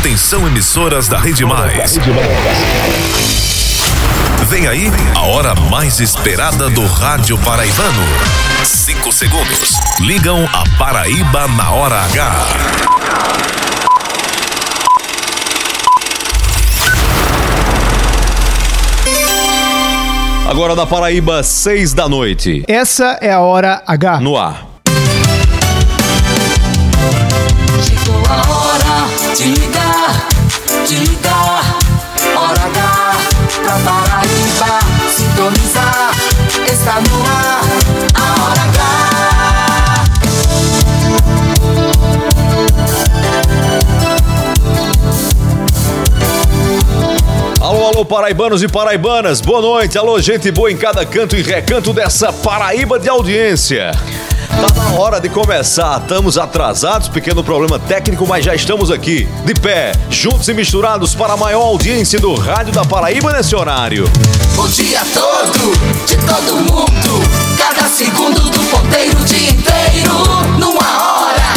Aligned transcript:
Atenção 0.00 0.46
emissoras 0.46 1.08
da 1.08 1.18
Rede 1.18 1.44
Mais. 1.44 1.98
Vem 4.46 4.66
aí 4.66 4.90
a 5.14 5.22
hora 5.22 5.54
mais 5.70 5.98
esperada 5.98 6.70
do 6.70 6.86
rádio 6.86 7.36
paraibano. 7.38 8.02
Cinco 8.64 9.12
segundos. 9.12 9.72
Ligam 10.00 10.48
a 10.52 10.64
Paraíba 10.78 11.48
na 11.48 11.70
hora 11.72 12.00
H. 12.04 12.46
Agora 20.48 20.74
na 20.76 20.86
Paraíba, 20.86 21.42
seis 21.42 21.92
da 21.92 22.08
noite. 22.08 22.64
Essa 22.68 23.18
é 23.20 23.32
a 23.32 23.40
hora 23.40 23.82
H. 23.86 24.20
No 24.20 24.36
ar. 24.36 24.64
Chegou 27.82 28.22
a 28.26 28.48
hora 28.48 29.34
de 29.36 29.67
Está 36.88 37.00
no 37.02 37.22
ar, 37.26 37.60
a 38.14 38.42
hora. 38.42 38.68
Alô, 47.60 47.86
alô, 47.88 48.04
paraibanos 48.06 48.62
e 48.62 48.68
paraibanas, 48.68 49.42
boa 49.42 49.60
noite. 49.60 49.98
Alô, 49.98 50.18
gente 50.18 50.50
boa 50.50 50.72
em 50.72 50.78
cada 50.78 51.04
canto 51.04 51.36
e 51.36 51.42
recanto 51.42 51.92
dessa 51.92 52.32
Paraíba 52.32 52.98
de 52.98 53.10
audiência. 53.10 53.90
Tá 54.48 54.72
na 54.74 54.98
hora 54.98 55.20
de 55.20 55.28
começar, 55.28 56.00
estamos 56.00 56.38
atrasados, 56.38 57.08
pequeno 57.08 57.44
problema 57.44 57.78
técnico, 57.78 58.26
mas 58.26 58.44
já 58.44 58.54
estamos 58.54 58.90
aqui, 58.90 59.28
de 59.44 59.54
pé, 59.54 59.92
juntos 60.10 60.48
e 60.48 60.54
misturados 60.54 61.14
para 61.14 61.34
a 61.34 61.36
maior 61.36 61.62
audiência 61.62 62.18
do 62.18 62.34
rádio 62.34 62.72
da 62.72 62.84
Paraíba 62.84 63.32
nesse 63.32 63.54
horário. 63.54 64.10
O 64.56 64.66
dia 64.68 65.00
todo, 65.14 65.72
de 66.06 66.16
todo 66.16 66.56
mundo. 66.56 67.22
Cada 67.56 67.88
segundo 67.88 68.40
do 68.40 68.58
ponteiro, 68.70 69.20
o 69.20 69.24
dia 69.24 69.50
inteiro. 69.50 70.14
Numa 70.58 70.80
hora, 70.80 71.52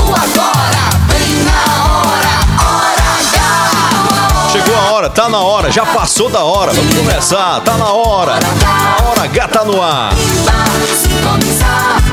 o 0.00 0.14
agora, 0.14 0.90
bem 1.08 1.44
na 1.44 1.84
hora. 1.86 2.34
Hora 2.60 3.04
H. 3.30 4.48
Chegou 4.52 4.76
a 4.76 4.92
hora, 4.92 5.08
tá 5.08 5.28
na 5.28 5.40
hora, 5.40 5.70
já 5.70 5.86
passou 5.86 6.28
da 6.28 6.44
hora, 6.44 6.74
vamos 6.74 6.94
começar, 6.94 7.60
tá 7.60 7.78
na 7.78 7.90
hora. 7.90 8.32
A 8.32 9.08
hora 9.08 9.22
H 9.22 9.48
tá 9.48 9.64
no 9.64 9.80
ar. 9.80 10.12
Sintonizar. 11.00 12.03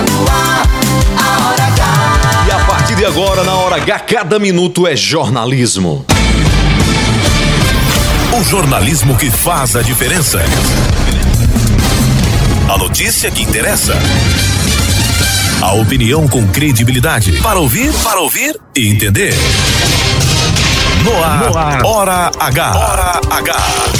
Está 0.00 0.12
no 0.12 0.28
ar, 0.28 0.66
a 1.18 1.48
hora 1.48 1.64
H. 1.64 2.46
E 2.46 2.50
a 2.50 2.58
partir 2.64 2.94
de 2.96 3.04
agora, 3.04 3.44
na 3.44 3.54
hora 3.54 3.76
H, 3.76 3.98
cada 4.00 4.38
minuto 4.38 4.86
é 4.86 4.96
jornalismo. 4.96 6.04
O 8.32 8.44
jornalismo 8.44 9.16
que 9.16 9.30
faz 9.30 9.76
a 9.76 9.82
diferença. 9.82 10.42
A 12.72 12.78
notícia 12.78 13.30
que 13.30 13.42
interessa. 13.42 13.94
A 15.60 15.72
opinião 15.74 16.26
com 16.28 16.46
credibilidade. 16.48 17.32
Para 17.42 17.58
ouvir, 17.58 17.92
para 18.02 18.20
ouvir 18.20 18.58
e 18.74 18.88
entender. 18.88 19.34
No 21.04 21.56
ar, 21.58 21.84
Hora 21.84 22.30
H. 22.38 22.72
Hora 22.72 23.20
H. 23.30 23.99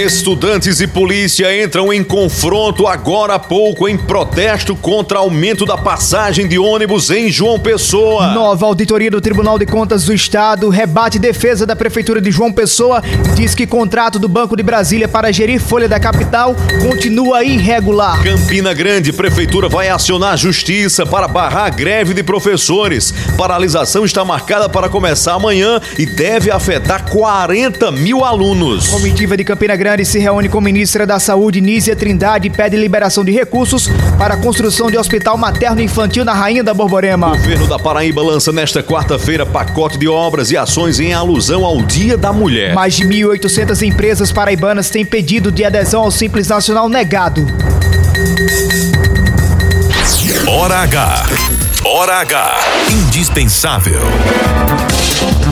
Estudantes 0.00 0.80
e 0.80 0.86
polícia 0.86 1.62
entram 1.62 1.92
em 1.92 2.02
confronto 2.02 2.86
agora 2.86 3.34
há 3.34 3.38
pouco 3.38 3.86
em 3.86 3.98
protesto 3.98 4.74
contra 4.74 5.18
aumento 5.18 5.66
da 5.66 5.76
passagem 5.76 6.48
de 6.48 6.58
ônibus 6.58 7.10
em 7.10 7.30
João 7.30 7.60
Pessoa. 7.60 8.28
Nova 8.28 8.64
auditoria 8.64 9.10
do 9.10 9.20
Tribunal 9.20 9.58
de 9.58 9.66
Contas 9.66 10.06
do 10.06 10.14
Estado 10.14 10.70
rebate 10.70 11.18
defesa 11.18 11.66
da 11.66 11.76
Prefeitura 11.76 12.18
de 12.18 12.30
João 12.30 12.50
Pessoa 12.50 13.02
diz 13.36 13.54
que 13.54 13.66
contrato 13.66 14.18
do 14.18 14.26
Banco 14.26 14.56
de 14.56 14.62
Brasília 14.62 15.06
para 15.06 15.30
gerir 15.30 15.60
folha 15.60 15.86
da 15.86 16.00
capital 16.00 16.56
continua 16.80 17.44
irregular. 17.44 18.22
Campina 18.22 18.72
Grande, 18.72 19.12
prefeitura 19.12 19.68
vai 19.68 19.90
acionar 19.90 20.32
a 20.32 20.36
justiça 20.36 21.04
para 21.04 21.28
barrar 21.28 21.66
a 21.66 21.70
greve 21.70 22.14
de 22.14 22.22
professores. 22.22 23.12
Paralisação 23.36 24.06
está 24.06 24.24
marcada 24.24 24.66
para 24.66 24.88
começar 24.88 25.34
amanhã 25.34 25.78
e 25.98 26.06
deve 26.06 26.50
afetar 26.50 27.04
40 27.10 27.92
mil 27.92 28.24
alunos. 28.24 28.88
Comitiva 28.88 29.36
de 29.36 29.44
Campina 29.44 29.76
Grande 29.76 29.89
se 30.04 30.18
reúne 30.18 30.48
com 30.48 30.58
a 30.58 30.60
ministra 30.60 31.06
da 31.06 31.18
Saúde, 31.18 31.60
Nízia 31.60 31.96
Trindade, 31.96 32.46
e 32.46 32.50
pede 32.50 32.76
liberação 32.76 33.24
de 33.24 33.32
recursos 33.32 33.88
para 34.16 34.34
a 34.34 34.36
construção 34.36 34.90
de 34.90 34.96
hospital 34.96 35.36
materno-infantil 35.36 36.24
na 36.24 36.32
Rainha 36.32 36.62
da 36.62 36.72
Borborema. 36.72 37.28
O 37.32 37.36
governo 37.36 37.66
da 37.66 37.78
Paraíba 37.78 38.22
lança 38.22 38.52
nesta 38.52 38.82
quarta-feira 38.82 39.44
pacote 39.44 39.98
de 39.98 40.06
obras 40.06 40.50
e 40.50 40.56
ações 40.56 41.00
em 41.00 41.12
alusão 41.12 41.64
ao 41.64 41.82
Dia 41.82 42.16
da 42.16 42.32
Mulher. 42.32 42.74
Mais 42.74 42.94
de 42.94 43.04
1.800 43.04 43.82
empresas 43.86 44.30
paraibanas 44.30 44.90
têm 44.90 45.04
pedido 45.04 45.50
de 45.50 45.64
adesão 45.64 46.02
ao 46.02 46.10
Simples 46.10 46.48
Nacional 46.48 46.88
negado. 46.88 47.46
Hora 50.46 50.78
H. 50.82 51.26
Hora 51.84 52.20
H. 52.20 52.60
Indispensável. 52.90 54.00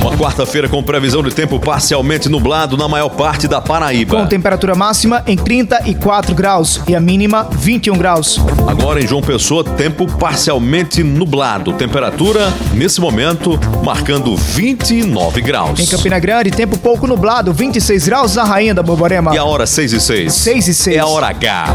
Uma 0.01 0.17
quarta-feira 0.17 0.69
com 0.69 0.83
previsão 0.83 1.23
de 1.23 1.35
tempo 1.35 1.59
parcialmente 1.59 2.29
nublado 2.29 2.77
na 2.77 2.87
maior 2.89 3.09
parte 3.09 3.49
da 3.49 3.61
Paraíba. 3.61 4.17
Com 4.17 4.27
temperatura 4.27 4.75
máxima 4.75 5.23
em 5.27 5.37
34 5.37 6.35
graus 6.35 6.81
e 6.87 6.95
a 6.95 7.01
mínima 7.01 7.49
21 7.51 7.99
graus. 7.99 8.41
Agora 8.67 9.03
em 9.03 9.07
João 9.07 9.21
Pessoa, 9.21 9.65
tempo 9.65 10.07
parcialmente 10.07 11.03
nublado. 11.03 11.73
Temperatura, 11.73 12.53
nesse 12.75 13.01
momento, 13.01 13.59
marcando 13.85 14.37
29 14.37 15.41
graus. 15.41 15.81
Em 15.81 15.87
Campina 15.87 16.19
Grande, 16.19 16.51
tempo 16.53 16.79
pouco 16.79 17.07
nublado, 17.07 17.53
26 17.53 18.07
graus 18.07 18.37
na 18.37 18.45
Rainha 18.45 18.75
da 18.75 18.83
Borborema. 18.83 19.35
E 19.35 19.39
a 19.39 19.45
hora 19.45 19.67
6 19.67 19.93
e 19.93 20.01
6. 20.01 20.33
6 20.33 20.69
e 20.69 20.75
6. 20.75 20.97
É 20.97 21.01
a 21.01 21.07
hora 21.07 21.27
H. 21.27 21.75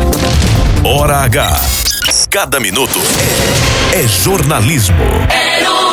Hora 0.83 1.17
H. 1.17 1.61
Cada 2.29 2.59
minuto 2.59 2.99
é 3.93 4.07
jornalismo. 4.07 4.95
Eron 5.59 5.83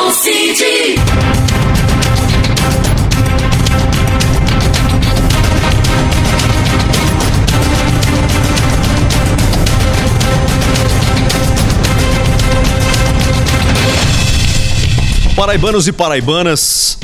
Paraibanos 15.41 15.87
e 15.87 15.91
paraibanas, 15.91 16.99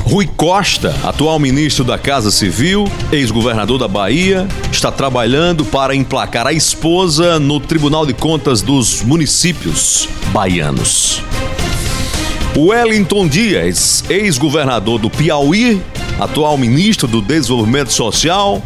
Rui 0.00 0.26
Costa, 0.26 0.92
atual 1.04 1.38
ministro 1.38 1.84
da 1.84 1.96
Casa 1.96 2.28
Civil, 2.28 2.90
ex-governador 3.12 3.78
da 3.78 3.86
Bahia, 3.86 4.48
está 4.72 4.90
trabalhando 4.90 5.64
para 5.64 5.94
emplacar 5.94 6.48
a 6.48 6.52
esposa 6.52 7.38
no 7.38 7.60
Tribunal 7.60 8.04
de 8.04 8.12
Contas 8.12 8.60
dos 8.60 9.02
Municípios 9.02 10.08
Baianos. 10.32 11.22
Wellington 12.56 13.28
Dias, 13.28 14.02
ex-governador 14.10 14.98
do 14.98 15.08
Piauí, 15.08 15.80
atual 16.18 16.58
ministro 16.58 17.06
do 17.06 17.22
Desenvolvimento 17.22 17.92
Social, 17.92 18.60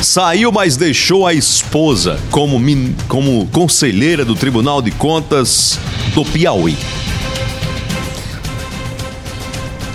saiu, 0.00 0.52
mas 0.52 0.76
deixou 0.76 1.26
a 1.26 1.34
esposa 1.34 2.20
como, 2.30 2.56
como 3.08 3.48
conselheira 3.48 4.24
do 4.24 4.36
Tribunal 4.36 4.80
de 4.80 4.92
Contas 4.92 5.76
do 6.14 6.24
Piauí. 6.24 6.78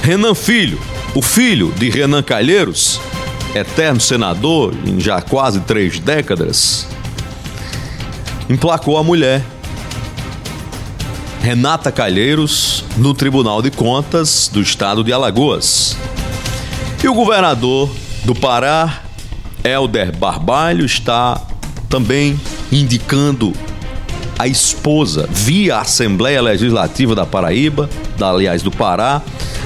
Renan 0.05 0.35
Filho, 0.35 0.79
o 1.15 1.21
filho 1.21 1.73
de 1.79 1.89
Renan 1.89 2.21
Calheiros, 2.21 3.01
eterno 3.55 3.99
senador 3.99 4.71
em 4.85 4.99
já 4.99 5.19
quase 5.19 5.61
três 5.61 5.97
décadas, 5.97 6.87
emplacou 8.47 8.99
a 8.99 9.03
mulher, 9.03 9.43
Renata 11.41 11.91
Calheiros, 11.91 12.85
no 12.97 13.15
Tribunal 13.15 13.63
de 13.63 13.71
Contas 13.71 14.47
do 14.53 14.61
Estado 14.61 15.03
de 15.03 15.11
Alagoas. 15.11 15.97
E 17.03 17.07
o 17.07 17.13
governador 17.15 17.89
do 18.25 18.35
Pará, 18.35 19.01
Helder 19.63 20.15
Barbalho, 20.15 20.85
está 20.85 21.41
também 21.89 22.39
indicando 22.71 23.53
a 24.37 24.47
esposa 24.47 25.27
via 25.31 25.79
Assembleia 25.79 26.43
Legislativa 26.43 27.15
da 27.15 27.25
Paraíba, 27.25 27.89
da, 28.19 28.29
aliás, 28.29 28.61
do 28.61 28.69
Pará, 28.69 29.23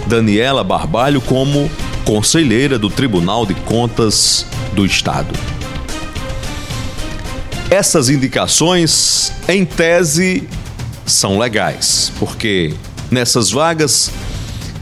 Daniela 0.09 0.63
Barbalho, 0.63 1.21
como 1.21 1.69
conselheira 2.03 2.79
do 2.79 2.89
Tribunal 2.89 3.45
de 3.45 3.53
Contas 3.53 4.43
do 4.73 4.83
Estado. 4.83 5.29
Essas 7.69 8.09
indicações, 8.09 9.31
em 9.47 9.63
tese, 9.63 10.49
são 11.05 11.37
legais, 11.37 12.11
porque 12.17 12.73
nessas 13.11 13.51
vagas 13.51 14.09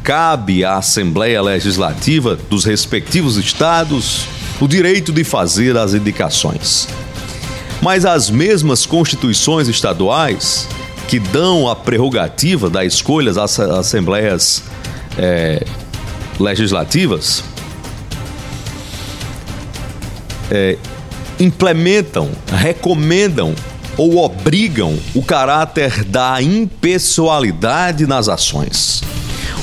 cabe 0.01 0.63
à 0.63 0.77
Assembleia 0.77 1.41
Legislativa 1.41 2.37
dos 2.49 2.63
respectivos 2.63 3.35
estados 3.35 4.25
o 4.61 4.67
direito 4.67 5.11
de 5.11 5.25
fazer 5.25 5.75
as 5.75 5.93
indicações. 5.93 6.87
Mas 7.81 8.05
as 8.05 8.29
mesmas 8.29 8.85
constituições 8.85 9.67
estaduais 9.67 10.69
que 11.09 11.19
dão 11.19 11.67
a 11.67 11.75
prerrogativa 11.75 12.69
da 12.69 12.85
escolha 12.85 13.33
das 13.33 13.59
assembleias 13.59 14.63
é, 15.17 15.65
legislativas 16.39 17.43
é, 20.51 20.77
implementam, 21.39 22.29
recomendam 22.47 23.53
ou 23.97 24.17
obrigam 24.17 24.97
o 25.15 25.23
caráter 25.23 26.03
da 26.03 26.41
impessoalidade 26.41 28.05
nas 28.05 28.29
ações. 28.29 29.01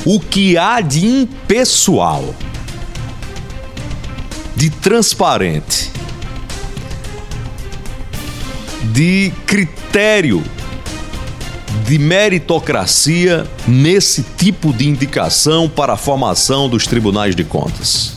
O 0.05 0.19
que 0.19 0.57
há 0.57 0.81
de 0.81 1.05
impessoal, 1.05 2.35
de 4.55 4.69
transparente, 4.69 5.91
de 8.91 9.31
critério 9.47 10.43
de 11.87 11.99
meritocracia 11.99 13.45
nesse 13.67 14.23
tipo 14.37 14.73
de 14.73 14.87
indicação 14.87 15.69
para 15.69 15.93
a 15.93 15.97
formação 15.97 16.67
dos 16.67 16.87
tribunais 16.87 17.35
de 17.35 17.43
contas. 17.43 18.13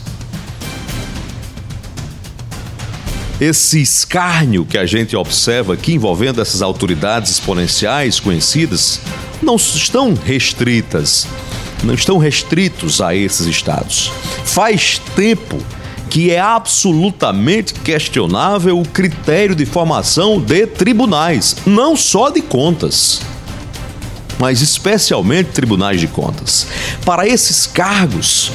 Esse 3.39 3.81
escárnio 3.81 4.65
que 4.65 4.77
a 4.77 4.85
gente 4.85 5.15
observa 5.15 5.75
aqui 5.75 5.93
envolvendo 5.93 6.41
essas 6.41 6.61
autoridades 6.61 7.31
exponenciais 7.31 8.19
conhecidas 8.19 8.99
não 9.41 9.55
estão 9.55 10.13
restritas, 10.13 11.25
não 11.83 11.93
estão 11.93 12.17
restritos 12.17 12.99
a 12.99 13.15
esses 13.15 13.45
estados. 13.45 14.11
Faz 14.43 14.99
tempo 15.15 15.57
que 16.09 16.31
é 16.31 16.39
absolutamente 16.39 17.73
questionável 17.75 18.79
o 18.79 18.85
critério 18.85 19.55
de 19.55 19.65
formação 19.65 20.41
de 20.41 20.65
tribunais, 20.65 21.55
não 21.65 21.95
só 21.95 22.31
de 22.31 22.41
contas 22.41 23.21
mas 24.39 24.61
especialmente 24.61 25.51
tribunais 25.51 25.99
de 25.99 26.07
contas. 26.07 26.65
Para 27.05 27.27
esses 27.27 27.67
cargos, 27.67 28.51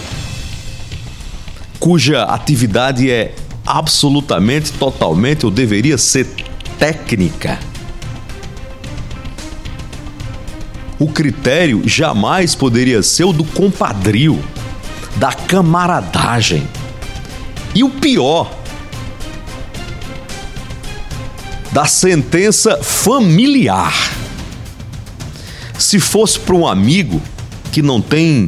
cuja 1.79 2.25
atividade 2.25 3.11
é 3.11 3.35
absolutamente, 3.67 4.73
totalmente, 4.73 5.45
ou 5.45 5.53
deveria 5.53 5.99
ser 5.99 6.27
técnica, 6.79 7.59
o 10.99 11.09
critério 11.09 11.83
jamais 11.87 12.55
poderia 12.55 13.03
ser 13.03 13.25
o 13.25 13.33
do 13.33 13.45
compadrio, 13.45 14.43
da 15.17 15.33
camaradagem. 15.33 16.67
E 17.75 17.83
o 17.83 17.91
pior, 17.91 18.51
da 21.73 21.85
sentença 21.85 22.79
familiar. 22.83 23.93
Se 25.85 26.01
fosse 26.01 26.41
para 26.41 26.55
um 26.55 26.67
amigo 26.67 27.21
que 27.71 27.83
não 27.83 28.01
tem 28.01 28.47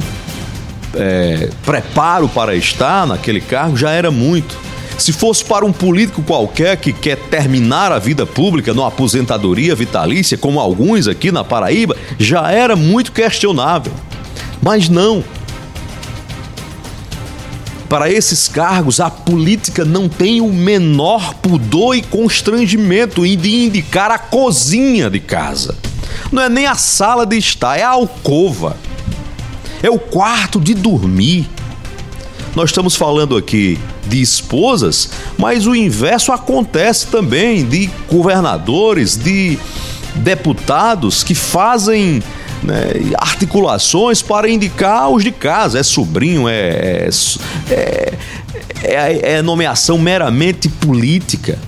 é, 0.95 1.51
preparo 1.63 2.27
para 2.27 2.55
estar 2.55 3.05
naquele 3.05 3.39
cargo, 3.39 3.77
já 3.77 3.91
era 3.91 4.09
muito. 4.09 4.57
Se 4.97 5.13
fosse 5.13 5.45
para 5.45 5.63
um 5.63 5.71
político 5.71 6.23
qualquer 6.23 6.77
que 6.77 6.91
quer 6.91 7.15
terminar 7.15 7.91
a 7.91 7.99
vida 7.99 8.25
pública 8.25 8.73
numa 8.73 8.87
aposentadoria 8.87 9.75
vitalícia, 9.75 10.35
como 10.35 10.59
alguns 10.59 11.07
aqui 11.07 11.31
na 11.31 11.43
Paraíba, 11.43 11.95
já 12.17 12.51
era 12.51 12.75
muito 12.75 13.11
questionável. 13.11 13.93
Mas 14.59 14.89
não. 14.89 15.23
Para 17.87 18.11
esses 18.11 18.47
cargos, 18.47 18.99
a 18.99 19.11
política 19.11 19.85
não 19.85 20.09
tem 20.09 20.41
o 20.41 20.51
menor 20.51 21.35
pudor 21.35 21.95
e 21.95 22.01
constrangimento 22.01 23.21
de 23.21 23.63
indicar 23.63 24.09
a 24.09 24.17
cozinha 24.17 25.07
de 25.07 25.19
casa. 25.19 25.76
Não 26.31 26.43
é 26.43 26.49
nem 26.49 26.65
a 26.65 26.75
sala 26.75 27.25
de 27.25 27.37
estar, 27.37 27.77
é 27.77 27.83
a 27.83 27.89
alcova. 27.89 28.75
É 29.81 29.89
o 29.89 29.99
quarto 29.99 30.59
de 30.59 30.73
dormir. 30.73 31.49
Nós 32.55 32.71
estamos 32.71 32.95
falando 32.95 33.37
aqui 33.37 33.79
de 34.07 34.21
esposas, 34.21 35.09
mas 35.37 35.67
o 35.67 35.75
inverso 35.75 36.31
acontece 36.31 37.07
também 37.07 37.63
de 37.63 37.89
governadores, 38.09 39.15
de 39.15 39.59
deputados 40.15 41.23
que 41.23 41.35
fazem 41.35 42.23
né, 42.63 42.91
articulações 43.17 44.21
para 44.21 44.49
indicar 44.49 45.09
os 45.09 45.23
de 45.23 45.31
casa. 45.31 45.79
É 45.79 45.83
sobrinho, 45.83 46.49
é, 46.49 47.07
é, 47.69 48.13
é, 48.83 49.33
é 49.33 49.41
nomeação 49.41 49.97
meramente 49.99 50.67
política 50.67 51.59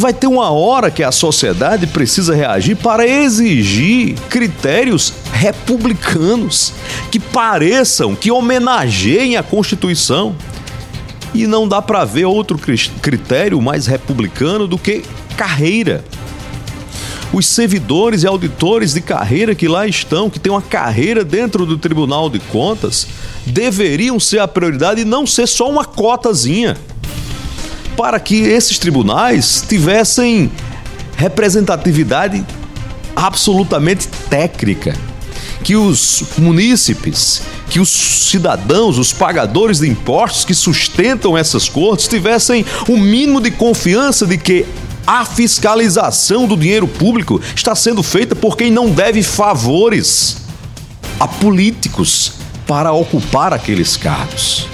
vai 0.00 0.12
ter 0.14 0.26
uma 0.26 0.50
hora 0.50 0.90
que 0.90 1.02
a 1.02 1.12
sociedade 1.12 1.86
precisa 1.86 2.34
reagir 2.34 2.76
para 2.76 3.06
exigir 3.06 4.14
critérios 4.28 5.12
republicanos 5.32 6.72
que 7.10 7.20
pareçam, 7.20 8.16
que 8.16 8.30
homenageiem 8.30 9.36
a 9.36 9.42
Constituição. 9.42 10.34
E 11.32 11.46
não 11.46 11.68
dá 11.68 11.80
para 11.80 12.04
ver 12.04 12.24
outro 12.24 12.58
critério 13.00 13.60
mais 13.60 13.86
republicano 13.86 14.66
do 14.66 14.76
que 14.76 15.04
carreira. 15.36 16.04
Os 17.32 17.46
servidores 17.46 18.24
e 18.24 18.26
auditores 18.26 18.94
de 18.94 19.00
carreira 19.00 19.54
que 19.54 19.68
lá 19.68 19.86
estão, 19.86 20.28
que 20.28 20.40
têm 20.40 20.50
uma 20.50 20.62
carreira 20.62 21.24
dentro 21.24 21.64
do 21.64 21.78
Tribunal 21.78 22.28
de 22.28 22.40
Contas, 22.40 23.06
deveriam 23.46 24.18
ser 24.18 24.40
a 24.40 24.48
prioridade 24.48 25.02
e 25.02 25.04
não 25.04 25.24
ser 25.24 25.46
só 25.46 25.70
uma 25.70 25.84
cotazinha 25.84 26.76
para 28.00 28.18
que 28.18 28.34
esses 28.36 28.78
tribunais 28.78 29.62
tivessem 29.68 30.50
representatividade 31.18 32.42
absolutamente 33.14 34.08
técnica, 34.30 34.96
que 35.62 35.76
os 35.76 36.24
munícipes, 36.38 37.42
que 37.68 37.78
os 37.78 37.90
cidadãos, 37.90 38.96
os 38.96 39.12
pagadores 39.12 39.80
de 39.80 39.86
impostos 39.90 40.46
que 40.46 40.54
sustentam 40.54 41.36
essas 41.36 41.68
cortes 41.68 42.08
tivessem 42.08 42.64
o 42.88 42.92
um 42.92 42.96
mínimo 42.96 43.38
de 43.38 43.50
confiança 43.50 44.26
de 44.26 44.38
que 44.38 44.64
a 45.06 45.26
fiscalização 45.26 46.46
do 46.46 46.56
dinheiro 46.56 46.88
público 46.88 47.38
está 47.54 47.74
sendo 47.74 48.02
feita 48.02 48.34
por 48.34 48.56
quem 48.56 48.70
não 48.70 48.88
deve 48.88 49.22
favores 49.22 50.38
a 51.20 51.28
políticos 51.28 52.32
para 52.66 52.92
ocupar 52.92 53.52
aqueles 53.52 53.94
cargos. 53.94 54.66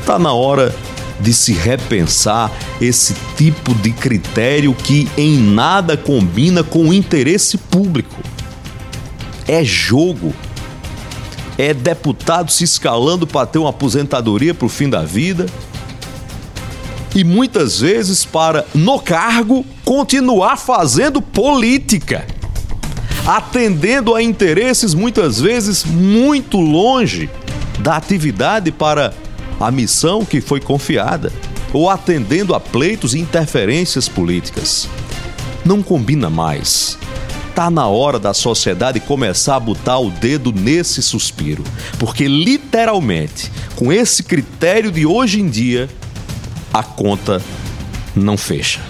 Está 0.00 0.18
na 0.18 0.32
hora 0.32 0.74
de 1.20 1.32
se 1.32 1.52
repensar 1.52 2.52
esse 2.80 3.14
tipo 3.36 3.74
de 3.74 3.92
critério 3.92 4.74
que 4.74 5.08
em 5.16 5.38
nada 5.38 5.96
combina 5.96 6.62
com 6.62 6.88
o 6.88 6.92
interesse 6.92 7.58
público. 7.58 8.22
É 9.46 9.64
jogo. 9.64 10.32
É 11.56 11.74
deputado 11.74 12.52
se 12.52 12.64
escalando 12.64 13.26
para 13.26 13.46
ter 13.46 13.58
uma 13.58 13.70
aposentadoria 13.70 14.54
para 14.54 14.66
o 14.66 14.68
fim 14.68 14.88
da 14.88 15.02
vida. 15.02 15.46
E 17.14 17.24
muitas 17.24 17.80
vezes 17.80 18.24
para, 18.24 18.64
no 18.74 19.00
cargo, 19.00 19.64
continuar 19.84 20.56
fazendo 20.56 21.20
política 21.20 22.24
atendendo 23.28 24.14
a 24.14 24.22
interesses 24.22 24.94
muitas 24.94 25.38
vezes 25.38 25.84
muito 25.84 26.58
longe 26.58 27.28
da 27.78 27.94
atividade 27.94 28.72
para 28.72 29.12
a 29.60 29.70
missão 29.70 30.24
que 30.24 30.40
foi 30.40 30.60
confiada 30.60 31.32
ou 31.72 31.90
atendendo 31.90 32.54
a 32.54 32.60
pleitos 32.60 33.14
e 33.14 33.18
interferências 33.18 34.08
políticas. 34.08 34.88
Não 35.64 35.82
combina 35.82 36.30
mais. 36.30 36.98
Tá 37.54 37.70
na 37.70 37.88
hora 37.88 38.18
da 38.18 38.32
sociedade 38.32 39.00
começar 39.00 39.56
a 39.56 39.60
botar 39.60 39.98
o 39.98 40.10
dedo 40.10 40.52
nesse 40.52 41.02
suspiro, 41.02 41.64
porque 41.98 42.28
literalmente, 42.28 43.50
com 43.74 43.92
esse 43.92 44.22
critério 44.22 44.92
de 44.92 45.04
hoje 45.04 45.40
em 45.40 45.48
dia, 45.48 45.88
a 46.72 46.82
conta 46.82 47.42
não 48.14 48.36
fecha. 48.36 48.80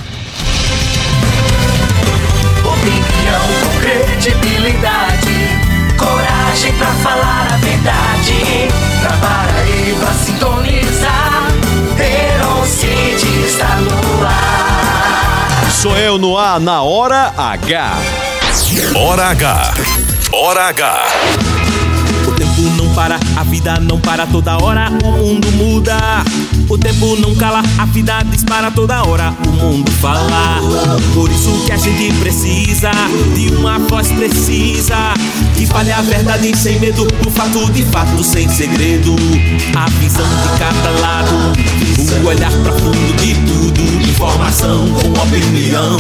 No 16.19 16.37
ar 16.37 16.59
na 16.59 16.83
hora 16.83 17.33
H. 17.37 17.93
Hora 18.97 19.31
H. 19.31 19.75
Hora 20.33 20.69
H. 20.69 21.05
O 22.27 22.33
tempo 22.33 22.63
não 22.77 22.89
não 22.89 22.95
para, 22.95 23.21
a 23.37 23.45
vida 23.45 23.79
não 23.81 24.01
para 24.01 24.27
toda 24.27 24.57
hora, 24.63 24.91
o 25.05 25.13
mundo 25.13 25.51
muda. 25.53 25.97
O 26.69 26.77
tempo 26.77 27.17
não 27.17 27.35
cala, 27.35 27.63
a 27.79 27.85
vida 27.87 28.23
dispara 28.25 28.71
toda 28.71 29.03
hora, 29.05 29.35
o 29.47 29.51
mundo 29.51 29.91
fala. 29.93 30.61
Por 31.15 31.31
isso 31.31 31.65
que 31.67 31.73
a 31.73 31.77
gente 31.77 32.13
precisa 32.19 32.91
de 33.35 33.55
uma 33.55 33.79
voz 33.79 34.11
precisa 34.13 35.15
que 35.59 35.67
fale 35.67 35.91
a 35.91 36.01
verdade 36.01 36.57
sem 36.57 36.79
medo, 36.79 37.09
o 37.27 37.31
fato 37.33 37.71
de 37.73 37.83
fato 37.87 38.23
sem 38.23 38.49
segredo. 38.49 39.17
A 39.75 39.91
visão 39.99 40.25
de 40.25 40.59
cada 40.59 40.91
lado, 41.01 41.53
o 42.23 42.27
olhar 42.29 42.53
profundo 42.63 43.17
de 43.17 43.35
tudo, 43.35 44.09
informação 44.09 44.89
com 44.93 45.21
opinião, 45.21 45.99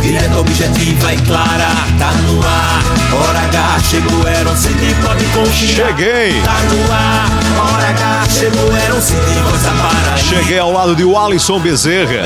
direta, 0.00 0.38
objetiva 0.38 1.12
e 1.12 1.18
clara, 1.18 1.68
tá 1.98 2.10
no 2.22 2.40
ar. 2.42 2.96
Hora 3.12 3.40
H 3.40 3.80
chegou, 3.90 4.26
era 4.26 4.48
um 4.48 4.56
CD, 4.56 4.94
pode 5.04 5.24
confiar. 5.26 5.88
Cheguei. 5.88 6.40
Tá 6.40 6.56
no 6.70 6.92
ar, 6.92 7.30
hora 7.60 7.88
H 7.90 8.26
chegou, 8.30 8.74
era 8.74 8.94
um 8.94 9.00
CD, 9.00 9.42
voz 9.50 9.62
da 9.62 9.70
Paraíba. 9.72 10.18
Cheguei 10.18 10.58
ao 10.58 10.72
lado 10.72 10.96
de 10.96 11.04
Alisson 11.14 11.60
Bezerra, 11.60 12.22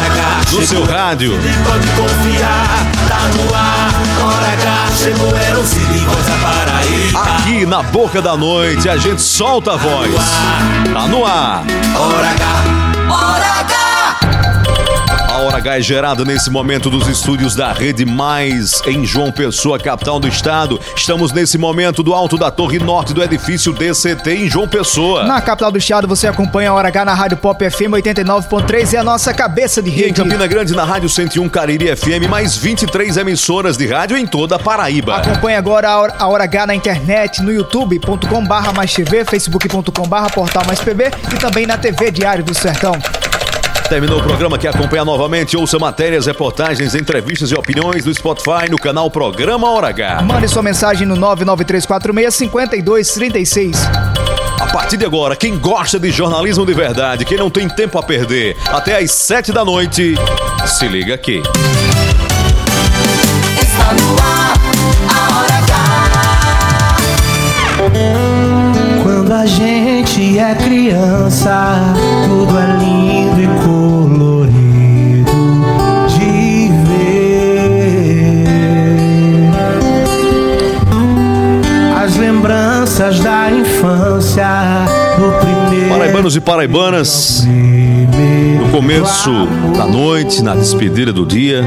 no 0.52 0.64
seu 0.64 0.84
rádio. 0.84 1.32
Pode 1.64 1.86
confiar, 1.88 2.86
tá 3.08 3.20
no 3.36 3.54
ar. 3.54 3.90
Hora 4.22 4.52
H 4.52 4.92
chegou, 5.02 5.34
era 5.36 5.58
um 5.58 5.64
CD, 5.64 5.98
voz 6.04 6.26
da 6.26 6.59
Paraíba. 6.60 7.22
Aqui 7.22 7.64
na 7.64 7.82
boca 7.82 8.20
da 8.20 8.36
noite 8.36 8.88
a 8.88 8.96
gente 8.96 9.22
solta 9.22 9.72
a 9.72 9.76
voz. 9.76 10.14
Tá 10.92 11.08
no 11.08 11.24
ar. 11.24 11.64
Hora 11.96 12.30
H. 12.30 12.44
Hora 13.08 13.60
H! 13.60 13.79
Hora 15.50 15.58
H 15.58 15.78
é 15.78 15.82
gerada 15.82 16.24
nesse 16.24 16.48
momento 16.48 16.88
dos 16.88 17.08
estúdios 17.08 17.56
da 17.56 17.72
Rede 17.72 18.04
Mais 18.04 18.80
em 18.86 19.04
João 19.04 19.32
Pessoa, 19.32 19.80
capital 19.80 20.20
do 20.20 20.28
estado. 20.28 20.78
Estamos 20.94 21.32
nesse 21.32 21.58
momento 21.58 22.04
do 22.04 22.14
alto 22.14 22.38
da 22.38 22.52
torre 22.52 22.78
norte 22.78 23.12
do 23.12 23.20
edifício 23.20 23.72
DCT 23.72 24.30
em 24.30 24.48
João 24.48 24.68
Pessoa. 24.68 25.24
Na 25.24 25.40
capital 25.40 25.72
do 25.72 25.78
estado, 25.78 26.06
você 26.06 26.28
acompanha 26.28 26.70
a 26.70 26.74
Hora 26.74 26.86
H 26.86 27.04
na 27.04 27.14
Rádio 27.14 27.36
Pop 27.36 27.68
FM 27.68 27.90
89.3 27.94 28.92
e 28.92 28.96
a 28.96 29.02
nossa 29.02 29.34
cabeça 29.34 29.82
de 29.82 29.90
E 29.90 29.92
em 29.92 29.96
rede. 29.96 30.12
Campina 30.12 30.46
Grande, 30.46 30.72
na 30.72 30.84
Rádio 30.84 31.08
101 31.08 31.48
Cariri 31.48 31.96
FM, 31.96 32.30
mais 32.30 32.56
23 32.56 33.16
emissoras 33.16 33.76
de 33.76 33.88
rádio 33.88 34.16
em 34.16 34.28
toda 34.28 34.54
a 34.54 34.58
Paraíba. 34.58 35.16
Acompanhe 35.16 35.56
agora 35.56 35.88
a 36.16 36.28
Hora, 36.28 36.44
H 36.44 36.66
na 36.68 36.76
internet, 36.76 37.42
no 37.42 37.52
youtube.com 37.52 38.46
barra 38.46 38.72
mais 38.72 38.94
TV, 38.94 39.24
facebook.com 39.24 40.06
barra 40.06 40.30
portal 40.30 40.62
mais 40.64 40.78
PB 40.78 41.10
e 41.34 41.38
também 41.38 41.66
na 41.66 41.76
TV 41.76 42.12
Diário 42.12 42.44
do 42.44 42.54
Sertão. 42.54 42.92
Terminou 43.90 44.18
o 44.20 44.22
programa 44.22 44.56
que 44.56 44.66
acompanha 44.68 45.04
novamente. 45.04 45.56
Ouça 45.56 45.76
matérias, 45.76 46.26
reportagens, 46.26 46.94
entrevistas 46.94 47.50
e 47.50 47.56
opiniões 47.56 48.04
do 48.04 48.14
Spotify 48.14 48.70
no 48.70 48.78
canal 48.78 49.10
Programa 49.10 49.68
Hora 49.68 49.88
H. 49.88 50.22
Mande 50.22 50.46
sua 50.46 50.62
mensagem 50.62 51.04
no 51.04 51.16
993465236. 51.16 53.76
A 54.60 54.66
partir 54.68 54.96
de 54.96 55.04
agora, 55.04 55.34
quem 55.34 55.58
gosta 55.58 55.98
de 55.98 56.12
jornalismo 56.12 56.64
de 56.64 56.72
verdade, 56.72 57.24
quem 57.24 57.36
não 57.36 57.50
tem 57.50 57.68
tempo 57.68 57.98
a 57.98 58.02
perder, 58.02 58.56
até 58.68 58.96
às 58.96 59.10
7 59.10 59.50
da 59.50 59.64
noite, 59.64 60.14
se 60.66 60.86
liga 60.86 61.12
aqui. 61.12 61.42
Está 63.60 63.92
no 63.92 64.16
ar, 64.22 64.54
a 65.08 65.36
Hora 65.36 65.54
H! 65.64 65.80
Quando 69.02 69.32
a 69.32 69.46
gente 69.46 70.38
é 70.38 70.54
criança, 70.54 71.76
tudo 72.28 72.56
é 72.56 72.66
lindo 72.78 72.99
lembranças 83.10 83.20
da 83.20 83.50
infância. 83.50 84.46
Paraibanos 85.88 86.36
e 86.36 86.40
paraibanas, 86.40 87.44
no 87.44 88.68
começo 88.70 89.30
da 89.76 89.86
noite, 89.86 90.42
na 90.42 90.54
despedida 90.54 91.12
do 91.12 91.26
dia, 91.26 91.62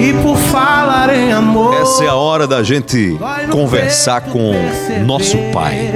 E 0.00 0.12
por 0.22 0.36
falar 0.36 1.14
em 1.14 1.32
amor. 1.32 1.74
essa 1.74 2.04
é 2.04 2.08
a 2.08 2.14
hora 2.14 2.46
da 2.46 2.62
gente 2.62 3.18
conversar 3.50 4.22
com 4.22 4.52
nosso 5.06 5.36
Pai. 5.52 5.90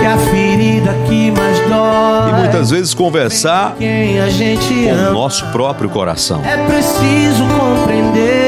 Que 0.00 0.06
a 0.06 0.18
ferida 0.18 0.94
que 1.08 1.30
mais 1.30 1.58
dói. 1.68 2.30
E 2.30 2.32
muitas 2.40 2.70
vezes 2.70 2.94
conversar 2.94 3.74
Quem 3.78 4.20
a 4.20 4.28
gente 4.28 4.72
com 4.72 5.10
o 5.10 5.12
nosso 5.12 5.46
próprio 5.46 5.88
coração. 5.88 6.42
É 6.44 6.56
preciso 6.66 7.44
compreender 7.58 8.47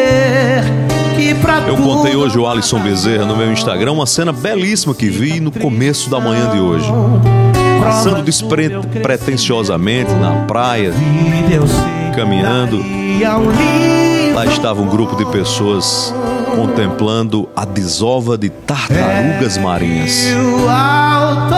Eu 1.67 1.77
contei 1.77 2.15
hoje 2.15 2.39
o 2.39 2.47
Alisson 2.47 2.79
Bezerra 2.81 3.25
no 3.25 3.37
meu 3.37 3.53
Instagram 3.53 3.93
uma 3.93 4.07
cena 4.07 4.33
belíssima 4.33 4.95
que 4.95 5.09
vi 5.09 5.41
no 5.41 5.51
começo 5.51 6.09
da 6.09 6.21
manhã 6.21 6.51
de 6.51 6.59
hoje. 6.59 6.91
Passando 7.83 8.23
despretensiosamente 8.23 10.13
na 10.13 10.45
praia, 10.47 10.93
caminhando. 12.15 12.85
Lá 14.35 14.47
estava 14.47 14.81
um 14.81 14.89
grupo 14.89 15.17
de 15.17 15.25
pessoas 15.27 16.15
contemplando 16.55 17.49
a 17.57 17.65
desova 17.65 18.39
de 18.39 18.49
tartarugas 18.51 19.59
marinhas. 19.59 20.27
autor 20.69 21.57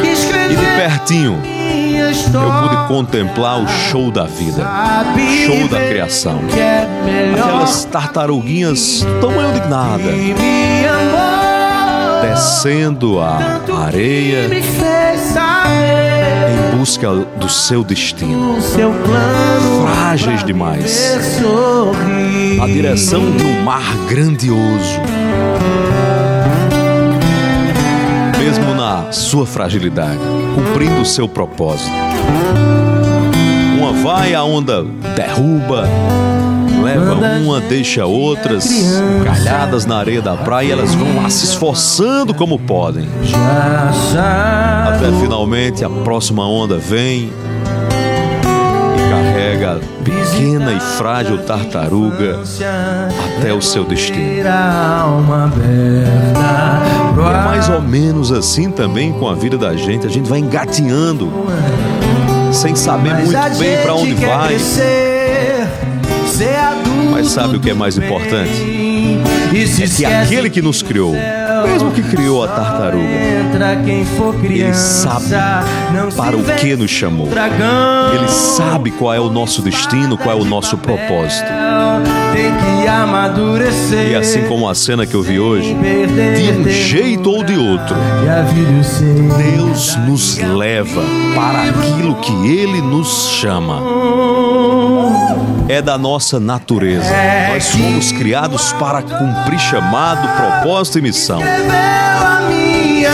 que 0.00 0.52
E 0.52 0.56
de 0.56 0.66
pertinho 0.76 1.55
eu 1.98 2.68
pude 2.68 2.88
contemplar 2.88 3.62
o 3.62 3.68
show 3.68 4.10
da 4.10 4.24
vida, 4.24 4.66
show 5.46 5.68
da 5.68 5.80
criação. 5.80 6.40
é 6.56 6.86
Aquelas 7.40 7.84
tartaruguinhas 7.84 9.06
tamanho 9.20 9.60
de 9.60 9.68
nada, 9.68 10.10
descendo 12.22 13.20
a 13.20 13.60
areia 13.84 14.48
em 16.48 16.76
busca 16.78 17.14
do 17.14 17.48
seu 17.48 17.82
destino. 17.82 18.56
o 18.56 18.60
seu 18.60 18.90
plano 18.92 19.86
Frágeis 19.86 20.44
demais. 20.44 21.16
Na 22.56 22.66
direção 22.66 23.30
de 23.32 23.44
um 23.44 23.64
mar 23.64 23.96
grandioso. 24.08 25.00
Mesmo 28.46 28.76
na 28.76 29.10
sua 29.10 29.44
fragilidade, 29.44 30.20
cumprindo 30.54 31.00
o 31.00 31.04
seu 31.04 31.28
propósito. 31.28 31.90
Uma 33.76 33.92
vai, 33.92 34.34
a 34.34 34.44
onda 34.44 34.84
derruba, 35.16 35.88
leva 36.80 37.14
uma, 37.14 37.60
deixa 37.60 38.06
outras, 38.06 38.70
calhadas 39.24 39.84
na 39.84 39.96
areia 39.96 40.22
da 40.22 40.36
praia, 40.36 40.68
e 40.68 40.70
elas 40.70 40.94
vão 40.94 41.20
lá 41.20 41.28
se 41.28 41.44
esforçando 41.44 42.32
como 42.32 42.56
podem. 42.56 43.08
Até 44.94 45.10
finalmente 45.20 45.84
a 45.84 45.90
próxima 45.90 46.48
onda 46.48 46.78
vem 46.78 47.32
carrega 49.36 49.72
a 49.72 49.78
pequena 50.02 50.72
e 50.72 50.80
frágil 50.80 51.38
tartaruga 51.44 52.40
até 53.38 53.52
o 53.52 53.60
seu 53.60 53.84
destino. 53.84 54.18
E 54.18 54.40
é 57.20 57.44
mais 57.44 57.68
ou 57.68 57.82
menos 57.82 58.32
assim 58.32 58.70
também 58.70 59.12
com 59.12 59.28
a 59.28 59.34
vida 59.34 59.58
da 59.58 59.76
gente. 59.76 60.06
A 60.06 60.10
gente 60.10 60.28
vai 60.28 60.38
engatinhando, 60.38 61.30
sem 62.50 62.74
saber 62.74 63.14
muito 63.14 63.58
bem 63.58 63.76
para 63.82 63.94
onde 63.94 64.14
vai. 64.14 64.48
crescer, 64.48 65.68
Mas 67.10 67.28
sabe 67.28 67.56
o 67.56 67.60
que 67.60 67.70
é 67.70 67.74
mais 67.74 67.98
importante? 67.98 69.20
É 69.82 69.86
que 69.86 70.04
aquele 70.04 70.50
que 70.50 70.60
nos 70.62 70.82
criou, 70.82 71.14
mesmo 71.64 71.90
que 71.92 72.02
criou 72.02 72.44
a 72.44 72.48
tartaruga, 72.48 73.04
ele 74.42 74.74
sabe 74.74 75.34
para 76.16 76.36
o 76.36 76.42
que 76.42 76.76
nos 76.76 76.90
chamou. 76.90 77.28
Ele 78.14 78.28
sabe 78.28 78.90
qual 78.90 79.14
é 79.14 79.20
o 79.20 79.30
nosso 79.30 79.62
destino, 79.62 80.16
qual 80.18 80.36
é 80.36 80.40
o 80.40 80.44
nosso 80.44 80.76
propósito. 80.78 81.48
E 84.10 84.14
assim 84.14 84.42
como 84.46 84.68
a 84.68 84.74
cena 84.74 85.06
que 85.06 85.14
eu 85.14 85.22
vi 85.22 85.38
hoje, 85.40 85.74
de 85.74 86.52
um 86.52 86.68
jeito 86.68 87.30
ou 87.30 87.42
de 87.42 87.56
outro. 87.56 87.96
Deus 89.38 89.96
nos 90.06 90.38
leva 90.38 91.02
para 91.34 91.62
aquilo 91.64 92.14
que 92.16 92.32
Ele 92.46 92.80
nos 92.80 93.30
chama. 93.30 93.80
É 95.68 95.82
da 95.82 95.98
nossa 95.98 96.38
natureza. 96.38 97.10
Nós 97.52 97.68
fomos 97.70 98.12
criados 98.12 98.72
para 98.74 99.02
cumprir 99.02 99.58
chamado, 99.58 100.28
propósito 100.36 100.98
e 100.98 101.02
missão. 101.02 101.40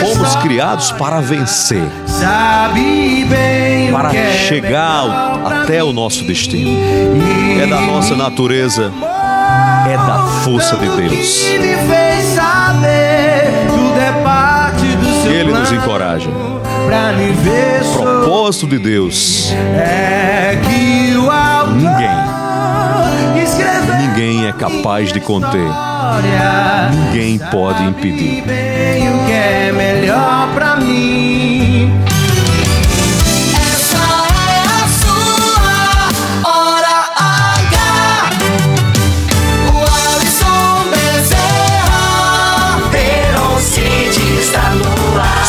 Fomos 0.01 0.37
criados 0.37 0.93
para 0.93 1.21
vencer, 1.21 1.83
para 3.91 4.11
chegar 4.47 5.41
até 5.45 5.83
o 5.83 5.93
nosso 5.93 6.25
destino. 6.25 6.79
É 7.61 7.67
da 7.67 7.81
nossa 7.81 8.15
natureza, 8.15 8.93
é 9.89 9.97
da 9.97 10.19
força 10.45 10.77
de 10.77 10.89
Deus. 10.89 11.43
Ele 15.27 15.53
nos 15.53 15.73
encoraja. 15.73 16.29
O 16.29 18.03
propósito 18.03 18.67
de 18.67 18.79
Deus, 18.79 19.53
É 19.53 20.59
que 20.63 21.17
o 21.17 21.31
autor 21.31 21.75
Ninguém. 21.75 22.32
Ninguém 24.33 24.47
é 24.47 24.53
capaz 24.53 25.13
de 25.13 25.21
conter. 25.21 25.69
Ninguém 26.91 27.39
pode 27.51 27.85
impedir. 27.85 28.41
O 28.41 29.27
que 29.27 29.33
é 29.33 29.73
melhor 29.73 30.49
pra 30.55 30.77
mim. 30.77 31.93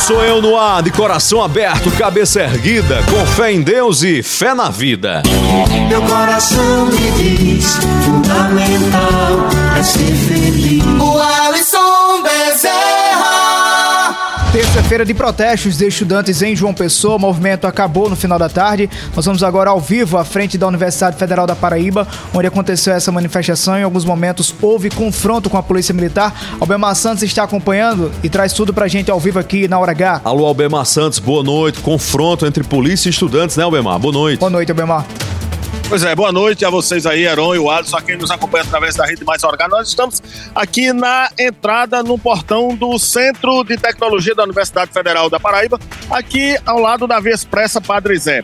Sou 0.06 0.22
eu 0.22 0.42
no 0.42 0.58
ar, 0.58 0.84
de 0.84 0.92
coração 0.92 1.42
aberto, 1.42 1.90
cabeça 1.92 2.42
erguida, 2.42 3.02
com 3.10 3.26
fé 3.26 3.54
em 3.54 3.62
Deus 3.62 4.04
e 4.04 4.22
fé 4.22 4.54
na 4.54 4.70
vida. 4.70 5.24
Meu 5.88 6.02
coração 6.02 6.88
me 6.88 7.12
diz, 7.12 7.78
fundamental 8.04 9.48
é 9.80 9.82
ser 9.82 10.14
feliz. 10.14 10.84
O 10.84 11.18
Alisson 11.18 12.22
Bezerra. 12.22 12.93
Terça-feira 14.54 15.04
de 15.04 15.16
protestos 15.16 15.78
de 15.78 15.88
estudantes 15.88 16.44
em 16.44 16.56
João 16.56 16.76
Pessoa. 16.76 17.16
O 17.16 17.20
movimento 17.20 17.66
acabou 17.66 18.08
no 18.08 18.16
final 18.16 18.38
da 18.38 18.48
tarde. 18.48 18.88
Nós 19.16 19.26
vamos 19.26 19.42
agora 19.42 19.72
ao 19.72 19.80
vivo 19.80 20.16
à 20.16 20.24
frente 20.24 20.60
da 20.60 20.68
Universidade 20.68 21.18
Federal 21.18 21.48
da 21.48 21.56
Paraíba, 21.56 22.08
onde 22.32 22.46
aconteceu 22.46 22.94
essa 22.94 23.12
manifestação. 23.12 23.80
Em 23.80 23.82
alguns 23.82 24.06
momentos 24.06 24.54
houve 24.62 24.92
confronto 24.92 25.50
com 25.50 25.58
a 25.58 25.64
Polícia 25.64 25.92
Militar. 25.92 26.56
Albemar 26.60 26.96
Santos 26.96 27.24
está 27.24 27.42
acompanhando 27.42 28.12
e 28.22 28.30
traz 28.30 28.54
tudo 28.54 28.72
pra 28.72 28.88
gente 28.88 29.10
ao 29.10 29.20
vivo 29.20 29.40
aqui 29.40 29.68
na 29.68 29.80
Hora 29.80 29.90
H. 29.90 30.22
Alô, 30.24 30.46
Albemar 30.46 30.86
Santos, 30.86 31.18
boa 31.18 31.42
noite. 31.44 31.80
Confronto 31.80 32.46
entre 32.46 32.64
polícia 32.64 33.10
e 33.10 33.12
estudantes, 33.12 33.58
né, 33.58 33.64
Albemar? 33.64 33.98
Boa 33.98 34.14
noite. 34.14 34.40
Boa 34.40 34.52
noite, 34.52 34.72
Albemar. 34.72 35.04
Pois 35.90 36.04
é, 36.04 36.16
boa 36.16 36.32
noite 36.32 36.66
a 36.66 36.70
vocês 36.70 37.06
aí, 37.06 37.26
Heron 37.26 37.54
e 37.54 37.60
o 37.60 37.70
Alisson, 37.70 37.98
a 37.98 38.02
quem 38.02 38.18
nos 38.18 38.32
acompanha 38.32 38.64
através 38.64 38.96
da 38.96 39.06
rede 39.06 39.24
Mais 39.24 39.44
Orgânica. 39.44 39.78
Nós 39.78 39.90
estamos 39.90 40.24
aqui 40.56 40.92
na 40.92 41.30
entrada, 41.38 42.02
no 42.02 42.18
portão 42.18 42.76
do 42.76 42.98
Centro 42.98 43.64
de 43.64 43.78
Tecnologia 43.78 44.34
da 44.34 44.44
Universidade 44.44 44.92
Federal 44.92 45.30
da 45.30 45.40
Paraíba, 45.40 45.80
aqui 46.10 46.58
ao 46.66 46.80
lado 46.80 47.06
da 47.06 47.20
Via 47.20 47.34
Expressa 47.34 47.80
Padre 47.80 48.18
Zé. 48.18 48.44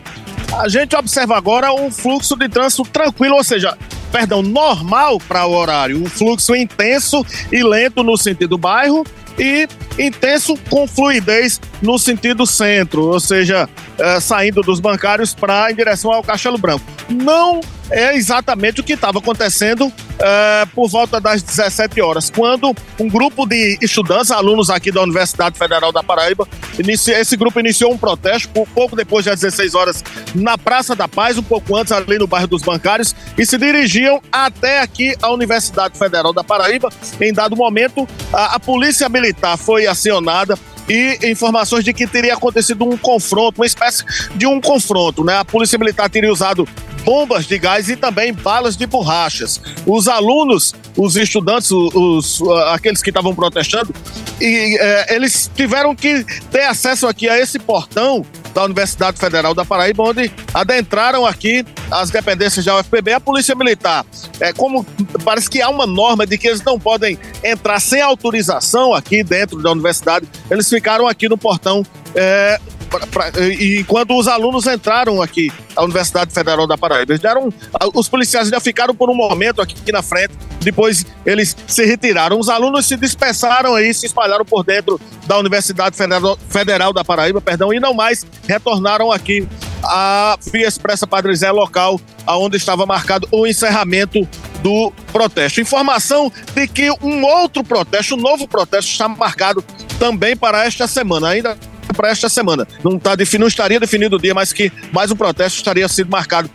A 0.58 0.68
gente 0.68 0.94
observa 0.94 1.36
agora 1.36 1.72
um 1.72 1.90
fluxo 1.90 2.36
de 2.36 2.48
trânsito 2.48 2.84
tranquilo, 2.84 3.36
ou 3.36 3.44
seja, 3.44 3.76
perdão, 4.10 4.42
normal 4.42 5.18
para 5.20 5.46
o 5.46 5.52
horário. 5.52 6.02
Um 6.02 6.06
fluxo 6.06 6.54
intenso 6.54 7.24
e 7.50 7.62
lento 7.62 8.02
no 8.02 8.16
sentido 8.16 8.58
bairro 8.58 9.04
e 9.38 9.68
intenso 9.98 10.54
com 10.68 10.86
fluidez 10.86 11.60
no 11.80 11.98
sentido 11.98 12.46
centro, 12.46 13.06
ou 13.06 13.20
seja, 13.20 13.68
eh, 13.98 14.20
saindo 14.20 14.60
dos 14.62 14.80
bancários 14.80 15.34
para 15.34 15.70
em 15.70 15.74
direção 15.74 16.12
ao 16.12 16.22
Castelo 16.22 16.58
Branco. 16.58 16.84
Não 17.08 17.60
é 17.90 18.16
exatamente 18.16 18.80
o 18.80 18.84
que 18.84 18.92
estava 18.92 19.18
acontecendo 19.18 19.92
eh, 20.18 20.66
por 20.74 20.88
volta 20.88 21.20
das 21.20 21.42
17 21.42 22.00
horas, 22.00 22.30
quando 22.30 22.74
um 22.98 23.08
grupo 23.08 23.46
de 23.46 23.78
estudantes, 23.82 24.30
alunos 24.30 24.70
aqui 24.70 24.92
da 24.92 25.02
Universidade 25.02 25.58
Federal 25.58 25.90
da 25.90 26.02
Paraíba, 26.02 26.46
inicia- 26.78 27.18
esse 27.18 27.36
grupo 27.36 27.58
iniciou 27.58 27.92
um 27.92 27.98
protesto 27.98 28.48
pouco 28.74 28.94
depois 28.94 29.24
das 29.24 29.40
16 29.40 29.74
horas 29.74 30.04
na 30.34 30.56
Praça 30.56 30.94
da 30.94 31.08
Paz, 31.08 31.36
um 31.38 31.42
pouco 31.42 31.76
antes 31.76 31.92
ali 31.92 32.18
no 32.18 32.26
bairro 32.26 32.46
dos 32.46 32.62
Bancários, 32.62 33.14
e 33.36 33.44
se 33.44 33.58
dirigiam 33.58 34.20
até 34.30 34.80
aqui 34.80 35.14
a 35.20 35.30
Universidade 35.30 35.98
Federal 35.98 36.32
da 36.32 36.44
Paraíba. 36.44 36.90
Em 37.20 37.32
dado 37.32 37.56
momento, 37.56 38.06
a, 38.32 38.56
a 38.56 38.60
Polícia 38.60 39.08
Militar 39.08 39.56
foi 39.56 39.86
acionada 39.86 40.56
e 40.90 41.30
informações 41.30 41.84
de 41.84 41.92
que 41.92 42.04
teria 42.04 42.34
acontecido 42.34 42.84
um 42.84 42.96
confronto, 42.96 43.60
uma 43.60 43.66
espécie 43.66 44.04
de 44.34 44.44
um 44.44 44.60
confronto, 44.60 45.22
né? 45.22 45.36
A 45.36 45.44
Polícia 45.44 45.78
Militar 45.78 46.10
teria 46.10 46.32
usado 46.32 46.68
bombas 47.04 47.46
de 47.46 47.56
gás 47.58 47.88
e 47.88 47.94
também 47.94 48.32
balas 48.32 48.76
de 48.76 48.86
borrachas. 48.86 49.60
Os 49.86 50.08
alunos, 50.08 50.74
os 50.96 51.16
estudantes, 51.16 51.70
os, 51.70 52.42
aqueles 52.72 53.00
que 53.00 53.10
estavam 53.10 53.34
protestando, 53.34 53.94
e 54.40 54.76
eh, 54.80 55.14
eles 55.14 55.48
tiveram 55.54 55.94
que 55.94 56.24
ter 56.50 56.64
acesso 56.64 57.06
aqui 57.06 57.28
a 57.28 57.38
esse 57.38 57.58
portão 57.58 58.26
da 58.52 58.64
Universidade 58.64 59.18
Federal 59.18 59.54
da 59.54 59.64
Paraíba, 59.64 60.02
onde 60.02 60.30
adentraram 60.52 61.24
aqui 61.26 61.64
as 61.90 62.10
dependências 62.10 62.64
da 62.64 62.78
UFPB, 62.78 63.12
a 63.12 63.20
Polícia 63.20 63.54
Militar. 63.54 64.04
É 64.38 64.52
como 64.52 64.84
parece 65.24 65.48
que 65.48 65.60
há 65.60 65.68
uma 65.68 65.86
norma 65.86 66.26
de 66.26 66.36
que 66.38 66.48
eles 66.48 66.62
não 66.62 66.78
podem 66.78 67.18
entrar 67.42 67.80
sem 67.80 68.00
autorização 68.00 68.94
aqui 68.94 69.22
dentro 69.22 69.62
da 69.62 69.72
universidade. 69.72 70.26
Eles 70.50 70.68
ficaram 70.68 71.06
aqui 71.06 71.28
no 71.28 71.38
portão 71.38 71.84
é, 72.14 72.58
pra- 72.90 73.06
pra- 73.06 73.30
e 73.48 73.78
enquanto 73.80 74.18
os 74.18 74.26
alunos 74.28 74.66
entraram 74.66 75.22
aqui 75.22 75.50
à 75.76 75.84
Universidade 75.84 76.32
Federal 76.32 76.66
da 76.66 76.76
Paraíba. 76.76 77.12
Eles 77.12 77.20
deram, 77.22 77.48
os 77.94 78.08
policiais 78.08 78.46
ainda 78.46 78.60
ficaram 78.60 78.94
por 78.94 79.08
um 79.08 79.14
momento 79.14 79.62
aqui 79.62 79.92
na 79.92 80.02
frente, 80.02 80.34
depois 80.60 81.06
eles 81.24 81.56
se 81.66 81.84
retiraram. 81.84 82.38
Os 82.38 82.48
alunos 82.48 82.86
se 82.86 82.96
dispersaram 82.96 83.74
aí, 83.74 83.94
se 83.94 84.06
espalharam 84.06 84.44
por 84.44 84.64
dentro 84.64 85.00
da 85.26 85.38
Universidade 85.38 85.96
Federal, 85.96 86.38
Federal 86.48 86.92
da 86.92 87.04
Paraíba, 87.04 87.40
perdão, 87.40 87.72
e 87.72 87.80
não 87.80 87.94
mais 87.94 88.26
retornaram 88.48 89.10
aqui 89.12 89.46
à 89.82 90.36
Via 90.52 90.66
Expressa 90.66 91.06
Padre 91.06 91.34
Zé, 91.34 91.50
local 91.50 92.00
onde 92.26 92.56
estava 92.56 92.84
marcado 92.86 93.26
o 93.32 93.46
encerramento 93.46 94.28
do 94.62 94.92
protesto. 95.12 95.60
Informação 95.60 96.30
de 96.54 96.68
que 96.68 96.90
um 97.02 97.24
outro 97.24 97.64
protesto, 97.64 98.14
um 98.14 98.18
novo 98.18 98.46
protesto, 98.46 98.90
está 98.90 99.08
marcado 99.08 99.64
também 99.98 100.36
para 100.36 100.64
esta 100.64 100.86
semana. 100.86 101.28
Ainda 101.30 101.56
para 101.92 102.08
esta 102.08 102.28
semana. 102.28 102.66
Não, 102.82 102.98
tá, 102.98 103.14
não 103.38 103.46
estaria 103.46 103.80
definido 103.80 104.16
o 104.16 104.20
dia, 104.20 104.34
mas 104.34 104.52
que 104.52 104.72
mais 104.92 105.10
um 105.10 105.16
protesto 105.16 105.58
estaria 105.58 105.88
sendo 105.88 106.10
marcado 106.10 106.50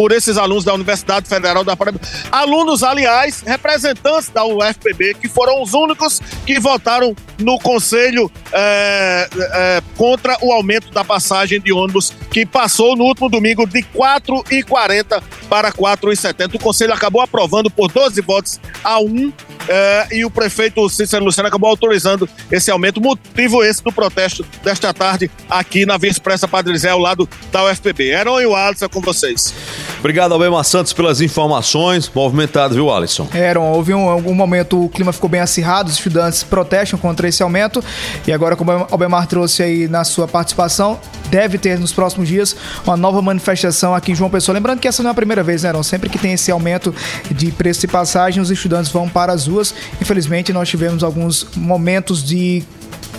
por 0.00 0.12
esses 0.12 0.38
alunos 0.38 0.64
da 0.64 0.72
Universidade 0.72 1.28
Federal 1.28 1.62
da 1.62 1.76
Paraíba. 1.76 2.00
Alunos, 2.32 2.82
aliás, 2.82 3.42
representantes 3.46 4.30
da 4.30 4.46
UFPB, 4.46 5.12
que 5.20 5.28
foram 5.28 5.62
os 5.62 5.74
únicos 5.74 6.22
que 6.46 6.58
votaram 6.58 7.14
no 7.38 7.58
Conselho 7.58 8.32
é, 8.50 9.28
é, 9.30 9.82
contra 9.98 10.38
o 10.40 10.54
aumento 10.54 10.90
da 10.90 11.04
passagem 11.04 11.60
de 11.60 11.70
ônibus, 11.70 12.14
que 12.30 12.46
passou 12.46 12.96
no 12.96 13.04
último 13.04 13.28
domingo 13.28 13.66
de 13.66 13.80
R$ 13.80 13.88
4,40 13.94 15.22
para 15.50 15.68
R$ 15.68 15.74
4,70. 15.74 16.54
O 16.54 16.58
Conselho 16.58 16.94
acabou 16.94 17.20
aprovando 17.20 17.70
por 17.70 17.92
12 17.92 18.22
votos 18.22 18.58
a 18.82 18.98
1 18.98 19.30
é, 19.68 20.08
e 20.12 20.24
o 20.24 20.30
prefeito 20.30 20.88
Cícero 20.88 21.24
Luciano 21.24 21.48
acabou 21.48 21.68
autorizando 21.68 22.28
esse 22.50 22.70
aumento. 22.70 23.00
Motivo 23.00 23.62
esse 23.62 23.84
do 23.84 23.92
protesto 23.92 24.44
desta 24.64 24.94
tarde 24.94 25.30
aqui 25.48 25.84
na 25.84 25.98
Via 25.98 26.10
Expressa 26.10 26.48
Padre 26.48 26.76
Zé, 26.78 26.90
ao 26.90 26.98
lado 26.98 27.28
da 27.52 27.64
UFPB. 27.66 28.10
Heron 28.10 28.40
e 28.40 28.46
o 28.46 28.56
Alisson 28.56 28.88
com 28.88 29.00
vocês. 29.00 29.54
Obrigado, 30.00 30.32
Albemar 30.32 30.64
Santos, 30.64 30.94
pelas 30.94 31.20
informações. 31.20 32.10
Movimentado, 32.14 32.74
viu, 32.74 32.90
Alisson? 32.90 33.28
Eram, 33.34 33.70
houve 33.70 33.92
um, 33.92 34.08
algum 34.08 34.34
momento 34.34 34.86
o 34.86 34.88
clima 34.88 35.12
ficou 35.12 35.28
bem 35.28 35.42
acirrado, 35.42 35.90
os 35.90 35.96
estudantes 35.96 36.42
protestam 36.42 36.98
contra 36.98 37.28
esse 37.28 37.42
aumento 37.42 37.84
e 38.26 38.32
agora, 38.32 38.56
como 38.56 38.72
o 38.72 38.86
Albemar 38.90 39.26
trouxe 39.26 39.62
aí 39.62 39.88
na 39.88 40.02
sua 40.02 40.26
participação, 40.26 40.98
deve 41.30 41.58
ter 41.58 41.78
nos 41.78 41.92
próximos 41.92 42.28
dias 42.28 42.56
uma 42.86 42.96
nova 42.96 43.20
manifestação 43.20 43.94
aqui 43.94 44.12
em 44.12 44.14
João 44.14 44.30
Pessoa. 44.30 44.54
Lembrando 44.54 44.80
que 44.80 44.88
essa 44.88 45.02
não 45.02 45.10
é 45.10 45.12
a 45.12 45.14
primeira 45.14 45.42
vez, 45.42 45.64
né, 45.64 45.68
Eron? 45.68 45.82
Sempre 45.82 46.08
que 46.08 46.18
tem 46.18 46.32
esse 46.32 46.50
aumento 46.50 46.94
de 47.30 47.52
preço 47.52 47.82
de 47.82 47.88
passagem, 47.88 48.42
os 48.42 48.50
estudantes 48.50 48.90
vão 48.90 49.06
para 49.06 49.34
as 49.34 49.48
ruas. 49.48 49.74
Infelizmente, 50.00 50.50
nós 50.50 50.66
tivemos 50.66 51.04
alguns 51.04 51.46
momentos 51.54 52.24
de 52.24 52.64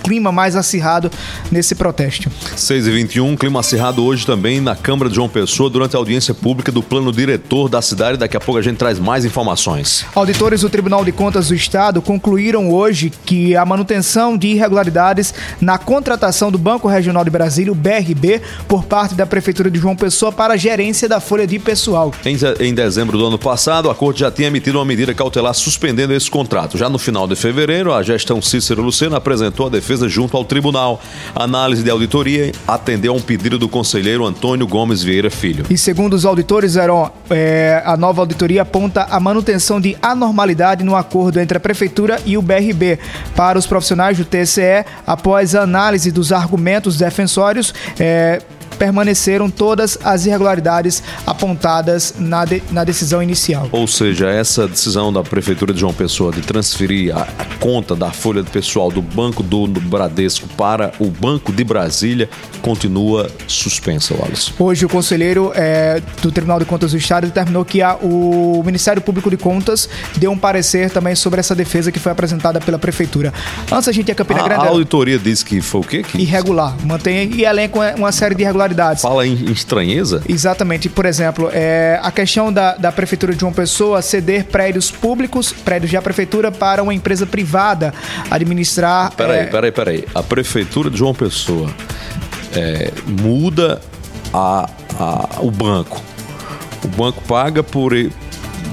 clima 0.04 0.32
mais 0.32 0.56
acirrado 0.56 1.12
nesse 1.52 1.76
protesto. 1.76 2.30
6 2.56 2.88
e 2.88 2.92
21 2.92 3.36
clima 3.38 3.60
acirrado 3.60 4.04
hoje 4.04 4.26
também 4.26 4.60
na 4.60 4.76
Câmara 4.76 5.10
de 5.10 5.16
João 5.16 5.30
Pessoa 5.30 5.70
durante 5.70 5.96
a 5.96 6.00
audiência 6.00 6.34
pública 6.34 6.72
do 6.72 6.82
plano 6.84 7.12
diretor 7.12 7.70
da 7.70 7.82
cidade. 7.82 8.18
Daqui 8.18 8.36
a 8.38 8.40
pouco 8.40 8.60
a 8.60 8.62
gente 8.62 8.78
traz 8.78 9.00
mais 9.00 9.26
informações. 9.26 10.06
Auditores 10.16 10.62
do 10.62 10.70
Tribunal 10.70 11.04
de 11.06 11.12
Contas 11.12 11.48
do 11.50 11.56
Estado 11.56 12.02
concluíram 12.02 12.70
hoje 12.72 13.12
que 13.26 13.56
a 13.56 13.66
manutenção 13.66 14.38
de 14.38 14.48
irregularidades 14.50 15.34
na 15.60 15.78
contratação 15.78 16.52
do 16.52 16.58
Banco 16.58 16.88
Regional 16.88 17.24
de 17.24 17.30
Brasília, 17.30 17.72
o 17.72 17.76
BRB, 17.76 18.42
por 18.68 18.84
parte 18.86 19.16
da 19.16 19.26
Prefeitura 19.26 19.70
de 19.70 19.80
João 19.80 19.96
Pessoa 19.96 20.32
para 20.32 20.54
a 20.54 20.58
gerência 20.58 21.08
da 21.08 21.20
folha 21.20 21.46
de 21.46 21.60
pessoal. 21.60 22.14
Em, 22.26 22.38
ze- 22.38 22.56
em 22.60 22.74
dezembro 22.74 23.18
do 23.18 23.26
ano 23.26 23.38
passado, 23.38 23.90
a 23.90 23.96
Corte 23.96 24.22
já 24.22 24.32
tinha 24.32 24.48
emitido 24.48 24.78
uma 24.78 24.86
medida 24.86 25.14
cautelar 25.14 25.54
suspendendo 25.54 26.14
esse 26.14 26.30
contrato. 26.30 26.78
Já 26.78 26.90
no 26.90 26.98
final 26.98 27.28
de 27.28 27.36
fevereiro, 27.36 27.94
a 27.94 28.02
gestão 28.02 28.42
Cícero 28.42 28.82
Lucena 28.82 29.18
apresentou 29.18 29.68
a 29.68 29.70
defesa 29.70 29.91
junto 30.08 30.38
ao 30.38 30.46
tribunal. 30.46 31.02
A 31.36 31.44
análise 31.44 31.84
de 31.84 31.90
auditoria 31.90 32.52
atendeu 32.68 33.14
a 33.14 33.16
um 33.16 33.22
pedido 33.22 33.58
do 33.58 33.68
conselheiro 33.68 34.26
Antônio 34.26 34.68
Gomes 34.68 35.04
Vieira 35.04 35.30
Filho. 35.30 35.66
E 35.70 35.78
segundo 35.78 36.14
os 36.14 36.26
auditores, 36.26 36.76
Heron, 36.76 37.10
é, 37.30 37.82
a 37.86 37.98
nova 37.98 38.22
auditoria 38.22 38.62
aponta 38.62 39.08
a 39.10 39.20
manutenção 39.20 39.80
de 39.80 39.98
anormalidade 40.02 40.84
no 40.84 40.96
acordo 40.96 41.40
entre 41.40 41.58
a 41.58 41.60
Prefeitura 41.60 42.20
e 42.26 42.38
o 42.38 42.42
BRB. 42.42 43.00
Para 43.36 43.58
os 43.58 43.68
profissionais 43.68 44.18
do 44.18 44.26
TCE, 44.26 44.86
após 45.06 45.56
a 45.56 45.62
análise 45.62 46.12
dos 46.12 46.32
argumentos 46.32 46.98
defensórios, 46.98 47.74
é, 48.00 48.42
permaneceram 48.82 49.48
todas 49.48 49.96
as 50.04 50.26
irregularidades 50.26 51.04
apontadas 51.24 52.16
na, 52.18 52.46
de- 52.46 52.64
na 52.72 52.84
decisão 52.84 53.22
inicial. 53.22 53.70
Ou 53.72 53.86
seja, 53.86 54.28
essa 54.28 54.68
decisão 54.68 55.14
da 55.14 55.22
Prefeitura 55.22 55.72
de 55.72 55.80
João 55.80 55.94
Pessoa 55.94 56.32
de 56.32 56.42
transferir 56.42 57.16
a, 57.16 57.22
a 57.38 57.46
conta 57.60 57.96
da 57.96 58.10
folha 58.10 58.42
de 58.42 58.50
pessoal 58.50 58.90
do 58.90 59.00
Banco 59.00 59.44
do 59.44 59.68
Bradesco 59.68 60.48
para 60.58 60.94
o 61.00 61.12
Banco 61.12 61.52
de 61.54 61.64
Brasília 61.64 62.28
continua 62.64 63.30
suspensa, 63.46 64.16
Wallace. 64.16 64.52
Hoje, 64.58 64.84
o 64.84 64.90
conselheiro 64.90 65.52
eh, 65.54 66.02
do 66.24 66.32
Tribunal 66.32 66.58
de 66.58 66.66
Contas 66.66 66.90
do 66.92 66.98
Estado 66.98 67.28
determinou 67.28 67.64
que 67.64 67.84
a- 67.84 67.96
o 68.02 68.64
Ministério 68.66 69.00
Público 69.00 69.30
de 69.30 69.38
Contas 69.38 69.88
deu 70.18 70.32
um 70.32 70.38
parecer 70.38 70.90
também 70.90 71.14
sobre 71.14 71.40
essa 71.40 71.54
defesa 71.54 71.92
que 71.92 72.00
foi 72.00 72.12
apresentada 72.12 72.60
pela 72.60 72.80
Prefeitura. 72.80 73.32
Antes 73.72 73.88
a 73.88 73.92
gente 73.92 74.08
ia 74.08 74.14
a 74.14 74.16
Campina 74.16 74.40
A, 74.42 74.44
Grande. 74.44 74.66
a 74.66 74.70
auditoria 74.70 75.20
disse 75.20 75.46
que 75.46 75.62
foi 75.62 75.82
o 75.82 75.84
quê? 75.84 76.02
Que 76.02 76.18
Irregular. 76.18 76.76
Mantém 76.84 77.30
e 77.36 77.46
elenca 77.46 77.78
uma- 77.78 77.92
uma 77.96 78.12
série 78.12 78.34
de 78.34 78.42
irregularidades. 78.42 78.71
Fala 79.02 79.26
em, 79.28 79.34
em 79.34 79.52
estranheza? 79.52 80.22
Exatamente. 80.28 80.90
Por 80.90 81.06
exemplo, 81.06 81.50
é, 81.54 82.00
a 82.02 82.12
questão 82.12 82.52
da, 82.52 82.76
da 82.76 82.92
Prefeitura 82.92 83.34
de 83.34 83.40
João 83.40 83.54
Pessoa 83.54 84.02
ceder 84.02 84.46
prédios 84.46 84.90
públicos, 84.92 85.52
prédios 85.52 85.92
da 85.92 86.02
Prefeitura, 86.02 86.52
para 86.52 86.82
uma 86.84 86.94
empresa 86.94 87.26
privada 87.26 87.94
administrar. 88.30 89.12
Peraí, 89.16 89.40
é, 89.40 89.46
peraí, 89.46 89.72
peraí. 89.72 90.06
A 90.14 90.24
Prefeitura 90.24 90.90
de 90.90 90.98
João 90.98 91.14
Pessoa 91.14 91.70
é, 92.54 92.92
muda 93.22 93.82
a, 94.34 94.70
a- 95.00 95.30
o 95.42 95.52
banco. 95.52 96.02
O 96.84 96.88
banco 96.88 97.22
paga 97.28 97.62
por 97.64 97.94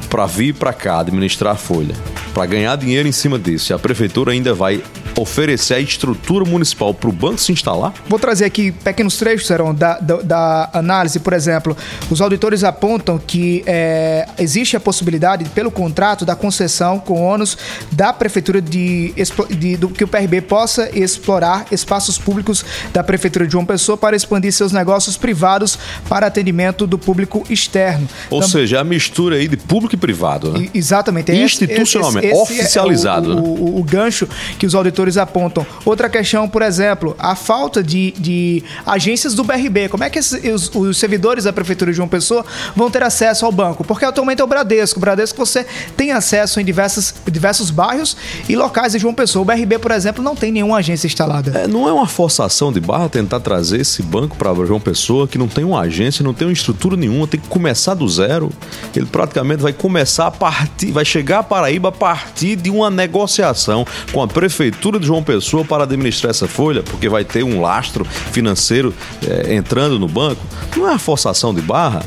para 0.09 0.25
vir 0.25 0.55
para 0.55 0.73
cá 0.73 1.01
administrar 1.01 1.53
a 1.53 1.57
folha, 1.57 1.95
para 2.33 2.47
ganhar 2.47 2.75
dinheiro 2.77 3.07
em 3.07 3.13
cima 3.13 3.39
disso. 3.39 3.71
E 3.71 3.75
a 3.75 3.79
prefeitura 3.79 4.33
ainda 4.33 4.55
vai 4.55 4.83
oferecer 5.21 5.75
a 5.75 5.81
estrutura 5.81 6.45
municipal 6.45 6.95
para 6.95 7.09
o 7.09 7.13
banco 7.13 7.39
se 7.39 7.53
instalar? 7.53 7.93
Vou 8.09 8.19
trazer 8.19 8.45
aqui 8.45 8.71
pequenos 8.73 9.17
trechos, 9.17 9.47
Serão, 9.47 9.75
da, 9.75 9.99
da, 9.99 10.17
da 10.23 10.71
análise. 10.73 11.19
Por 11.19 11.33
exemplo, 11.33 11.77
os 12.11 12.21
auditores 12.21 12.63
apontam 12.65 13.19
que 13.19 13.63
é, 13.67 14.27
existe 14.39 14.77
a 14.77 14.81
possibilidade, 14.81 15.45
pelo 15.51 15.71
contrato, 15.71 16.25
da 16.25 16.35
concessão 16.37 16.99
com 16.99 17.21
ônus 17.23 17.57
da 17.91 18.13
Prefeitura 18.13 18.61
de, 18.61 19.13
de- 19.51 19.77
do, 19.77 19.89
que 19.89 20.05
o 20.05 20.09
PRB 20.09 20.41
possa 20.43 20.89
explorar 20.97 21.67
espaços 21.73 22.19
públicos 22.19 22.65
da 22.93 23.03
Prefeitura 23.03 23.47
de 23.47 23.53
João 23.53 23.65
Pessoa 23.65 23.97
para 23.97 24.15
expandir 24.17 24.53
seus 24.53 24.73
negócios 24.73 25.17
privados 25.17 25.79
para 26.09 26.27
atendimento 26.27 26.87
do 26.87 26.99
público 26.99 27.45
externo. 27.51 28.09
Ou 28.31 28.43
seja, 28.43 28.81
a 28.81 28.85
mistura 28.85 29.37
aí 29.37 29.49
de 29.49 29.57
público 29.57 29.95
e 29.95 29.99
privado, 29.99 30.53
né? 30.53 30.69
E- 30.73 30.79
Exatamente. 30.79 31.31
é 31.33 31.35
esse- 31.37 31.65
Institucionalmente, 31.65 32.27
esse- 32.27 32.37
esse 32.37 32.51
é 32.51 32.61
oficializado, 32.61 33.31
o, 33.33 33.35
né? 33.35 33.41
o, 33.41 33.45
o- 33.45 33.81
o 33.81 33.83
gancho 33.83 34.29
que 34.59 34.67
os 34.67 34.75
auditores 34.75 35.08
apontam. 35.17 35.65
Outra 35.85 36.09
questão, 36.09 36.49
por 36.49 36.63
exemplo, 36.63 37.15
a 37.19 37.35
falta 37.35 37.83
de, 37.83 38.13
de 38.19 38.63
agências 38.85 39.35
do 39.35 39.45
BRB. 39.45 39.89
Como 39.89 40.05
é 40.05 40.11
que 40.11 40.19
esses- 40.19 40.43
os, 40.53 40.71
os 40.75 40.99
servidores 40.99 41.45
da 41.45 41.53
Prefeitura 41.53 41.91
de 41.91 41.97
João 41.97 42.09
Pessoa 42.09 42.45
vão 42.77 42.91
ter 42.91 43.03
acesso 43.03 43.47
ao 43.47 43.53
banco? 43.53 43.85
Porque 43.85 44.05
atualmente 44.05 44.41
é 44.41 44.45
o 44.45 44.47
Bradesco. 44.47 44.99
O 44.99 45.01
Bradesco 45.01 45.39
você 45.39 45.65
tem 45.97 46.11
acesso 46.13 46.61
em 46.61 46.65
diversas, 46.65 47.15
diversos 47.31 47.71
bairros 47.71 48.17
e 48.49 48.57
locais 48.57 48.93
de 48.93 48.99
João 48.99 49.15
Pessoa. 49.15 49.43
O 49.43 49.45
BRB, 49.45 49.79
por 49.79 49.93
exemplo, 49.93 50.23
não 50.23 50.35
tem 50.37 50.51
nenhuma 50.53 50.79
agência 50.79 51.07
instalada. 51.07 51.59
É, 51.61 51.67
não 51.67 51.89
é 51.89 51.93
uma 51.93 52.07
forçação 52.09 52.73
de 52.73 52.81
barra 52.81 53.09
tentar 53.09 53.41
trazer 53.41 53.81
esse 53.81 54.03
banco 54.03 54.37
para 54.37 54.53
João 54.67 54.81
Pessoa, 54.81 55.29
que 55.29 55.39
não 55.39 55.47
tem 55.49 55.65
uma 55.65 55.81
agência, 55.81 56.23
não 56.25 56.35
tem 56.35 56.47
uma 56.49 56.53
estrutura 56.53 56.97
nenhuma, 56.97 57.27
tem 57.29 57.39
que 57.39 57.49
começar 57.49 57.95
do 57.95 58.09
zero. 58.09 58.51
Ele 58.95 59.07
praticamente 59.07 59.63
vai 59.63 59.73
começar 59.73 60.27
a 60.27 60.31
partir, 60.31 60.91
vai 60.91 61.05
chegar 61.05 61.39
a 61.39 61.43
Paraíba 61.43 61.91
a 61.91 61.93
partir 61.93 62.57
de 62.57 62.71
uma 62.71 62.91
negociação 62.91 63.87
com 64.13 64.23
a 64.23 64.27
Prefeitura 64.29 64.98
de 64.99 65.07
João 65.07 65.23
Pessoa 65.23 65.65
para 65.65 65.85
administrar 65.85 66.31
essa 66.31 66.49
folha, 66.49 66.83
porque 66.83 67.09
vai 67.09 67.25
ter 67.25 67.43
um 67.43 67.61
lastro 67.61 68.05
financeiro 68.05 68.95
é, 69.27 69.55
entrando 69.55 69.99
no 69.99 70.09
banco. 70.09 70.41
Não 70.77 70.87
é 70.87 70.91
uma 70.91 70.99
forçação 70.99 71.55
de 71.55 71.61
barra? 71.61 72.05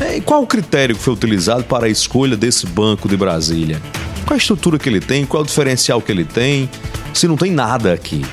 É, 0.00 0.20
qual 0.20 0.42
o 0.42 0.46
critério 0.46 0.96
que 0.96 1.02
foi 1.02 1.12
utilizado 1.12 1.64
para 1.64 1.86
a 1.86 1.88
escolha 1.88 2.36
desse 2.36 2.66
banco 2.66 3.08
de 3.08 3.16
Brasília? 3.16 3.80
Qual 4.24 4.34
a 4.34 4.38
estrutura 4.38 4.78
que 4.78 4.88
ele 4.88 5.00
tem? 5.00 5.26
Qual 5.26 5.42
o 5.42 5.46
diferencial 5.46 6.00
que 6.00 6.10
ele 6.10 6.24
tem? 6.24 6.70
Se 7.12 7.28
não 7.28 7.36
tem 7.36 7.50
nada 7.50 7.92
aqui. 7.92 8.24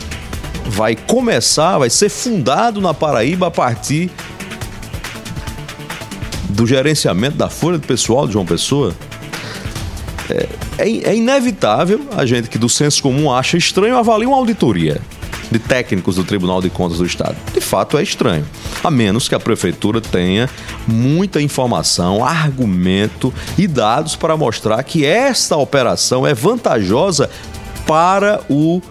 Vai 0.65 0.95
começar, 0.95 1.77
vai 1.77 1.89
ser 1.89 2.09
fundado 2.09 2.79
na 2.79 2.93
Paraíba 2.93 3.47
a 3.47 3.51
partir 3.51 4.11
do 6.49 6.65
gerenciamento 6.65 7.37
da 7.37 7.49
folha 7.49 7.77
de 7.77 7.85
pessoal 7.85 8.27
de 8.27 8.33
João 8.33 8.45
Pessoa. 8.45 8.95
É, 10.29 10.47
é- 10.77 11.09
é 11.09 11.15
inevitável 11.15 12.01
a 12.15 12.25
gente 12.25 12.49
que 12.49 12.57
do 12.57 12.69
senso 12.69 13.01
comum 13.01 13.31
acha 13.31 13.57
estranho 13.57 13.97
avaliar 13.97 14.29
uma 14.29 14.37
auditoria 14.37 15.01
de 15.49 15.59
técnicos 15.59 16.15
do 16.15 16.23
Tribunal 16.23 16.61
de 16.61 16.69
Contas 16.69 16.97
do 16.97 17.05
Estado. 17.05 17.35
De 17.53 17.61
fato, 17.61 17.97
é 17.97 18.03
estranho. 18.03 18.45
A 18.83 18.91
menos 18.91 19.29
que 19.29 19.35
a 19.35 19.39
prefeitura 19.39 20.01
tenha 20.01 20.49
muita 20.85 21.41
informação, 21.41 22.23
argumento 22.23 23.33
e 23.57 23.65
dados 23.67 24.15
para 24.15 24.35
mostrar 24.35 24.81
que 24.83 25.05
esta 25.05 25.55
operação 25.55 26.27
é 26.27 26.33
vantajosa 26.33 27.29
para 27.85 28.41
o 28.49 28.81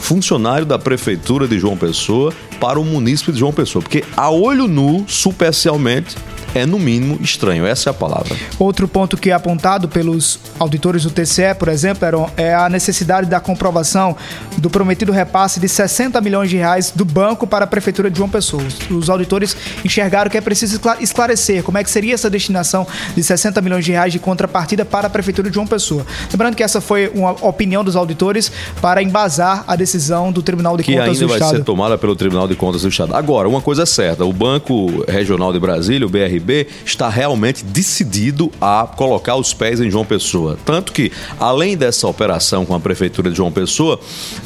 funcionário 0.00 0.64
da 0.64 0.78
prefeitura 0.78 1.46
de 1.46 1.58
João 1.58 1.76
Pessoa, 1.76 2.32
para 2.58 2.80
o 2.80 2.84
munícipe 2.84 3.32
de 3.32 3.38
João 3.38 3.52
Pessoa. 3.52 3.82
Porque 3.82 4.02
a 4.16 4.30
olho 4.30 4.66
nu, 4.66 5.04
superficialmente, 5.06 6.16
é 6.54 6.64
no 6.64 6.78
mínimo 6.78 7.18
estranho. 7.20 7.66
Essa 7.66 7.88
é 7.88 7.92
a 7.92 7.94
palavra. 7.94 8.34
Outro 8.58 8.86
ponto 8.88 9.16
que 9.16 9.30
é 9.30 9.32
apontado 9.32 9.88
pelos 9.88 10.38
auditores 10.58 11.02
do 11.02 11.10
TCE, 11.10 11.54
por 11.58 11.68
exemplo, 11.68 12.06
Heron, 12.06 12.30
é 12.36 12.54
a 12.54 12.68
necessidade 12.68 13.28
da 13.28 13.40
comprovação 13.40 14.16
do 14.56 14.70
prometido 14.70 15.12
repasse 15.12 15.60
de 15.60 15.68
60 15.68 16.20
milhões 16.20 16.48
de 16.50 16.56
reais 16.56 16.90
do 16.94 17.04
banco 17.04 17.46
para 17.46 17.64
a 17.64 17.66
Prefeitura 17.68 18.10
de 18.10 18.16
João 18.16 18.28
Pessoa. 18.28 18.62
Os- 18.90 19.10
auditores 19.10 19.56
enxergaram 19.84 20.30
que 20.30 20.36
é 20.36 20.40
preciso 20.40 20.74
escla- 20.76 20.96
esclarecer 21.00 21.62
como 21.62 21.78
é 21.78 21.84
que 21.84 21.90
seria 21.90 22.14
essa 22.14 22.28
destinação 22.28 22.86
de 23.14 23.22
60 23.22 23.60
milhões 23.62 23.84
de 23.84 23.92
reais 23.92 24.12
de 24.12 24.18
contrapartida 24.18 24.84
para 24.84 25.06
a 25.06 25.10
Prefeitura 25.10 25.48
de 25.48 25.54
João 25.54 25.66
Pessoa. 25.66 26.04
Lembrando 26.32 26.54
que 26.56 26.62
essa 26.62 26.80
foi 26.80 27.08
uma 27.14 27.32
opinião 27.46 27.84
dos 27.84 27.96
auditores 27.96 28.50
para 28.80 29.02
embasar 29.02 29.64
a 29.66 29.76
decisão 29.76 30.32
do 30.32 30.42
Tribunal 30.42 30.76
de 30.76 30.82
que 30.82 30.92
Contas 30.92 31.08
ainda 31.08 31.20
do 31.20 31.28
vai 31.28 31.38
Estado. 31.38 31.56
ser 31.58 31.64
tomada 31.64 31.96
pelo 31.98 32.14
Tribunal 32.16 32.48
de 32.48 32.54
Contas 32.56 32.82
do 32.82 32.88
Estado. 32.88 33.14
Agora, 33.14 33.48
uma 33.48 33.60
coisa 33.60 33.82
é 33.84 33.86
certa, 33.86 34.24
o 34.24 34.32
Banco 34.32 35.04
Regional 35.08 35.52
de 35.52 35.60
Brasília, 35.60 36.06
o 36.06 36.10
BRB, 36.10 36.45
está 36.84 37.08
realmente 37.08 37.64
decidido 37.64 38.50
a 38.60 38.88
colocar 38.96 39.36
os 39.36 39.52
pés 39.52 39.80
em 39.80 39.90
João 39.90 40.04
Pessoa. 40.04 40.58
Tanto 40.64 40.92
que, 40.92 41.10
além 41.38 41.76
dessa 41.76 42.06
operação 42.06 42.64
com 42.64 42.74
a 42.74 42.80
Prefeitura 42.80 43.30
de 43.30 43.36
João 43.36 43.52
Pessoa, 43.52 43.98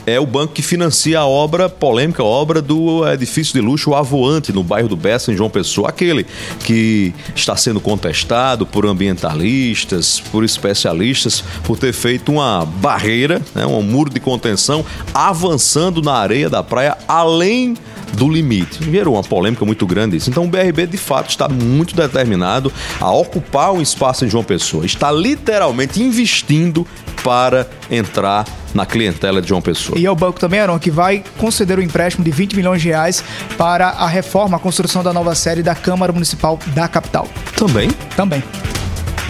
é 0.06 0.18
o 0.18 0.26
banco 0.26 0.54
que 0.54 0.62
financia 0.62 1.20
a 1.20 1.26
obra 1.26 1.68
polêmica, 1.68 2.22
obra 2.22 2.62
do 2.62 3.06
edifício 3.08 3.52
de 3.54 3.60
luxo 3.60 3.94
Avoante, 3.94 4.52
no 4.52 4.62
bairro 4.62 4.88
do 4.88 4.96
Bessa, 4.96 5.32
em 5.32 5.36
João 5.36 5.50
Pessoa. 5.50 5.88
Aquele 5.88 6.26
que 6.64 7.12
está 7.34 7.56
sendo 7.56 7.80
contestado 7.80 8.66
por 8.66 8.86
ambientalistas, 8.86 10.20
por 10.30 10.44
especialistas, 10.44 11.42
por 11.64 11.78
ter 11.78 11.92
feito 11.92 12.32
uma 12.32 12.64
barreira, 12.64 13.42
né, 13.54 13.66
um 13.66 13.82
muro 13.82 14.10
de 14.10 14.20
contenção, 14.20 14.84
avançando 15.12 16.02
na 16.02 16.14
areia 16.14 16.48
da 16.48 16.62
praia 16.62 16.96
além 17.08 17.76
do 18.12 18.28
limite. 18.28 18.78
Gerou 18.90 19.14
uma 19.14 19.22
polêmica 19.22 19.64
muito 19.64 19.86
grande 19.86 20.16
isso. 20.16 20.30
Então 20.30 20.44
o 20.44 20.48
BRB 20.48 20.86
de 20.86 20.96
fato 20.96 21.30
está 21.30 21.48
muito 21.48 21.79
muito 21.80 21.96
determinado 21.96 22.70
a 23.00 23.10
ocupar 23.10 23.72
um 23.72 23.80
espaço 23.80 24.26
em 24.26 24.28
João 24.28 24.44
Pessoa. 24.44 24.84
Está 24.84 25.10
literalmente 25.10 26.02
investindo 26.02 26.86
para 27.24 27.66
entrar 27.90 28.46
na 28.74 28.84
clientela 28.84 29.40
de 29.40 29.48
João 29.48 29.62
Pessoa. 29.62 29.98
E 29.98 30.04
é 30.04 30.10
o 30.10 30.14
banco 30.14 30.38
também, 30.38 30.60
Aaron, 30.60 30.78
que 30.78 30.90
vai 30.90 31.24
conceder 31.38 31.78
o 31.78 31.80
um 31.80 31.84
empréstimo 31.84 32.22
de 32.22 32.30
20 32.30 32.54
milhões 32.54 32.82
de 32.82 32.88
reais 32.88 33.24
para 33.56 33.88
a 33.88 34.06
reforma, 34.06 34.58
a 34.58 34.60
construção 34.60 35.02
da 35.02 35.12
nova 35.12 35.34
série 35.34 35.62
da 35.62 35.74
Câmara 35.74 36.12
Municipal 36.12 36.58
da 36.74 36.86
capital. 36.86 37.26
Também? 37.56 37.90
Também. 38.14 38.44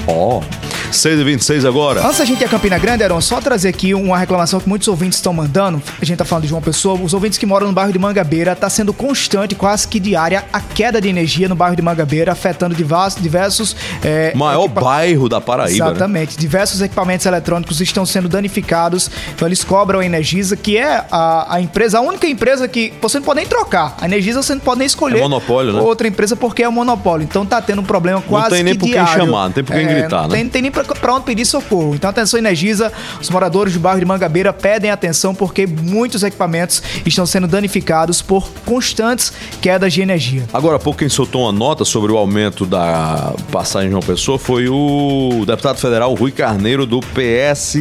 Ó. 0.09 0.41
Oh. 0.41 0.60
6h26 0.91 1.67
agora. 1.67 2.05
Antes 2.05 2.19
da 2.19 2.25
gente 2.25 2.41
ir 2.41 2.45
a 2.45 2.49
Campina 2.49 2.79
Grande, 2.79 3.03
Aaron, 3.03 3.21
só 3.21 3.41
trazer 3.41 3.69
aqui 3.69 3.95
uma 3.95 4.19
reclamação 4.19 4.61
que 4.61 4.69
muitos 4.69 4.89
ouvintes 4.89 5.19
estão 5.19 5.33
mandando. 5.33 5.83
A 6.01 6.05
gente 6.05 6.19
tá 6.19 6.25
falando 6.25 6.47
de 6.47 6.53
uma 6.53 6.61
pessoa, 6.61 6.99
os 7.01 7.15
ouvintes 7.15 7.39
que 7.39 7.47
moram 7.47 7.67
no 7.67 7.73
bairro 7.73 7.93
de 7.93 7.99
Mangabeira, 7.99 8.55
tá 8.57 8.69
sendo 8.69 8.93
constante, 8.93 9.55
quase 9.55 9.87
que 9.87 10.01
diária, 10.01 10.45
a 10.53 10.61
queda 10.61 11.01
de 11.01 11.09
energia 11.09 11.49
no 11.49 11.55
bairro 11.55 11.77
de 11.77 11.83
Mangabeira, 11.83 12.33
afetando 12.33 12.75
diversos. 12.75 13.77
é, 14.03 14.33
Maior 14.35 14.65
equipa... 14.65 14.81
bairro 14.81 15.29
da 15.29 15.41
Paraíba. 15.41 15.85
Né? 15.87 15.91
Exatamente. 15.91 16.31
Né? 16.33 16.41
Diversos 16.41 16.81
equipamentos 16.81 17.27
eletrônicos 17.27 17.81
estão 17.81 18.05
sendo 18.05 18.29
danificados. 18.29 19.11
Então 19.35 19.47
eles 19.47 19.63
cobram 19.65 20.01
a 20.01 20.05
Energisa, 20.05 20.57
que 20.57 20.77
é 20.77 21.05
a, 21.11 21.55
a 21.55 21.61
empresa, 21.61 21.99
a 21.99 22.01
única 22.01 22.27
empresa 22.27 22.67
que 22.67 22.93
você 23.01 23.19
não 23.19 23.25
pode 23.25 23.41
nem 23.41 23.47
trocar. 23.47 23.97
A 24.01 24.07
Energisa 24.07 24.43
você 24.43 24.55
não 24.55 24.61
pode 24.61 24.79
nem 24.79 24.87
escolher 24.87 25.19
é 25.19 25.23
monopólio, 25.23 25.73
né? 25.73 25.81
outra 25.81 26.09
empresa 26.09 26.35
porque 26.35 26.63
é 26.63 26.69
um 26.69 26.73
monopólio. 26.73 27.25
Então 27.25 27.45
tá 27.47 27.61
tendo 27.61 27.81
um 27.81 27.85
problema 27.85 28.23
quase. 28.23 28.51
Não 28.51 28.57
tem 28.57 28.63
nem 28.65 28.75
por 28.75 28.89
quem 28.89 29.07
chamar, 29.07 29.45
não 29.45 29.53
tem 29.53 29.65
por 29.65 29.75
quem 29.75 29.87
é, 29.87 29.95
gritar, 29.95 30.23
não 30.23 30.29
né? 30.29 30.37
Tem, 30.37 30.49
tem 30.49 30.63
nem 30.63 30.71
pra 30.85 31.15
onde 31.15 31.25
pedir 31.25 31.45
socorro. 31.45 31.95
Então 31.95 32.11
atenção 32.11 32.39
Energisa, 32.39 32.93
os 33.21 33.29
moradores 33.31 33.75
do 33.75 33.81
bairro 33.81 34.01
de 34.01 34.05
Mangabeira 34.05 34.53
pedem 34.53 34.91
atenção 34.91 35.35
porque 35.35 35.67
muitos 35.67 36.23
equipamentos 36.23 36.83
estão 37.05 37.27
sendo 37.27 37.47
danificados 37.47 38.23
por 38.23 38.49
constantes 38.65 39.33
quedas 39.61 39.93
de 39.93 40.03
energia. 40.03 40.45
Agora 40.53 40.77
há 40.77 40.79
pouco 40.79 40.99
quem 40.99 41.09
soltou 41.09 41.43
uma 41.43 41.53
nota 41.53 41.85
sobre 41.85 42.13
o 42.13 42.17
aumento 42.17 42.65
da 42.65 43.35
passagem 43.51 43.89
de 43.89 43.93
João 43.93 44.03
Pessoa 44.03 44.39
foi 44.39 44.69
o 44.69 45.45
deputado 45.47 45.79
federal 45.79 46.15
Rui 46.15 46.33
Carneiro 46.33 46.87
do 46.87 47.01
PS 47.01 47.77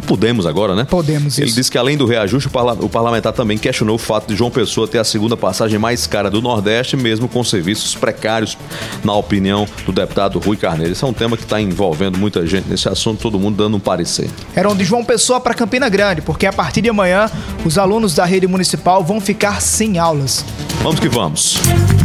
Podemos 0.00 0.46
agora, 0.46 0.74
né? 0.74 0.84
Podemos, 0.88 1.38
Ele 1.38 1.46
isso. 1.46 1.56
disse 1.56 1.70
que 1.70 1.78
além 1.78 1.96
do 1.96 2.06
reajuste, 2.06 2.48
o, 2.48 2.50
parla- 2.50 2.76
o 2.80 2.88
parlamentar 2.88 3.32
também 3.32 3.56
questionou 3.58 3.96
o 3.96 3.98
fato 3.98 4.28
de 4.28 4.36
João 4.36 4.50
Pessoa 4.50 4.88
ter 4.88 4.98
a 4.98 5.04
segunda 5.04 5.36
passagem 5.36 5.78
mais 5.78 6.06
cara 6.06 6.30
do 6.30 6.40
Nordeste, 6.42 6.96
mesmo 6.96 7.28
com 7.28 7.42
serviços 7.44 7.94
precários, 7.94 8.56
na 9.04 9.14
opinião 9.14 9.66
do 9.86 9.92
deputado 9.92 10.38
Rui 10.38 10.56
Carneiro. 10.56 10.92
Esse 10.92 11.04
é 11.04 11.06
um 11.06 11.12
tema 11.12 11.36
que 11.36 11.42
está 11.44 11.60
envolvendo 11.60 12.18
muita 12.18 12.46
gente 12.46 12.68
nesse 12.68 12.88
assunto, 12.88 13.20
todo 13.20 13.38
mundo 13.38 13.56
dando 13.56 13.76
um 13.76 13.80
parecer. 13.80 14.28
Eram 14.54 14.74
de 14.74 14.84
João 14.84 15.04
Pessoa 15.04 15.40
para 15.40 15.54
Campina 15.54 15.88
Grande, 15.88 16.20
porque 16.22 16.46
a 16.46 16.52
partir 16.52 16.80
de 16.82 16.88
amanhã 16.88 17.30
os 17.64 17.78
alunos 17.78 18.14
da 18.14 18.24
rede 18.24 18.46
municipal 18.46 19.04
vão 19.04 19.20
ficar 19.20 19.60
sem 19.60 19.98
aulas. 19.98 20.44
Vamos 20.82 20.98
que 21.00 21.08
vamos. 21.08 21.56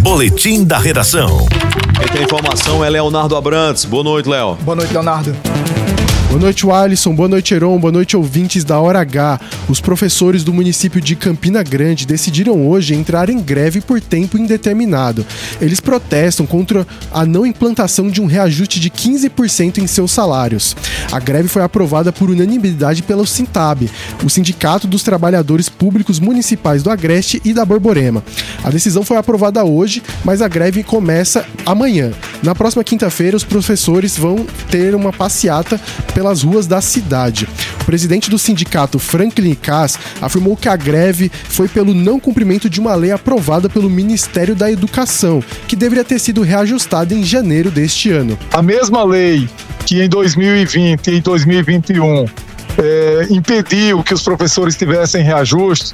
Boletim 0.01 0.63
da 0.63 0.77
redação. 0.77 1.45
Quem 1.97 2.07
tem 2.09 2.23
informação 2.23 2.83
é 2.83 2.89
Leonardo 2.89 3.35
Abrantes. 3.35 3.85
Boa 3.85 4.03
noite, 4.03 4.27
Léo. 4.29 4.55
Boa 4.61 4.75
noite, 4.75 4.91
Leonardo. 4.91 5.35
Boa 6.35 6.43
noite, 6.43 6.69
Alisson. 6.69 7.15
Boa 7.15 7.29
noite, 7.29 7.53
Heron. 7.53 7.79
Boa 7.79 7.93
noite, 7.93 8.17
ouvintes 8.17 8.65
da 8.65 8.77
Hora 8.77 8.99
H. 8.99 9.39
Os 9.69 9.79
professores 9.79 10.43
do 10.43 10.53
município 10.53 10.99
de 10.99 11.15
Campina 11.15 11.63
Grande 11.63 12.05
decidiram 12.05 12.67
hoje 12.67 12.93
entrar 12.93 13.29
em 13.29 13.39
greve 13.39 13.79
por 13.79 14.01
tempo 14.01 14.37
indeterminado. 14.37 15.25
Eles 15.61 15.79
protestam 15.79 16.45
contra 16.45 16.85
a 17.09 17.25
não 17.25 17.45
implantação 17.45 18.09
de 18.09 18.21
um 18.21 18.25
reajuste 18.25 18.81
de 18.81 18.89
15% 18.89 19.77
em 19.77 19.87
seus 19.87 20.11
salários. 20.11 20.75
A 21.09 21.21
greve 21.21 21.47
foi 21.47 21.61
aprovada 21.61 22.11
por 22.11 22.29
unanimidade 22.29 23.01
pelo 23.01 23.25
Sintab, 23.25 23.89
o 24.21 24.29
Sindicato 24.29 24.87
dos 24.87 25.03
Trabalhadores 25.03 25.69
Públicos 25.69 26.19
Municipais 26.19 26.83
do 26.83 26.89
Agreste 26.89 27.41
e 27.45 27.53
da 27.53 27.63
Borborema. 27.63 28.21
A 28.61 28.69
decisão 28.69 29.05
foi 29.05 29.15
aprovada 29.15 29.63
hoje, 29.63 30.03
mas 30.25 30.41
a 30.41 30.49
greve 30.49 30.83
começa 30.83 31.45
amanhã. 31.65 32.11
Na 32.43 32.53
próxima 32.53 32.83
quinta-feira, 32.83 33.37
os 33.37 33.45
professores 33.45 34.17
vão 34.17 34.45
ter 34.69 34.93
uma 34.93 35.13
passeata 35.13 35.79
pelas 36.25 36.41
ruas 36.41 36.65
da 36.65 36.81
cidade. 36.81 37.47
O 37.81 37.85
presidente 37.85 38.31
do 38.31 38.39
sindicato, 38.39 38.97
Franklin 38.97 39.53
Kass, 39.53 39.99
afirmou 40.19 40.57
que 40.57 40.67
a 40.67 40.75
greve 40.75 41.29
foi 41.29 41.67
pelo 41.67 41.93
não 41.93 42.19
cumprimento 42.19 42.67
de 42.67 42.79
uma 42.79 42.95
lei 42.95 43.11
aprovada 43.11 43.69
pelo 43.69 43.91
Ministério 43.91 44.55
da 44.55 44.71
Educação, 44.71 45.43
que 45.67 45.75
deveria 45.75 46.03
ter 46.03 46.17
sido 46.17 46.41
reajustada 46.41 47.13
em 47.13 47.23
janeiro 47.23 47.69
deste 47.69 48.09
ano. 48.09 48.35
A 48.51 48.63
mesma 48.63 49.03
lei 49.03 49.47
que 49.85 50.01
em 50.01 50.09
2020 50.09 51.11
e 51.11 51.21
2021 51.21 52.25
é, 52.77 53.27
impediu 53.29 54.01
que 54.01 54.15
os 54.15 54.23
professores 54.23 54.75
tivessem 54.75 55.23
reajuste, 55.23 55.93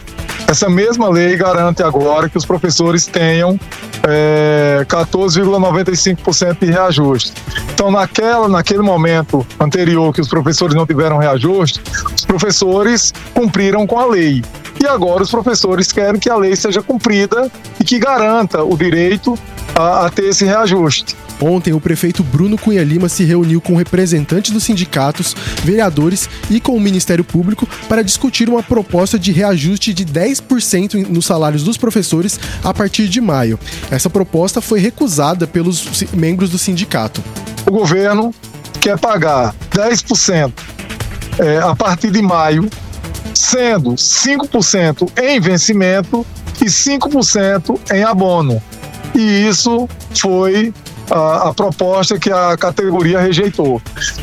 essa 0.51 0.69
mesma 0.69 1.09
lei 1.09 1.37
garante 1.37 1.81
agora 1.81 2.27
que 2.27 2.37
os 2.37 2.45
professores 2.45 3.05
tenham 3.05 3.57
é, 4.03 4.85
14,95% 4.85 6.57
de 6.59 6.65
reajuste. 6.71 7.33
Então, 7.73 7.89
naquela, 7.89 8.49
naquele 8.49 8.81
momento 8.81 9.47
anterior 9.57 10.13
que 10.13 10.19
os 10.19 10.27
professores 10.27 10.75
não 10.75 10.85
tiveram 10.85 11.17
reajuste, 11.17 11.81
os 12.13 12.25
professores 12.25 13.13
cumpriram 13.33 13.87
com 13.87 13.97
a 13.97 14.05
lei. 14.05 14.43
E 14.81 14.87
agora 14.87 15.21
os 15.21 15.29
professores 15.29 15.91
querem 15.91 16.19
que 16.19 16.29
a 16.29 16.35
lei 16.35 16.55
seja 16.55 16.81
cumprida 16.81 17.51
e 17.79 17.83
que 17.83 17.99
garanta 17.99 18.63
o 18.63 18.75
direito 18.75 19.37
a, 19.75 20.07
a 20.07 20.09
ter 20.09 20.25
esse 20.29 20.43
reajuste. 20.43 21.15
Ontem, 21.39 21.73
o 21.73 21.79
prefeito 21.79 22.23
Bruno 22.23 22.57
Cunha 22.57 22.83
Lima 22.83 23.09
se 23.09 23.23
reuniu 23.23 23.59
com 23.61 23.75
representantes 23.75 24.51
dos 24.51 24.63
sindicatos, 24.63 25.35
vereadores 25.63 26.29
e 26.49 26.59
com 26.59 26.75
o 26.75 26.79
Ministério 26.79 27.23
Público 27.23 27.67
para 27.89 28.03
discutir 28.03 28.47
uma 28.49 28.61
proposta 28.61 29.17
de 29.17 29.31
reajuste 29.31 29.93
de 29.93 30.05
10% 30.05 30.95
em- 30.95 31.03
nos 31.03 31.25
salários 31.25 31.63
dos 31.63 31.77
professores 31.77 32.39
a 32.63 32.73
partir 32.73 33.07
de 33.07 33.19
maio. 33.21 33.59
Essa 33.89 34.09
proposta 34.09 34.61
foi 34.61 34.79
recusada 34.79 35.45
pelos 35.47 36.03
membros 36.13 36.49
do 36.51 36.57
sindicato. 36.59 37.23
O 37.67 37.71
governo 37.71 38.33
quer 38.79 38.97
pagar 38.99 39.53
10% 39.71 40.51
é, 41.39 41.57
a 41.57 41.75
partir 41.75 42.11
de 42.11 42.21
maio, 42.21 42.67
sendo 43.33 43.91
5% 43.91 45.11
em 45.21 45.39
vencimento 45.39 46.25
e 46.61 46.65
5% 46.65 47.79
em 47.93 48.03
abono. 48.03 48.61
E 49.15 49.47
isso 49.47 49.89
foi 50.19 50.73
a, 51.09 51.49
a 51.49 51.53
proposta 51.53 52.17
que 52.17 52.31
a 52.31 52.55
categoria 52.57 53.19
rejeitou. 53.19 53.81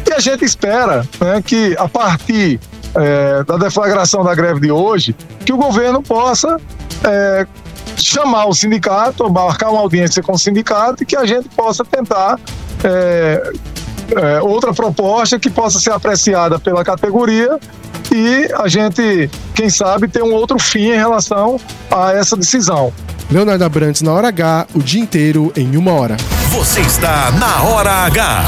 E 0.08 0.12
a 0.12 0.18
gente 0.18 0.44
espera 0.44 1.06
né, 1.20 1.42
que, 1.44 1.76
a 1.78 1.88
partir 1.88 2.60
é, 2.94 3.44
da 3.44 3.56
deflagração 3.56 4.24
da 4.24 4.34
greve 4.34 4.60
de 4.60 4.70
hoje, 4.70 5.14
que 5.44 5.52
o 5.52 5.56
governo 5.56 6.02
possa 6.02 6.58
é, 7.04 7.46
chamar 7.96 8.46
o 8.46 8.54
sindicato, 8.54 9.30
marcar 9.30 9.70
uma 9.70 9.80
audiência 9.80 10.22
com 10.22 10.32
o 10.32 10.38
sindicato 10.38 11.02
e 11.02 11.06
que 11.06 11.16
a 11.16 11.26
gente 11.26 11.48
possa 11.50 11.84
tentar 11.84 12.38
é, 12.84 13.52
é, 14.16 14.40
outra 14.40 14.72
proposta 14.72 15.38
que 15.38 15.50
possa 15.50 15.78
ser 15.78 15.92
apreciada 15.92 16.58
pela 16.58 16.84
categoria 16.84 17.58
e 18.12 18.48
a 18.54 18.68
gente, 18.68 19.30
quem 19.54 19.68
sabe, 19.68 20.08
ter 20.08 20.22
um 20.22 20.32
outro 20.32 20.58
fim 20.58 20.90
em 20.90 20.96
relação 20.96 21.60
a 21.90 22.12
essa 22.12 22.36
decisão. 22.36 22.92
Leonardo 23.30 23.64
Abrantes 23.64 24.00
na 24.02 24.12
hora 24.12 24.28
H, 24.28 24.66
o 24.74 24.82
dia 24.82 25.00
inteiro 25.00 25.52
em 25.54 25.76
uma 25.76 25.92
hora. 25.92 26.16
Você 26.50 26.80
está 26.80 27.30
na 27.32 27.62
Hora 27.62 27.90
H. 28.06 28.44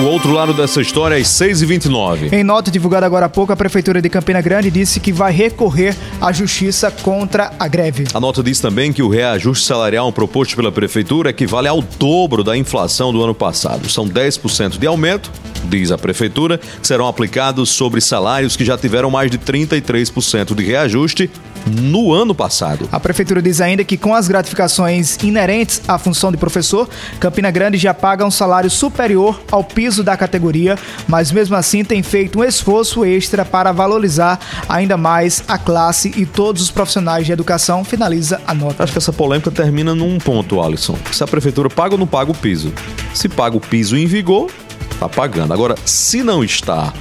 O 0.00 0.06
outro 0.06 0.32
lado 0.32 0.52
dessa 0.52 0.80
história 0.80 1.16
é 1.16 1.20
às 1.20 1.28
6h29. 1.28 2.32
Em 2.32 2.42
nota 2.42 2.68
divulgada 2.68 3.06
agora 3.06 3.26
há 3.26 3.28
pouco, 3.28 3.52
a 3.52 3.56
Prefeitura 3.56 4.02
de 4.02 4.08
Campina 4.08 4.40
Grande 4.40 4.68
disse 4.68 4.98
que 4.98 5.12
vai 5.12 5.32
recorrer 5.32 5.94
à 6.20 6.32
justiça 6.32 6.90
contra 6.90 7.52
a 7.60 7.68
greve. 7.68 8.04
A 8.12 8.18
nota 8.18 8.42
diz 8.42 8.58
também 8.58 8.92
que 8.92 9.04
o 9.04 9.08
reajuste 9.08 9.64
salarial 9.64 10.12
proposto 10.12 10.56
pela 10.56 10.72
Prefeitura 10.72 11.30
equivale 11.30 11.68
ao 11.68 11.80
dobro 11.80 12.42
da 12.42 12.56
inflação 12.56 13.12
do 13.12 13.22
ano 13.22 13.34
passado. 13.34 13.88
São 13.88 14.08
10% 14.08 14.78
de 14.78 14.86
aumento, 14.88 15.30
diz 15.68 15.90
a 15.90 15.98
Prefeitura, 15.98 16.60
serão 16.82 17.06
aplicados 17.06 17.70
sobre 17.70 18.00
salários 18.00 18.56
que 18.56 18.64
já 18.64 18.76
tiveram 18.76 19.10
mais 19.10 19.30
de 19.30 19.38
33% 19.38 20.54
de 20.54 20.64
reajuste 20.64 21.30
no 21.66 22.12
ano 22.12 22.34
passado. 22.34 22.88
A 22.92 23.00
Prefeitura 23.00 23.40
diz 23.40 23.60
ainda 23.60 23.84
que, 23.84 23.96
com 23.96 24.14
as 24.14 24.28
gratificações 24.28 25.16
inerentes 25.22 25.82
à 25.88 25.98
função 25.98 26.30
de 26.30 26.36
professor, 26.36 26.88
Campina 27.18 27.50
Grande 27.50 27.78
já 27.78 27.94
paga 27.94 28.24
um 28.24 28.30
salário 28.30 28.70
superior 28.70 29.40
ao 29.50 29.64
piso 29.64 30.02
da 30.02 30.16
categoria, 30.16 30.76
mas 31.08 31.32
mesmo 31.32 31.56
assim 31.56 31.84
tem 31.84 32.02
feito 32.02 32.40
um 32.40 32.44
esforço 32.44 33.04
extra 33.04 33.44
para 33.44 33.72
valorizar 33.72 34.38
ainda 34.68 34.96
mais 34.96 35.42
a 35.48 35.58
classe 35.58 36.12
e 36.16 36.26
todos 36.26 36.62
os 36.62 36.70
profissionais 36.70 37.26
de 37.26 37.32
educação. 37.32 37.84
Finaliza 37.84 38.40
a 38.46 38.54
nota. 38.54 38.84
Acho 38.84 38.92
que 38.92 38.98
essa 38.98 39.12
polêmica 39.12 39.50
termina 39.50 39.94
num 39.94 40.18
ponto, 40.18 40.60
Alisson. 40.60 40.98
Se 41.12 41.22
a 41.22 41.26
prefeitura 41.26 41.68
paga 41.68 41.94
ou 41.94 41.98
não 41.98 42.06
paga 42.06 42.30
o 42.30 42.34
piso. 42.34 42.72
Se 43.12 43.28
paga 43.28 43.56
o 43.56 43.60
piso 43.60 43.96
em 43.96 44.06
vigor, 44.06 44.50
tá 44.98 45.08
pagando. 45.08 45.52
Agora, 45.52 45.74
se 45.84 46.22
não 46.22 46.42
está 46.42 46.92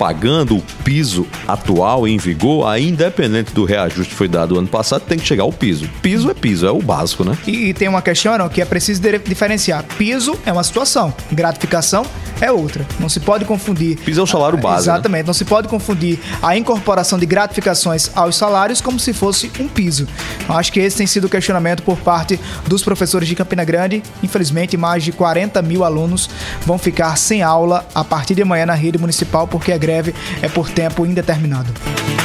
pagando 0.00 0.56
o 0.56 0.62
piso 0.82 1.26
atual 1.46 2.08
em 2.08 2.16
vigor, 2.16 2.66
aí 2.66 2.88
independente 2.88 3.52
do 3.52 3.66
reajuste 3.66 4.08
que 4.08 4.14
foi 4.14 4.28
dado 4.28 4.58
ano 4.58 4.66
passado, 4.66 5.02
tem 5.02 5.18
que 5.18 5.26
chegar 5.26 5.42
ao 5.42 5.52
piso. 5.52 5.86
Piso 6.00 6.30
é 6.30 6.32
piso, 6.32 6.66
é 6.66 6.70
o 6.70 6.80
básico, 6.80 7.22
né? 7.22 7.36
E, 7.46 7.68
e 7.68 7.74
tem 7.74 7.86
uma 7.86 8.00
questão 8.00 8.38
não, 8.38 8.48
que 8.48 8.62
é 8.62 8.64
preciso 8.64 9.02
diferenciar. 9.22 9.84
Piso 9.98 10.40
é 10.46 10.52
uma 10.54 10.64
situação, 10.64 11.12
gratificação 11.30 12.06
é 12.40 12.50
outra. 12.50 12.86
Não 12.98 13.10
se 13.10 13.20
pode 13.20 13.44
confundir. 13.44 13.98
Piso 13.98 14.20
é 14.20 14.24
o 14.24 14.26
salário 14.26 14.56
base, 14.56 14.86
né? 14.86 14.94
Exatamente. 14.94 15.26
Não 15.26 15.34
se 15.34 15.44
pode 15.44 15.68
confundir 15.68 16.18
a 16.42 16.56
incorporação 16.56 17.18
de 17.18 17.26
gratificações 17.26 18.10
aos 18.14 18.36
salários 18.36 18.80
como 18.80 18.98
se 18.98 19.12
fosse 19.12 19.52
um 19.60 19.68
piso. 19.68 20.08
Eu 20.48 20.54
acho 20.54 20.72
que 20.72 20.80
esse 20.80 20.96
tem 20.96 21.06
sido 21.06 21.26
o 21.26 21.28
questionamento 21.28 21.82
por 21.82 21.98
parte 21.98 22.40
dos 22.66 22.82
professores 22.82 23.28
de 23.28 23.34
Campina 23.34 23.64
Grande. 23.64 24.02
Infelizmente, 24.22 24.76
mais 24.78 25.04
de 25.04 25.12
40 25.12 25.60
mil 25.60 25.84
alunos 25.84 26.30
vão 26.64 26.78
ficar 26.78 27.16
sem 27.16 27.42
aula 27.42 27.86
a 27.94 28.02
partir 28.02 28.34
de 28.34 28.42
amanhã 28.42 28.64
na 28.64 28.74
rede 28.74 28.96
municipal 28.96 29.46
porque 29.46 29.72
a 29.72 29.78
greve 29.90 30.14
é 30.40 30.48
por 30.48 30.70
tempo 30.70 31.04
indeterminado. 31.04 31.72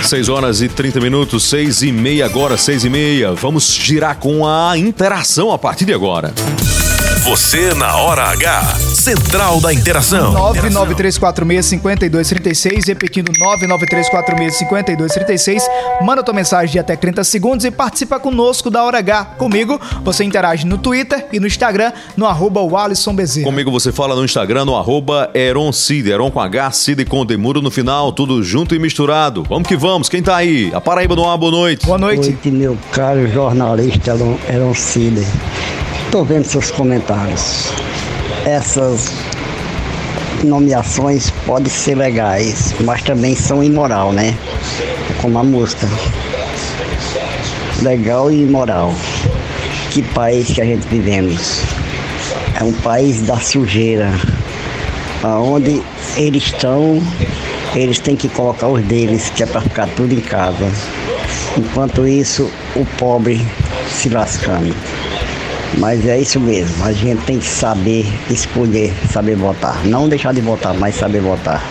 6 0.04 0.30
horas 0.30 0.62
e 0.62 0.70
30 0.70 1.00
minutos, 1.00 1.44
6 1.46 1.82
e 1.82 1.92
meia 1.92 2.26
agora, 2.26 2.58
6 2.58 2.86
e 2.86 2.90
meia. 2.90 3.34
Vamos 3.34 3.74
girar 3.74 4.18
com 4.18 4.48
a 4.48 4.78
interação 4.78 5.52
a 5.52 5.58
partir 5.58 5.86
de 5.86 5.94
agora. 5.94 6.32
Você 7.24 7.74
na 7.74 7.96
Hora 7.98 8.24
H. 8.32 8.76
Central 8.94 9.62
da 9.62 9.74
Interação. 9.74 10.34
993465236, 10.34 12.88
repetindo 12.88 13.32
993465236. 13.32 15.62
Manda 16.02 16.22
tua 16.24 16.34
mensagem 16.34 16.74
de 16.74 16.80
até 16.80 16.96
30 16.96 17.24
segundos 17.24 17.66
e 17.66 17.72
participa 17.72 18.20
conosco 18.20 18.70
da 18.70 18.84
Hora 18.84 19.00
H. 19.00 19.26
Comigo, 19.38 19.80
você 20.04 20.24
interage 20.24 20.66
no 20.66 20.78
Twitter 20.78 21.28
e 21.32 21.40
no 21.40 21.48
Instagram, 21.48 21.92
no 22.18 22.26
arroba. 22.26 22.56
Comigo 23.44 23.72
você 23.72 23.92
fala 23.92 24.16
no 24.16 24.24
Instagram, 24.24 24.66
no 24.66 24.76
arroba 24.76 25.30
Eron 25.34 25.72
Cid, 25.72 26.10
Eron 26.10 26.32
com 26.32 26.40
H, 26.40 26.72
Cid 26.72 27.06
com 27.06 27.26
Demuro 27.26 27.62
no 27.62 27.72
final, 27.72 28.12
tudo 28.12 28.44
junto 28.44 28.76
e 28.76 28.80
misturado. 28.80 29.44
Vamos 29.48 29.68
que 29.68 29.76
vamos, 29.76 30.10
quem 30.10 30.24
tá 30.24 30.36
aí? 30.36 30.72
A 30.74 30.82
Paraíba 30.82 31.16
no 31.16 31.30
ar, 31.30 31.38
boa 31.38 31.52
noite. 31.52 31.86
Boa 31.86 31.98
noite. 31.98 32.30
Noite, 32.30 32.52
meu 32.52 32.78
caro 32.92 33.28
jornalista 33.28 34.16
Elon 34.50 34.74
Cid. 34.74 35.26
Tô 36.12 36.24
vendo 36.24 36.46
seus 36.46 36.72
comentários. 36.72 37.72
Essas 38.46 39.12
nomeações 40.44 41.30
podem 41.46 41.70
ser 41.70 41.96
legais, 41.96 42.74
mas 42.82 43.02
também 43.02 43.36
são 43.36 43.64
imoral, 43.64 44.14
né? 44.14 44.38
Como 45.22 45.38
a 45.40 45.44
música. 45.44 45.88
Legal 47.82 48.32
e 48.32 48.44
imoral. 48.44 48.94
Que 49.92 50.02
país 50.02 50.48
que 50.48 50.62
a 50.62 50.66
gente 50.66 50.88
vivemos? 50.88 51.62
É 52.60 52.64
um 52.64 52.74
país 52.74 53.22
da 53.24 53.38
sujeira, 53.38 54.10
onde 55.24 55.82
eles 56.16 56.44
estão, 56.44 57.02
eles 57.76 58.00
têm 58.00 58.16
que 58.16 58.30
colocar 58.30 58.68
os 58.68 58.82
deles, 58.84 59.30
que 59.36 59.44
é 59.44 59.46
para 59.46 59.62
ficar 59.62 59.88
tudo 59.96 60.14
em 60.14 60.22
casa. 60.22 60.72
Enquanto 61.58 62.08
isso, 62.08 62.50
o 62.76 62.86
pobre 62.98 63.46
se 63.90 64.10
lascando. 64.10 64.74
Mas 65.78 66.06
é 66.08 66.20
isso 66.20 66.40
mesmo, 66.40 66.84
a 66.86 66.94
gente 66.94 67.22
tem 67.26 67.40
que 67.40 67.46
saber 67.46 68.06
escolher, 68.30 68.94
saber 69.12 69.36
votar. 69.36 69.86
Não 69.86 70.08
deixar 70.08 70.34
de 70.34 70.42
votar, 70.42 70.74
mas 70.74 70.96
saber 70.96 71.22
votar. 71.22 71.64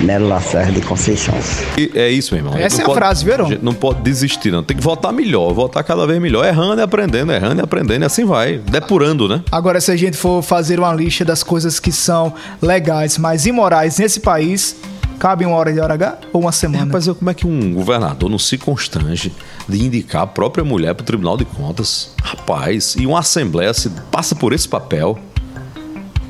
Nelo 0.00 0.28
Lacerda 0.28 0.72
de 0.72 0.80
Conceição. 0.80 1.34
E 1.78 1.90
é 1.94 2.08
isso, 2.10 2.34
meu 2.34 2.44
irmão. 2.44 2.58
Essa 2.58 2.82
Não 2.82 2.88
é 2.88 2.92
a 2.92 2.94
frase, 2.94 3.24
viu, 3.24 3.58
Não 3.62 3.72
pode 3.72 4.02
desistir, 4.02 4.50
não. 4.50 4.62
Tem 4.62 4.76
que 4.76 4.82
votar 4.82 5.12
melhor, 5.12 5.52
votar 5.52 5.84
cada 5.84 6.06
vez 6.06 6.20
melhor. 6.20 6.44
Errando 6.44 6.80
e 6.80 6.82
aprendendo, 6.82 7.32
errando 7.32 7.60
e 7.60 7.64
aprendendo, 7.64 8.02
e 8.02 8.06
assim 8.06 8.24
vai. 8.24 8.58
Depurando, 8.58 9.28
né? 9.28 9.42
Agora, 9.52 9.80
se 9.80 9.92
a 9.92 9.96
gente 9.96 10.16
for 10.16 10.42
fazer 10.42 10.78
uma 10.80 10.92
lista 10.92 11.24
das 11.24 11.42
coisas 11.42 11.78
que 11.78 11.92
são 11.92 12.34
legais, 12.60 13.16
mas 13.16 13.46
imorais 13.46 13.98
nesse 13.98 14.18
país, 14.18 14.76
cabe 15.22 15.46
uma 15.46 15.54
hora 15.54 15.72
de 15.72 15.78
hora 15.78 15.94
H 15.94 16.18
ou 16.32 16.40
uma 16.40 16.50
semana? 16.50 16.86
Rapaz, 16.86 17.06
como 17.06 17.30
é 17.30 17.34
que 17.34 17.46
um 17.46 17.74
governador 17.74 18.28
não 18.28 18.40
se 18.40 18.58
constrange 18.58 19.32
de 19.68 19.80
indicar 19.80 20.22
a 20.22 20.26
própria 20.26 20.64
mulher 20.64 20.96
para 20.96 21.04
o 21.04 21.06
Tribunal 21.06 21.36
de 21.36 21.44
Contas? 21.44 22.12
Rapaz, 22.20 22.96
e 22.98 23.06
uma 23.06 23.20
Assembleia 23.20 23.72
se 23.72 23.88
passa 24.10 24.34
por 24.34 24.52
esse 24.52 24.68
papel? 24.68 25.16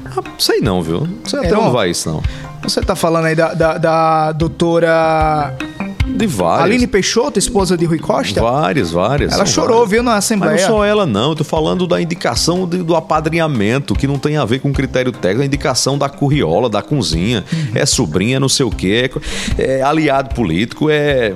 Ah, 0.05 0.23
sei 0.39 0.61
não, 0.61 0.83
viu? 0.83 1.07
Não 1.07 1.25
sei 1.25 1.39
até 1.39 1.49
Heron, 1.49 1.63
onde 1.63 1.73
vai 1.73 1.89
isso, 1.89 2.11
não. 2.11 2.23
Você 2.63 2.83
tá 2.83 2.95
falando 2.95 3.25
aí 3.25 3.35
da, 3.35 3.55
da, 3.55 3.79
da 3.79 4.33
doutora 4.33 5.57
De 6.07 6.27
várias. 6.27 6.65
Aline 6.67 6.87
Peixoto, 6.87 7.39
esposa 7.39 7.77
de 7.77 7.85
Rui 7.85 7.99
Costa? 7.99 8.41
Várias, 8.41 8.91
várias. 8.91 9.33
Ela 9.33 9.47
chorou, 9.47 9.79
várias. 9.79 9.91
viu, 9.91 10.03
na 10.03 10.11
Mas 10.13 10.25
Assembleia. 10.25 10.61
não 10.61 10.67
só 10.77 10.85
ela, 10.85 11.07
não. 11.07 11.31
Eu 11.31 11.37
tô 11.37 11.45
falando 11.45 11.87
da 11.87 12.01
indicação 12.01 12.67
de- 12.69 12.79
do 12.83 12.95
apadrinhamento, 12.97 13.95
que 13.95 14.07
não 14.07 14.19
tem 14.19 14.37
a 14.37 14.45
ver 14.45 14.61
com 14.61 14.73
critério 14.73 15.13
técnico, 15.13 15.43
a 15.43 15.47
indicação 15.47 15.97
da 15.97 16.09
curriola, 16.09 16.69
da 16.69 16.83
cozinha. 16.83 17.45
Uhum. 17.53 17.67
É 17.75 17.87
sobrinha, 17.87 18.39
não 18.41 18.49
sei 18.49 18.67
o 18.67 18.71
quê. 18.71 19.11
É, 19.59 19.79
é 19.79 19.83
aliado 19.83 20.35
político, 20.35 20.91
é 20.91 21.35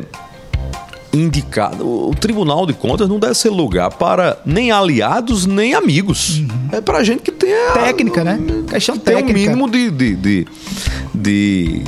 indicado. 1.12 1.86
O 2.08 2.14
Tribunal 2.14 2.66
de 2.66 2.74
Contas 2.74 3.08
não 3.08 3.18
deve 3.18 3.34
ser 3.34 3.48
lugar 3.48 3.90
para 3.90 4.38
nem 4.44 4.70
aliados, 4.70 5.46
nem 5.46 5.74
amigos. 5.74 6.42
É 6.72 6.80
pra 6.80 7.02
gente 7.02 7.22
que 7.22 7.32
tem 7.32 7.52
a, 7.54 7.68
Uhum. 7.68 7.72
Técnica, 7.84 8.24
né? 8.24 8.38
Questão 8.68 8.98
tem 8.98 9.14
um 9.14 9.18
técnica. 9.20 9.38
mínimo 9.50 9.70
de, 9.70 9.90
de, 9.90 10.14
de, 10.16 10.46
de 11.14 11.82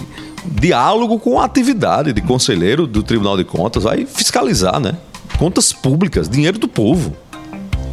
diálogo 0.48 1.18
com 1.18 1.40
a 1.40 1.44
atividade 1.44 2.12
de 2.12 2.20
conselheiro 2.20 2.86
do 2.86 3.02
Tribunal 3.02 3.36
de 3.36 3.44
Contas, 3.44 3.84
vai 3.84 4.06
fiscalizar, 4.06 4.80
né? 4.80 4.96
Contas 5.38 5.72
públicas, 5.72 6.28
dinheiro 6.28 6.58
do 6.58 6.68
povo. 6.68 7.14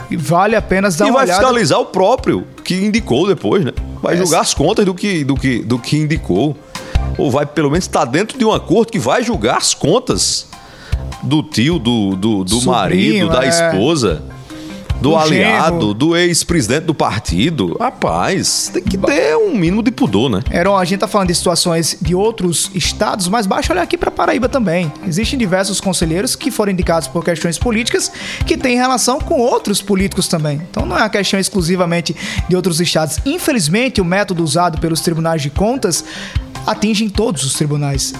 E 0.09 0.15
vale 0.15 0.55
apenas 0.55 0.95
dar 0.95 1.07
e 1.07 1.09
uma 1.09 1.19
vai 1.19 1.25
olhada. 1.25 1.39
fiscalizar 1.39 1.79
o 1.79 1.85
próprio 1.85 2.45
que 2.63 2.75
indicou 2.75 3.27
depois, 3.27 3.65
né? 3.65 3.71
Vai 4.01 4.17
julgar 4.17 4.41
as 4.41 4.53
contas 4.53 4.85
do 4.85 4.93
que, 4.93 5.23
do 5.23 5.35
que, 5.35 5.59
do 5.59 5.79
que 5.79 5.97
indicou. 5.97 6.55
Ou 7.17 7.31
vai, 7.31 7.45
pelo 7.45 7.69
menos, 7.69 7.85
estar 7.85 8.05
dentro 8.05 8.37
de 8.37 8.45
um 8.45 8.51
acordo 8.51 8.91
que 8.91 8.99
vai 8.99 9.23
julgar 9.23 9.57
as 9.57 9.73
contas 9.73 10.47
do 11.23 11.41
tio, 11.41 11.79
do, 11.79 12.15
do, 12.15 12.43
do 12.43 12.59
Sobrinho, 12.59 13.27
marido, 13.27 13.29
da 13.29 13.45
é. 13.45 13.49
esposa, 13.49 14.23
do, 15.05 15.11
Do 15.11 15.17
aliado, 15.17 15.79
genro. 15.79 15.93
do 15.93 16.15
ex-presidente 16.15 16.85
do 16.85 16.95
partido. 16.95 17.77
Rapaz, 17.79 18.71
tem 18.73 18.81
que 18.81 18.97
ter 18.97 19.37
um 19.37 19.55
mínimo 19.55 19.83
de 19.83 19.91
pudor, 19.91 20.29
né? 20.29 20.41
Heron, 20.51 20.75
a 20.75 20.83
gente 20.83 20.99
tá 20.99 21.07
falando 21.07 21.27
de 21.27 21.35
situações 21.35 21.97
de 22.01 22.15
outros 22.15 22.71
estados, 22.73 23.27
mas 23.27 23.45
basta 23.45 23.71
olhar 23.71 23.83
aqui 23.83 23.97
para 23.97 24.09
Paraíba 24.09 24.49
também. 24.49 24.91
Existem 25.07 25.37
diversos 25.37 25.79
conselheiros 25.79 26.35
que 26.35 26.49
foram 26.49 26.71
indicados 26.71 27.07
por 27.07 27.23
questões 27.23 27.59
políticas 27.59 28.11
que 28.47 28.57
têm 28.57 28.77
relação 28.77 29.19
com 29.19 29.39
outros 29.39 29.79
políticos 29.81 30.27
também. 30.27 30.59
Então 30.69 30.85
não 30.85 30.97
é 30.97 31.01
uma 31.01 31.09
questão 31.09 31.39
exclusivamente 31.39 32.15
de 32.49 32.55
outros 32.55 32.81
estados. 32.81 33.19
Infelizmente, 33.25 34.01
o 34.01 34.05
método 34.05 34.43
usado 34.43 34.79
pelos 34.79 35.01
tribunais 35.01 35.41
de 35.41 35.51
contas 35.51 36.03
atinge 36.65 37.07
todos 37.09 37.43
os 37.43 37.53
tribunais. 37.53 38.13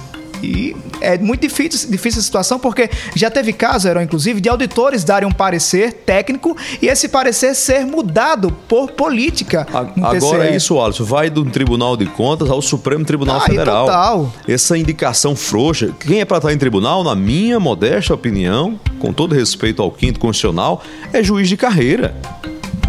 E 0.43 0.76
é 1.02 1.17
muito 1.17 1.41
difícil, 1.41 1.89
difícil 1.89 2.19
a 2.19 2.24
situação 2.24 2.60
porque 2.60 2.89
já 3.15 3.30
teve 3.30 3.54
caso, 3.54 3.88
Heron, 3.88 4.02
inclusive, 4.02 4.39
de 4.41 4.50
auditores 4.50 5.04
darem 5.04 5.28
um 5.28 5.32
parecer 5.32 5.93
técnico 5.93 6.56
e 6.82 6.88
esse 6.88 7.08
parecer 7.10 7.56
ser 7.56 7.86
mudado 7.86 8.52
por 8.67 8.91
política. 8.91 9.65
no 9.95 10.06
Agora 10.06 10.48
é 10.48 10.56
isso, 10.56 10.80
Alisson. 10.80 11.04
Vai 11.04 11.30
do 11.30 11.45
Tribunal 11.45 11.95
de 11.98 12.06
Contas 12.06 12.50
ao 12.50 12.62
Supremo 12.62 13.06
Tribunal 13.06 13.38
Ah, 13.38 13.41
Federal. 13.41 13.86
total. 13.86 14.34
Essa 14.48 14.78
indicação 14.78 15.36
frouxa. 15.36 15.89
Quem 16.00 16.21
é 16.21 16.26
para 16.26 16.38
estar 16.38 16.54
em 16.54 16.58
tribunal, 16.58 17.04
na 17.04 17.15
minha 17.15 17.60
modesta 17.60 18.13
opinião, 18.13 18.80
com 19.00 19.12
todo 19.13 19.36
respeito 19.36 19.82
ao 19.82 19.91
quinto 19.91 20.19
constitucional, 20.19 20.84
é 21.13 21.24
juiz 21.24 21.48
de 21.50 21.58
carreira. 21.58 22.15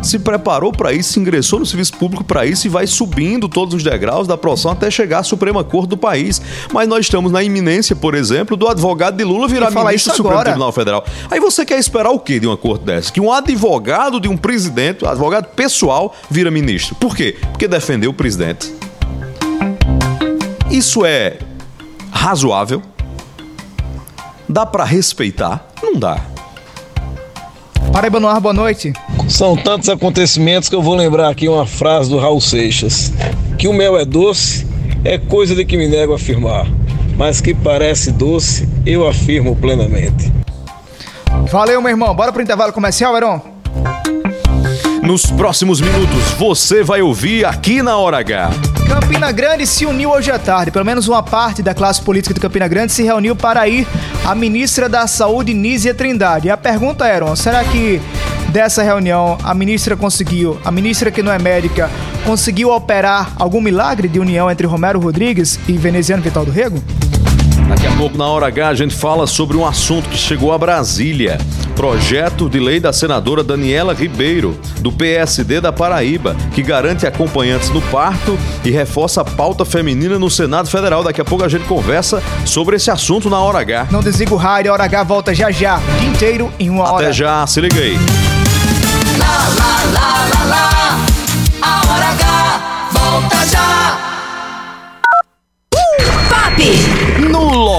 Se 0.03 0.19
preparou 0.19 0.73
para 0.73 0.93
isso, 0.93 1.13
se 1.13 1.21
ingressou 1.21 1.59
no 1.59 1.67
serviço 1.67 1.95
público 1.95 2.23
para 2.23 2.47
isso 2.47 2.67
e 2.67 2.71
vai 2.71 2.87
subindo 2.87 3.49
todos 3.49 3.75
os 3.75 3.83
degraus 3.83 4.27
da 4.27 4.37
profissão 4.37 4.71
até 4.71 4.91
chegar 4.91 5.21
à 5.21 5.23
Suprema 5.23 5.65
Corte 5.65 5.89
do 5.89 5.97
país. 5.97 6.41
Mas 6.73 6.89
nós 6.89 7.01
estamos 7.07 7.33
na 7.33 7.43
iminência, 7.43 7.97
por 7.97 8.15
exemplo, 8.15 8.57
do 8.57 8.69
advogado 8.69 9.17
de 9.17 9.25
Lula 9.25 9.49
virar 9.49 9.71
falar 9.71 9.91
ministro 9.91 10.13
do 10.13 10.17
Supremo. 10.17 10.43
Tribunal 10.43 10.73
Federal. 10.73 11.05
Aí 11.31 11.41
você 11.41 11.65
quer 11.65 11.79
esperar 11.79 12.11
o 12.11 12.19
quê 12.19 12.39
de 12.39 12.47
uma 12.47 12.57
corte 12.57 12.85
dessa? 12.85 13.13
Que 13.13 13.21
um 13.21 13.33
advogado 13.33 14.21
de 14.21 14.29
um 14.29 14.37
presidente, 14.37 15.05
um 15.05 15.09
advogado 15.09 15.47
pessoal, 15.55 16.15
vira 16.31 16.51
ministro. 16.51 16.95
Por 16.97 17.17
quê? 17.17 17.37
Porque 17.53 17.67
defendeu 17.67 18.11
o 18.11 18.15
presidente. 18.15 18.73
Isso 20.71 21.05
é 21.05 21.39
razoável? 22.11 22.83
Dá 24.49 24.65
pra 24.65 24.85
respeitar? 24.85 25.67
Não 25.83 25.95
dá. 25.95 26.36
Paraíba 27.92 28.20
no 28.20 28.29
ar, 28.29 28.40
boa 28.40 28.55
noite. 28.55 28.92
São 29.29 29.57
tantos 29.57 29.88
acontecimentos 29.88 30.68
que 30.68 30.75
eu 30.75 30.83
vou 30.83 30.94
lembrar 30.94 31.29
aqui 31.29 31.49
uma 31.49 31.66
frase 31.66 32.11
do 32.11 32.18
Raul 32.18 32.40
Seixas: 32.40 33.12
que 33.59 33.68
o 33.68 33.72
mel 33.72 33.99
é 33.99 34.05
doce 34.05 34.66
é 35.05 35.18
coisa 35.18 35.55
de 35.55 35.64
que 35.64 35.77
me 35.77 35.87
nego 35.87 36.12
a 36.12 36.16
afirmar, 36.16 36.66
mas 37.16 37.40
que 37.40 37.55
parece 37.55 38.11
doce, 38.11 38.68
eu 38.85 39.07
afirmo 39.07 39.55
plenamente. 39.55 40.33
Valeu, 41.51 41.81
meu 41.81 41.90
irmão. 41.90 42.14
Bora 42.14 42.33
pro 42.33 42.42
intervalo 42.42 42.72
comercial, 42.72 43.16
Heron? 43.16 43.40
Nos 45.07 45.25
próximos 45.25 45.81
minutos, 45.81 46.33
você 46.37 46.83
vai 46.83 47.01
ouvir 47.01 47.45
aqui 47.45 47.81
na 47.81 47.97
Hora 47.97 48.19
H. 48.19 48.51
Campina 48.88 49.31
Grande 49.31 49.64
se 49.64 49.87
uniu 49.87 50.11
hoje 50.11 50.33
à 50.33 50.38
tarde. 50.38 50.73
Pelo 50.73 50.85
menos 50.85 51.07
uma 51.07 51.23
parte 51.23 51.62
da 51.62 51.73
classe 51.73 52.03
política 52.03 52.35
de 52.35 52.40
Campina 52.40 52.66
Grande 52.66 52.92
se 52.92 53.05
reuniu 53.05 53.37
para 53.37 53.69
ir 53.69 53.87
à 54.25 54.35
ministra 54.35 54.88
da 54.88 55.07
Saúde, 55.07 55.55
Nízia 55.55 55.95
Trindade. 55.95 56.49
E 56.49 56.51
a 56.51 56.57
pergunta, 56.57 57.07
Heron, 57.07 57.37
será 57.37 57.62
que 57.62 58.01
dessa 58.49 58.83
reunião 58.83 59.38
a 59.45 59.55
ministra 59.55 59.97
conseguiu, 59.97 60.59
a 60.64 60.73
ministra 60.73 61.09
que 61.09 61.23
não 61.23 61.31
é 61.31 61.38
médica, 61.38 61.88
conseguiu 62.25 62.73
operar 62.73 63.31
algum 63.37 63.61
milagre 63.61 64.09
de 64.09 64.19
união 64.19 64.51
entre 64.51 64.66
Romero 64.66 64.99
Rodrigues 64.99 65.57
e 65.69 65.75
Veneziano 65.75 66.21
Vital 66.21 66.45
do 66.45 66.51
Rego? 66.51 66.83
Daqui 67.69 67.87
a 67.87 67.91
pouco, 67.97 68.17
na 68.17 68.27
Hora 68.27 68.47
H, 68.47 68.69
a 68.69 68.75
gente 68.75 68.95
fala 68.95 69.27
sobre 69.27 69.57
um 69.57 69.67
assunto 69.67 70.09
que 70.09 70.17
chegou 70.17 70.53
a 70.53 70.59
Brasília. 70.59 71.39
Projeto 71.75 72.49
de 72.49 72.61
lei 72.61 72.79
da 72.79 72.93
senadora 72.93 73.43
Daniela 73.43 73.93
Ribeiro, 73.93 74.59
do 74.81 74.93
PSD 74.93 75.61
da 75.61 75.73
Paraíba, 75.73 76.37
que 76.55 76.63
garante 76.63 77.07
acompanhantes 77.07 77.71
no 77.71 77.83
parto 77.83 78.39
e 78.65 78.71
reforça 78.71 79.21
a 79.21 79.25
pauta 79.25 79.65
feminina 79.65 80.19
no 80.19 80.31
Senado 80.31 80.69
Federal. 80.69 81.03
Daqui 81.03 81.21
a 81.21 81.25
pouco 81.25 81.45
a 81.45 81.49
gente 81.49 81.65
conversa 81.65 82.23
sobre 82.45 82.77
esse 82.77 82.91
assunto 82.91 83.29
na 83.29 83.41
Hora 83.41 83.59
H. 83.59 83.89
Não 83.91 84.01
desliga 84.01 84.33
o 84.33 84.37
rádio, 84.37 84.71
a 84.71 84.75
Hora 84.75 84.85
H 84.85 85.03
volta 85.03 85.35
já 85.35 85.51
já, 85.51 85.81
inteiro 86.07 86.53
em 86.59 86.71
uma 86.71 86.85
hora. 86.85 87.07
Até 87.07 87.13
já, 87.13 87.47
se 87.47 87.61
liga 87.61 87.81
aí. 87.81 87.97
Lá, 89.19 89.49
lá, 89.59 90.01
lá. 90.01 90.26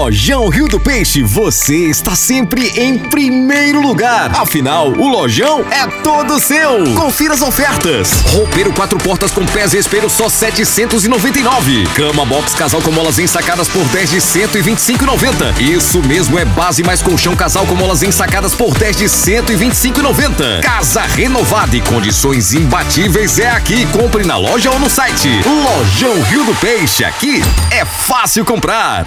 Lodge. 0.08 0.17
Lojão 0.28 0.48
Rio 0.50 0.68
do 0.68 0.78
Peixe, 0.78 1.22
você 1.22 1.86
está 1.86 2.14
sempre 2.14 2.68
em 2.76 2.98
primeiro 2.98 3.80
lugar. 3.80 4.30
Afinal, 4.38 4.88
o 4.88 5.08
Lojão 5.08 5.64
é 5.70 5.86
todo 6.02 6.38
seu. 6.38 6.84
Confira 6.94 7.32
as 7.32 7.40
ofertas. 7.40 8.10
Roupeiro 8.34 8.70
quatro 8.74 8.98
portas 8.98 9.30
com 9.30 9.46
pés 9.46 9.72
e 9.72 9.78
espelho 9.78 10.10
só 10.10 10.28
799. 10.28 11.86
Cama 11.94 12.26
box 12.26 12.54
casal 12.54 12.82
com 12.82 12.92
molas 12.92 13.18
ensacadas 13.18 13.68
por 13.68 13.82
10 13.86 14.10
de 14.10 14.16
125,90. 14.18 15.62
Isso 15.62 16.02
mesmo, 16.02 16.38
é 16.38 16.44
base 16.44 16.82
mais 16.82 17.00
colchão 17.00 17.34
casal 17.34 17.64
com 17.64 17.74
molas 17.74 18.02
ensacadas 18.02 18.54
por 18.54 18.76
10 18.76 18.96
de 18.98 19.06
125,90. 19.06 20.60
Casa 20.60 21.04
renovada 21.04 21.74
e 21.74 21.80
condições 21.80 22.52
imbatíveis 22.52 23.38
é 23.38 23.48
aqui. 23.48 23.86
Compre 23.86 24.26
na 24.26 24.36
loja 24.36 24.70
ou 24.70 24.78
no 24.78 24.90
site. 24.90 25.40
Lojão 25.46 26.22
Rio 26.24 26.44
do 26.44 26.54
Peixe, 26.56 27.02
aqui 27.02 27.42
é 27.70 27.86
fácil 27.86 28.44
comprar. 28.44 29.06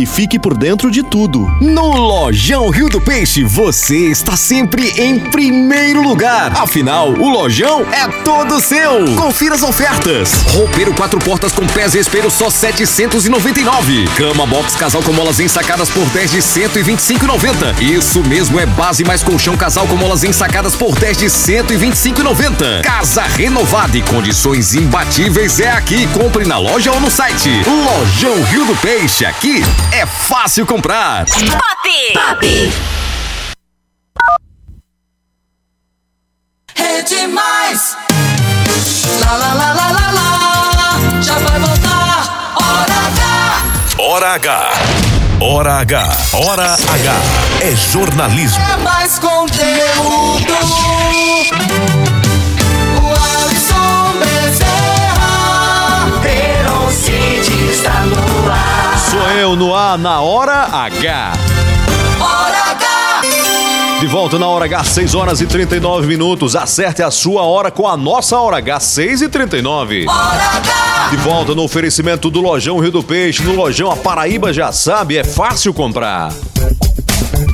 e 0.00 0.06
fique 0.06 0.38
por 0.38 0.56
dentro 0.56 0.90
de 0.90 1.02
tudo. 1.02 1.46
No 1.60 1.92
Lojão 1.92 2.70
Rio 2.70 2.88
do 2.88 3.00
Peixe, 3.00 3.44
você 3.44 4.06
está 4.06 4.34
sempre 4.34 4.88
em 4.96 5.18
primeiro 5.18 6.00
lugar. 6.00 6.52
Afinal, 6.56 7.10
o 7.10 7.28
Lojão 7.28 7.84
é 7.92 8.08
todo 8.24 8.60
seu. 8.60 9.14
Confira 9.14 9.56
as 9.56 9.62
ofertas. 9.62 10.32
Roupeiro 10.54 10.94
quatro 10.94 11.18
portas 11.18 11.52
com 11.52 11.66
pés 11.66 11.94
e 11.94 11.98
espelho 11.98 12.30
só 12.30 12.48
799. 12.48 14.08
Cama 14.16 14.46
box 14.46 14.74
casal 14.74 15.02
com 15.02 15.12
molas 15.12 15.38
ensacadas 15.38 15.90
por 15.90 16.08
10 16.08 16.30
de 16.30 16.38
125,90. 16.38 17.82
Isso 17.82 18.22
mesmo 18.24 18.58
é 18.58 18.64
base 18.64 19.04
mais 19.04 19.22
colchão 19.22 19.54
casal 19.54 19.86
com 19.86 19.96
molas 19.96 20.24
ensacadas 20.24 20.74
por 20.74 20.98
10 20.98 21.18
de 21.18 21.26
125,90. 21.26 22.82
Casa 22.82 23.22
renovada 23.22 23.98
e 23.98 24.02
condições 24.02 24.74
imbatíveis 24.74 25.60
é 25.60 25.70
aqui. 25.70 26.06
Compre 26.08 26.46
na 26.46 26.56
loja 26.56 26.90
ou 26.90 27.00
no 27.00 27.10
site. 27.10 27.50
Lojão 27.66 28.42
Rio 28.44 28.64
do 28.64 28.74
Peixe, 28.76 29.26
aqui 29.26 29.62
é 29.92 30.06
fácil 30.06 30.66
comprar. 30.66 31.26
Pop! 31.26 31.90
Pop! 32.14 32.72
Rede 36.74 37.26
Mais. 37.26 37.96
Lá, 39.20 39.32
lá, 39.36 39.52
lá, 39.52 39.72
lá, 39.72 39.90
lá, 39.90 40.10
lá. 40.12 41.20
Já 41.20 41.38
vai 41.38 41.58
voltar. 41.58 42.54
Hora 42.62 42.94
H. 43.06 43.62
Hora 43.98 44.34
H. 44.34 44.70
Hora 45.40 45.74
H. 45.80 46.16
Hora 46.34 46.74
H. 46.74 47.14
É 47.62 47.76
jornalismo. 47.76 48.62
É 48.62 48.76
mais 48.78 49.18
conteúdo. 49.18 50.54
Eu 59.50 59.56
no 59.56 59.74
ar 59.74 59.98
na 59.98 60.20
hora 60.20 60.68
H. 60.72 61.32
Hora 62.20 62.70
H. 62.70 63.98
De 63.98 64.06
volta 64.06 64.38
na 64.38 64.46
hora 64.46 64.64
H, 64.66 64.84
6 64.84 65.14
horas 65.16 65.40
e 65.40 65.46
39 65.46 66.06
minutos. 66.06 66.54
Acerte 66.54 67.02
a 67.02 67.10
sua 67.10 67.42
hora 67.42 67.68
com 67.68 67.88
a 67.88 67.96
nossa 67.96 68.38
hora 68.38 68.58
H, 68.58 68.78
6 68.78 69.22
e 69.22 69.28
39. 69.28 70.06
De 71.10 71.16
volta 71.16 71.52
no 71.52 71.64
oferecimento 71.64 72.30
do 72.30 72.40
Lojão 72.40 72.78
Rio 72.78 72.92
do 72.92 73.02
Peixe. 73.02 73.42
No 73.42 73.56
Lojão, 73.56 73.90
a 73.90 73.96
Paraíba 73.96 74.52
já 74.52 74.70
sabe, 74.70 75.16
é 75.16 75.24
fácil 75.24 75.74
comprar. 75.74 76.32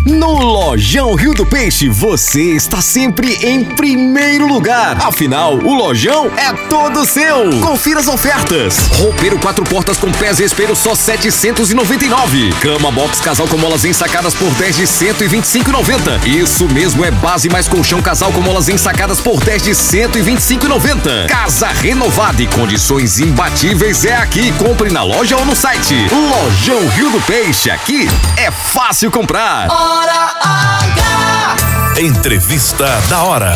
No 0.06 0.34
Lojão 0.38 1.16
Rio 1.16 1.34
do 1.34 1.44
Peixe, 1.44 1.88
você 1.88 2.52
está 2.52 2.80
sempre 2.80 3.44
em 3.44 3.64
primeiro 3.64 4.46
lugar. 4.46 4.96
Afinal, 5.04 5.54
o 5.54 5.74
Lojão 5.74 6.30
é 6.36 6.52
todo 6.68 7.04
seu. 7.04 7.50
Confira 7.60 7.98
as 7.98 8.06
ofertas. 8.06 8.76
Roupeiro 9.00 9.36
quatro 9.36 9.64
portas 9.64 9.98
com 9.98 10.12
pés 10.12 10.38
e 10.38 10.44
espelho 10.44 10.76
só 10.76 10.94
799. 10.94 12.52
Cama 12.60 12.92
box 12.92 13.20
casal 13.20 13.48
com 13.48 13.58
molas 13.58 13.84
ensacadas 13.84 14.32
por 14.32 14.48
10 14.54 14.76
de 14.76 14.82
125,90. 14.84 16.24
Isso 16.24 16.68
mesmo 16.68 17.04
é 17.04 17.10
base 17.10 17.48
mais 17.48 17.66
colchão 17.66 18.00
casal 18.00 18.30
com 18.30 18.40
molas 18.40 18.68
ensacadas 18.68 19.20
por 19.20 19.42
10 19.42 19.62
de 19.64 19.72
125,90. 19.72 21.26
Casa 21.26 21.66
renovada 21.66 22.40
e 22.40 22.46
condições 22.46 23.18
imbatíveis 23.18 24.04
é 24.04 24.14
aqui. 24.14 24.52
Compre 24.52 24.88
na 24.88 25.02
loja 25.02 25.36
ou 25.36 25.44
no 25.44 25.56
site. 25.56 25.96
Lojão 26.12 26.86
Rio 26.90 27.10
do 27.10 27.20
Peixe, 27.22 27.70
aqui 27.70 28.08
é 28.36 28.52
fácil 28.52 29.10
comprar. 29.10 29.66
Hora 29.96 30.30
H. 30.42 32.00
Entrevista 32.02 32.84
da 33.08 33.22
hora. 33.22 33.54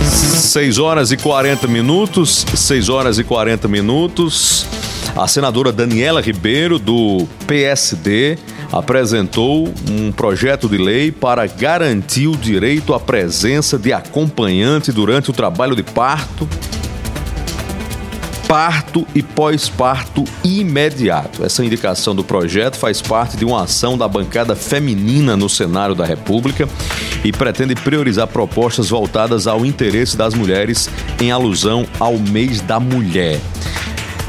6 0.00 0.78
horas 0.78 1.10
e 1.10 1.16
40 1.16 1.66
minutos. 1.66 2.46
6 2.54 2.88
horas 2.88 3.18
e 3.18 3.24
40 3.24 3.66
minutos. 3.66 4.64
A 5.16 5.26
senadora 5.26 5.72
Daniela 5.72 6.20
Ribeiro, 6.20 6.78
do 6.78 7.26
PSD, 7.48 8.38
apresentou 8.70 9.74
um 9.90 10.12
projeto 10.12 10.68
de 10.68 10.78
lei 10.78 11.10
para 11.10 11.44
garantir 11.48 12.28
o 12.28 12.36
direito 12.36 12.94
à 12.94 13.00
presença 13.00 13.76
de 13.76 13.92
acompanhante 13.92 14.92
durante 14.92 15.30
o 15.30 15.32
trabalho 15.32 15.74
de 15.74 15.82
parto, 15.82 16.48
parto 18.46 19.06
e 19.14 19.22
pós-parto 19.22 20.24
imediato. 20.44 21.44
Essa 21.44 21.64
indicação 21.64 22.14
do 22.14 22.22
projeto 22.22 22.76
faz 22.76 23.02
parte 23.02 23.36
de 23.36 23.44
uma 23.44 23.64
ação 23.64 23.98
da 23.98 24.06
bancada 24.06 24.54
feminina 24.54 25.36
no 25.36 25.48
Senado 25.48 25.94
da 25.94 26.04
República 26.04 26.68
e 27.24 27.32
pretende 27.32 27.74
priorizar 27.74 28.26
propostas 28.28 28.88
voltadas 28.88 29.46
ao 29.46 29.66
interesse 29.66 30.16
das 30.16 30.34
mulheres 30.34 30.88
em 31.20 31.30
alusão 31.30 31.86
ao 31.98 32.18
mês 32.18 32.60
da 32.60 32.78
mulher. 32.78 33.40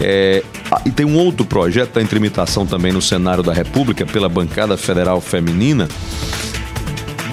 É, 0.01 0.43
e 0.85 0.91
tem 0.91 1.05
um 1.05 1.17
outro 1.17 1.45
projeto 1.45 1.93
da 1.93 2.05
tramitação 2.05 2.65
também 2.65 2.91
no 2.91 3.01
Senado 3.01 3.43
da 3.43 3.53
República 3.53 4.05
pela 4.05 4.27
bancada 4.27 4.77
federal 4.77 5.21
feminina 5.21 5.87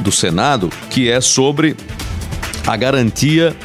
do 0.01 0.13
Senado, 0.13 0.71
que 0.91 1.11
é 1.11 1.21
sobre 1.21 1.77
a 2.67 2.77
garantia 2.77 3.57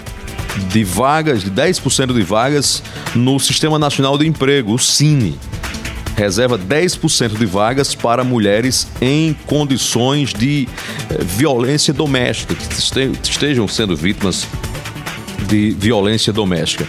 de 0.72 0.84
vagas, 0.84 1.44
de 1.44 1.52
10% 1.52 2.14
de 2.14 2.22
vagas 2.24 2.84
no 3.16 3.40
Sistema 3.40 3.80
Nacional 3.80 4.18
de 4.18 4.28
Emprego, 4.28 4.74
o 4.74 4.80
Cine. 4.80 5.38
Reserva 6.16 6.60
10% 6.60 7.38
de 7.38 7.46
vagas 7.46 7.96
para 7.96 8.24
mulheres 8.26 8.88
em 9.02 9.34
condições 9.46 10.34
de 10.34 10.68
eh, 11.10 11.24
violência 11.24 11.94
doméstica, 11.94 12.54
que 12.56 12.74
este- 12.74 13.12
estejam 13.24 13.68
sendo 13.68 13.96
vítimas 13.96 14.46
de 15.48 15.72
violência 15.80 16.34
doméstica. 16.34 16.86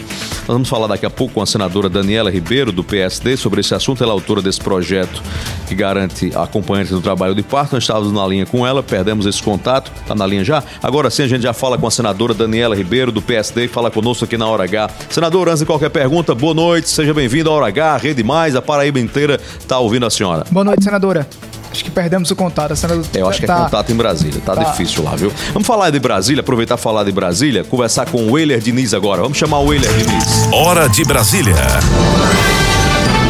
Nós 0.51 0.57
vamos 0.57 0.69
falar 0.69 0.89
daqui 0.89 1.07
a 1.07 1.11
pouco 1.11 1.35
com 1.35 1.43
a 1.43 1.47
senadora 1.47 1.89
Daniela 1.89 2.29
Ribeiro, 2.29 2.73
do 2.73 2.83
PSD, 2.83 3.37
sobre 3.37 3.61
esse 3.61 3.73
assunto. 3.73 4.03
Ela 4.03 4.13
é 4.13 4.15
autora 4.15 4.43
desse 4.43 4.59
projeto 4.59 5.23
que 5.69 5.77
garante 5.77 6.33
a 6.35 6.43
acompanhante 6.43 6.91
do 6.91 7.01
trabalho 7.01 7.37
de 7.37 7.43
parto. 7.45 7.75
Nós 7.77 7.85
estávamos 7.85 8.13
na 8.13 8.27
linha 8.27 8.45
com 8.45 8.67
ela, 8.67 8.83
perdemos 8.83 9.27
esse 9.27 9.41
contato. 9.41 9.93
Está 10.01 10.13
na 10.13 10.27
linha 10.27 10.43
já? 10.43 10.61
Agora 10.83 11.09
sim, 11.09 11.23
a 11.23 11.29
gente 11.29 11.43
já 11.43 11.53
fala 11.53 11.79
com 11.79 11.87
a 11.87 11.91
senadora 11.93 12.35
Daniela 12.35 12.75
Ribeiro, 12.75 13.13
do 13.13 13.23
PSD, 13.23 13.67
e 13.67 13.69
fala 13.69 13.93
conosco 13.93 14.25
aqui 14.25 14.37
na 14.37 14.49
Hora 14.49 14.65
H. 14.65 14.91
Senadora, 15.09 15.53
antes 15.53 15.61
de 15.61 15.67
qualquer 15.67 15.91
pergunta, 15.91 16.35
boa 16.35 16.53
noite, 16.53 16.91
seja 16.91 17.15
bem-vindo 17.15 17.49
à 17.49 17.53
Hora 17.53 17.69
H, 17.69 17.99
Rede 17.99 18.25
Mais, 18.25 18.57
a 18.57 18.61
Paraíba 18.61 18.99
inteira 18.99 19.39
está 19.57 19.79
ouvindo 19.79 20.05
a 20.05 20.11
senhora. 20.11 20.45
Boa 20.51 20.65
noite, 20.65 20.83
senadora. 20.83 21.29
Acho 21.71 21.85
que 21.85 21.91
perdemos 21.91 22.31
o 22.31 22.37
contato. 22.37 22.73
A 22.73 22.77
cena 22.77 23.01
É, 23.15 23.21
eu 23.21 23.29
acho 23.29 23.39
que 23.39 23.45
é 23.45 23.49
tá- 23.49 23.65
contato 23.65 23.93
em 23.93 23.95
Brasília. 23.95 24.41
Tá, 24.45 24.55
Tá. 24.57 24.65
difícil 24.65 25.05
lá, 25.05 25.15
viu? 25.15 25.33
Vamos 25.53 25.67
falar 25.67 25.91
de 25.91 26.01
Brasília, 26.01 26.41
aproveitar 26.41 26.75
e 26.75 26.79
falar 26.79 27.05
de 27.05 27.13
Brasília, 27.13 27.63
conversar 27.65 28.07
com 28.11 28.19
o 28.27 28.33
Weiler 28.33 28.59
Diniz 28.61 28.93
agora. 28.93 29.23
Vamos 29.23 29.39
chamar 29.39 29.59
o 29.61 29.67
Weiler 29.69 29.91
Diniz. 29.93 30.49
Hora 30.53 30.89
de 30.89 31.05
Brasília. 31.05 31.55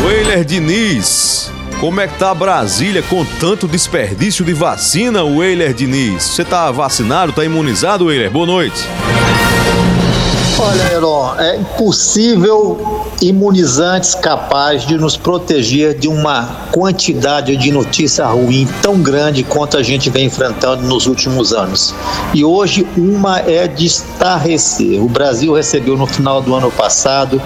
Weiler 0.05 0.45
Diniz, 0.45 1.51
como 1.81 2.01
é 2.01 2.09
que 2.09 2.19
tá 2.19 2.35
Brasília 2.35 3.03
com 3.03 3.25
tanto 3.39 3.69
desperdício 3.69 4.45
de 4.45 4.55
vacina, 4.55 5.23
Weiler 5.23 5.75
Diniz? 5.75 6.23
Você 6.25 6.45
tá 6.45 6.71
vacinado, 6.71 7.33
tá 7.33 7.45
imunizado, 7.45 8.07
Weiler? 8.07 8.31
Boa 8.31 8.47
noite. 8.47 8.89
Olha, 10.59 10.93
Heron, 10.93 11.35
é 11.39 11.57
impossível 11.57 13.00
imunizantes 13.21 14.15
capazes 14.15 14.87
de 14.87 14.97
nos 14.97 15.17
proteger 15.17 15.99
de 15.99 16.09
uma 16.09 16.47
quantidade 16.73 17.57
de 17.57 17.71
notícia 17.71 18.27
ruim 18.27 18.67
tão 18.83 19.03
grande 19.03 19.43
quanto 19.43 19.77
a 19.77 19.83
gente 19.83 20.09
vem 20.09 20.27
enfrentando 20.27 20.83
nos 20.83 21.07
últimos 21.07 21.53
anos. 21.53 21.95
E 22.33 22.45
hoje 22.45 22.87
uma 22.97 23.41
é 23.41 23.67
de 23.69 23.87
estarrecer. 23.87 25.03
O 25.03 25.09
Brasil 25.09 25.53
recebeu 25.53 25.97
no 25.97 26.07
final 26.07 26.41
do 26.41 26.55
ano 26.55 26.71
passado 26.71 27.41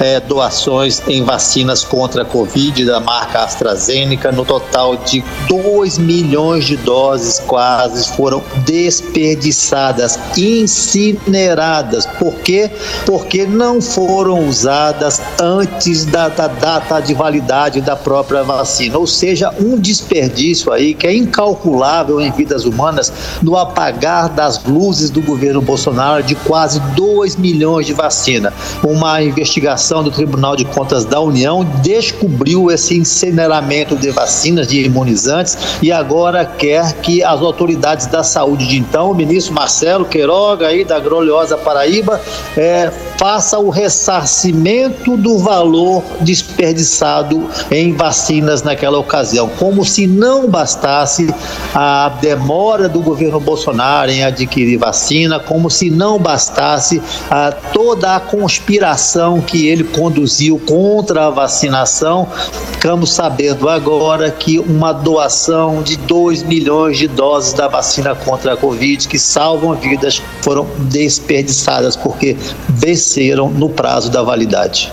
eh, 0.00 0.20
doações 0.20 1.02
em 1.08 1.24
vacinas 1.24 1.84
contra 1.84 2.22
a 2.22 2.24
Covid 2.24 2.84
da 2.84 3.00
marca 3.00 3.42
AstraZeneca, 3.42 4.30
no 4.30 4.44
total 4.44 4.96
de 4.96 5.24
2 5.48 5.98
milhões 5.98 6.64
de 6.64 6.76
doses 6.76 7.40
quase 7.46 8.08
foram 8.14 8.42
desperdiçadas, 8.64 10.18
incineradas. 10.36 12.06
Por 12.06 12.34
quê? 12.36 12.70
Porque 13.04 13.46
não 13.46 13.80
foram 13.80 14.48
usadas 14.48 15.15
antes 15.40 16.04
da, 16.04 16.28
da 16.28 16.48
data 16.48 17.00
de 17.00 17.14
validade 17.14 17.80
da 17.80 17.96
própria 17.96 18.42
vacina. 18.42 18.98
Ou 18.98 19.06
seja, 19.06 19.52
um 19.60 19.78
desperdício 19.78 20.72
aí 20.72 20.94
que 20.94 21.06
é 21.06 21.14
incalculável 21.14 22.20
em 22.20 22.30
vidas 22.30 22.64
humanas 22.64 23.12
no 23.42 23.56
apagar 23.56 24.28
das 24.28 24.64
luzes 24.64 25.10
do 25.10 25.20
governo 25.20 25.60
Bolsonaro 25.60 26.22
de 26.22 26.34
quase 26.34 26.80
2 26.94 27.36
milhões 27.36 27.86
de 27.86 27.92
vacina. 27.92 28.52
Uma 28.82 29.22
investigação 29.22 30.02
do 30.02 30.10
Tribunal 30.10 30.56
de 30.56 30.64
Contas 30.64 31.04
da 31.04 31.20
União 31.20 31.64
descobriu 31.82 32.70
esse 32.70 32.96
incineramento 32.96 33.96
de 33.96 34.10
vacinas, 34.10 34.66
de 34.66 34.82
imunizantes, 34.84 35.56
e 35.82 35.92
agora 35.92 36.44
quer 36.44 36.94
que 36.94 37.22
as 37.22 37.40
autoridades 37.40 38.06
da 38.06 38.22
saúde 38.22 38.66
de 38.66 38.76
então, 38.78 39.10
o 39.10 39.14
ministro 39.14 39.54
Marcelo 39.54 40.04
Queiroga 40.04 40.68
aí 40.68 40.84
da 40.84 40.98
gloriosa 40.98 41.56
Paraíba, 41.56 42.20
é, 42.56 42.90
faça 43.18 43.58
o 43.58 43.70
ressarcimento 43.70 45.05
do 45.14 45.36
valor 45.38 46.02
desperdiçado 46.22 47.50
em 47.70 47.92
vacinas 47.92 48.62
naquela 48.62 48.98
ocasião, 48.98 49.50
como 49.58 49.84
se 49.84 50.06
não 50.06 50.48
bastasse 50.48 51.28
a 51.74 52.08
demora 52.18 52.88
do 52.88 53.02
governo 53.02 53.38
Bolsonaro 53.38 54.10
em 54.10 54.24
adquirir 54.24 54.78
vacina, 54.78 55.38
como 55.38 55.70
se 55.70 55.90
não 55.90 56.18
bastasse 56.18 57.02
a, 57.30 57.52
toda 57.52 58.16
a 58.16 58.20
conspiração 58.20 59.42
que 59.42 59.68
ele 59.68 59.84
conduziu 59.84 60.58
contra 60.66 61.26
a 61.26 61.30
vacinação. 61.30 62.26
Ficamos 62.72 63.12
sabendo 63.12 63.68
agora 63.68 64.30
que 64.30 64.58
uma 64.58 64.92
doação 64.92 65.82
de 65.82 65.96
2 65.96 66.44
milhões 66.44 66.96
de 66.96 67.08
doses 67.08 67.52
da 67.52 67.68
vacina 67.68 68.14
contra 68.14 68.54
a 68.54 68.56
Covid, 68.56 69.06
que 69.08 69.18
salvam 69.18 69.74
vidas, 69.74 70.22
foram 70.40 70.66
desperdiçadas 70.78 71.96
porque 71.96 72.36
venceram 72.68 73.50
no 73.50 73.68
prazo 73.68 74.10
da 74.10 74.22
validade. 74.22 74.85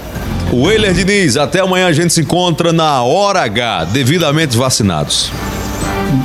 Weiler 0.51 0.93
Diniz, 0.93 1.35
até 1.35 1.61
amanhã 1.61 1.87
a 1.87 1.93
gente 1.93 2.13
se 2.13 2.21
encontra 2.21 2.71
na 2.71 3.01
hora 3.01 3.41
H, 3.41 3.85
devidamente 3.85 4.55
vacinados. 4.55 5.31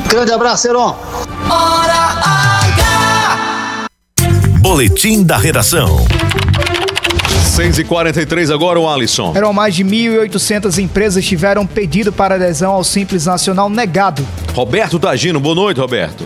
Grande 0.09 0.33
abraço, 0.33 0.69
Heron. 0.69 0.97
Boletim 4.61 5.23
da 5.23 5.39
redação. 5.39 6.05
6h43 7.59 8.55
agora, 8.55 8.79
o 8.79 8.89
Alisson. 8.89 9.33
Eram 9.35 9.53
mais 9.53 9.75
de 9.75 9.83
1.800 9.83 10.79
empresas 10.79 11.25
tiveram 11.25 11.67
pedido 11.67 12.13
para 12.13 12.37
adesão 12.37 12.73
ao 12.73 12.85
Simples 12.85 13.27
Nacional 13.27 13.69
negado. 13.69 14.25
Roberto 14.55 14.99
Tagino, 14.99 15.41
boa 15.41 15.55
noite, 15.55 15.81
Roberto. 15.81 16.25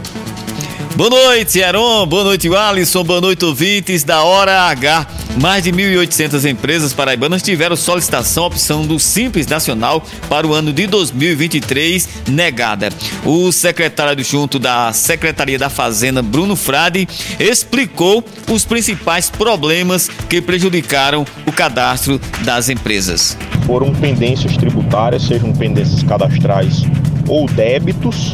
Boa 0.95 1.09
noite, 1.09 1.63
Aaron. 1.63 2.07
Boa 2.07 2.23
noite, 2.23 2.55
Alisson. 2.55 3.03
Boa 3.03 3.21
noite, 3.21 3.43
ouvintes 3.47 4.05
da 4.05 4.23
Hora 4.23 4.65
H. 4.65 5.07
Mais 5.41 5.65
de 5.65 5.73
1.800 5.73 6.51
empresas 6.51 6.93
paraibanas 6.93 7.43
tiveram 7.43 7.75
solicitação 7.75 8.45
opção 8.45 8.87
do 8.87 8.99
Simples 8.99 9.47
Nacional 9.47 10.05
para 10.29 10.47
o 10.47 10.53
ano 10.53 10.71
de 10.71 10.87
2023 10.87 12.07
negada. 12.29 12.91
O 13.25 13.51
secretário 13.51 14.13
adjunto 14.13 14.59
da 14.59 14.93
Secretaria 14.93 15.59
da 15.59 15.71
Fazenda, 15.71 16.21
Bruno 16.21 16.55
Frade, 16.55 17.09
explicou 17.41 18.23
os 18.51 18.67
principais 18.67 19.31
problemas 19.31 20.11
que 20.29 20.43
prejudicaram 20.43 21.25
o 21.47 21.53
cadastro 21.53 22.21
das 22.45 22.69
empresas. 22.69 23.37
foram 23.67 23.95
pendências 23.95 24.59
tributárias, 24.59 25.23
sejam 25.23 25.55
pendências 25.55 26.03
cadastrais 26.03 26.83
ou 27.27 27.47
débitos, 27.47 28.33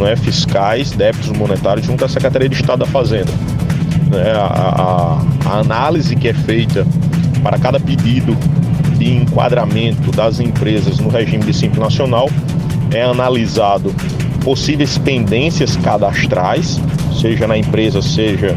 não 0.00 0.06
é, 0.08 0.16
fiscais, 0.16 0.90
débitos 0.92 1.30
monetários 1.30 1.86
junto 1.86 2.04
à 2.04 2.08
Secretaria 2.08 2.48
de 2.48 2.54
Estado 2.56 2.80
da 2.80 2.86
Fazenda. 2.86 3.30
Né, 4.10 4.32
a, 4.32 4.40
a- 5.46 5.50
a 5.50 5.58
análise 5.60 6.16
que 6.16 6.28
é 6.28 6.34
feita 6.34 6.86
para 7.42 7.58
cada 7.58 7.78
pedido 7.78 8.36
de 8.98 9.14
enquadramento 9.16 10.10
das 10.12 10.40
empresas 10.40 10.98
no 10.98 11.08
regime 11.08 11.44
de 11.44 11.52
Simples 11.54 11.80
Nacional 11.80 12.28
é 12.92 13.02
analisado 13.02 13.94
possíveis 14.44 14.98
pendências 14.98 15.76
cadastrais, 15.76 16.80
seja 17.20 17.46
na 17.46 17.56
empresa, 17.56 18.00
seja 18.02 18.56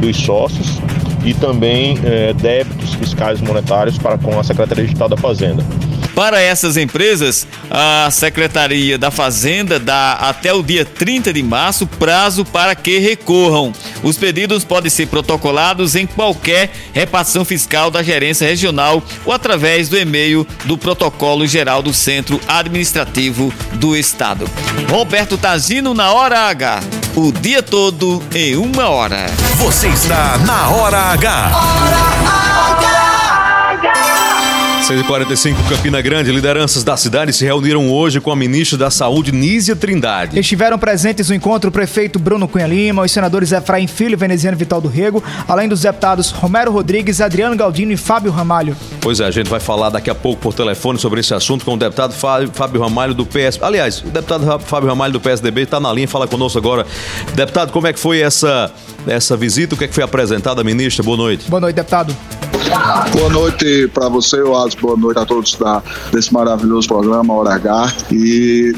dos 0.00 0.16
sócios, 0.16 0.80
e 1.24 1.34
também 1.34 1.98
eh, 2.04 2.32
débitos 2.40 2.94
fiscais 2.94 3.40
monetários 3.40 3.98
para 3.98 4.16
com 4.18 4.38
a 4.38 4.42
Secretaria 4.44 4.84
de 4.84 4.92
Estado 4.92 5.14
da 5.14 5.20
Fazenda. 5.20 5.62
Para 6.14 6.40
essas 6.40 6.76
empresas, 6.76 7.46
a 7.70 8.10
Secretaria 8.10 8.98
da 8.98 9.10
Fazenda 9.10 9.78
dá 9.78 10.12
até 10.14 10.52
o 10.52 10.62
dia 10.62 10.84
30 10.84 11.32
de 11.32 11.42
março 11.42 11.86
prazo 11.86 12.44
para 12.44 12.74
que 12.74 12.98
recorram. 12.98 13.72
Os 14.02 14.16
pedidos 14.16 14.64
podem 14.64 14.90
ser 14.90 15.06
protocolados 15.06 15.94
em 15.94 16.06
qualquer 16.06 16.70
repartição 16.92 17.44
fiscal 17.44 17.90
da 17.90 18.02
gerência 18.02 18.46
regional 18.46 19.02
ou 19.24 19.32
através 19.32 19.88
do 19.88 19.98
e-mail 19.98 20.46
do 20.64 20.76
Protocolo 20.76 21.46
Geral 21.46 21.82
do 21.82 21.92
Centro 21.92 22.40
Administrativo 22.48 23.52
do 23.74 23.96
Estado. 23.96 24.48
Roberto 24.88 25.38
Tazino 25.38 25.94
na 25.94 26.12
Hora 26.12 26.40
H. 26.48 26.80
O 27.16 27.32
dia 27.32 27.62
todo 27.62 28.22
em 28.34 28.56
uma 28.56 28.88
hora. 28.88 29.26
Você 29.56 29.88
está 29.88 30.38
na 30.38 30.70
Hora 30.70 30.98
H. 31.12 31.50
6h45, 34.80 35.56
Campina 35.68 36.00
Grande, 36.00 36.32
lideranças 36.32 36.82
da 36.82 36.96
cidade 36.96 37.32
se 37.32 37.44
reuniram 37.44 37.90
hoje 37.90 38.18
com 38.20 38.30
a 38.32 38.36
ministra 38.36 38.78
da 38.78 38.90
Saúde, 38.90 39.30
Nízia 39.30 39.76
Trindade. 39.76 40.38
Estiveram 40.38 40.78
presentes 40.78 41.28
no 41.28 41.34
encontro 41.34 41.68
o 41.68 41.72
prefeito 41.72 42.18
Bruno 42.18 42.48
Cunha 42.48 42.66
Lima, 42.66 43.02
os 43.02 43.12
senadores 43.12 43.52
Efraim 43.52 43.86
Filho 43.86 44.14
e 44.14 44.16
Veneziano 44.16 44.56
Vital 44.56 44.80
do 44.80 44.88
Rego, 44.88 45.22
além 45.46 45.68
dos 45.68 45.82
deputados 45.82 46.30
Romero 46.30 46.72
Rodrigues, 46.72 47.20
Adriano 47.20 47.54
Galdino 47.56 47.92
e 47.92 47.96
Fábio 47.96 48.32
Ramalho. 48.32 48.74
Pois 49.00 49.20
é, 49.20 49.26
a 49.26 49.30
gente 49.30 49.50
vai 49.50 49.60
falar 49.60 49.90
daqui 49.90 50.08
a 50.08 50.14
pouco 50.14 50.40
por 50.40 50.54
telefone 50.54 50.98
sobre 50.98 51.20
esse 51.20 51.34
assunto 51.34 51.64
com 51.64 51.74
o 51.74 51.76
deputado 51.76 52.14
Fábio, 52.14 52.80
Ramalho 52.80 53.14
do 53.14 53.26
PS. 53.26 53.58
Aliás, 53.60 54.00
o 54.00 54.08
deputado 54.08 54.58
Fábio 54.60 54.88
Ramalho 54.88 55.12
do 55.12 55.20
PSDB 55.20 55.62
está 55.62 55.78
na 55.78 55.92
linha, 55.92 56.08
fala 56.08 56.26
conosco 56.26 56.58
agora. 56.58 56.86
Deputado, 57.34 57.70
como 57.70 57.86
é 57.86 57.92
que 57.92 58.00
foi 58.00 58.20
essa, 58.20 58.72
essa 59.06 59.36
visita? 59.36 59.74
O 59.74 59.78
que 59.78 59.84
é 59.84 59.88
que 59.88 59.94
foi 59.94 60.04
apresentado 60.04 60.60
à 60.60 60.64
ministra? 60.64 61.04
Boa 61.04 61.16
noite. 61.16 61.48
Boa 61.50 61.60
noite, 61.60 61.76
deputado. 61.76 62.16
Boa 63.12 63.28
noite 63.30 63.88
para 63.92 64.08
você, 64.08 64.40
Oasis. 64.42 64.76
Boa 64.76 64.96
noite 64.96 65.18
a 65.18 65.26
todos 65.26 65.56
da, 65.56 65.82
desse 66.12 66.32
maravilhoso 66.32 66.86
programa 66.86 67.34
Hora 67.34 67.54
H. 67.54 67.94
E 68.12 68.72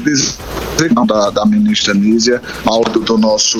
da, 1.05 1.29
da 1.29 1.45
ministra 1.45 1.93
Nízia, 1.93 2.41
áudio 2.65 3.01
do 3.01 3.17
nosso 3.17 3.59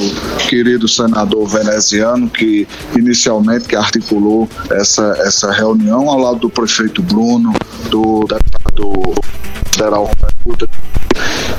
querido 0.49 0.87
senador 0.87 1.47
veneziano, 1.47 2.29
que 2.29 2.67
inicialmente 2.97 3.65
que 3.65 3.75
articulou 3.75 4.49
essa, 4.71 5.15
essa 5.19 5.51
reunião 5.51 6.09
ao 6.09 6.19
lado 6.19 6.39
do 6.39 6.49
prefeito 6.49 7.01
Bruno, 7.03 7.53
do 7.89 8.25
deputado 8.27 9.13
federal 9.71 10.09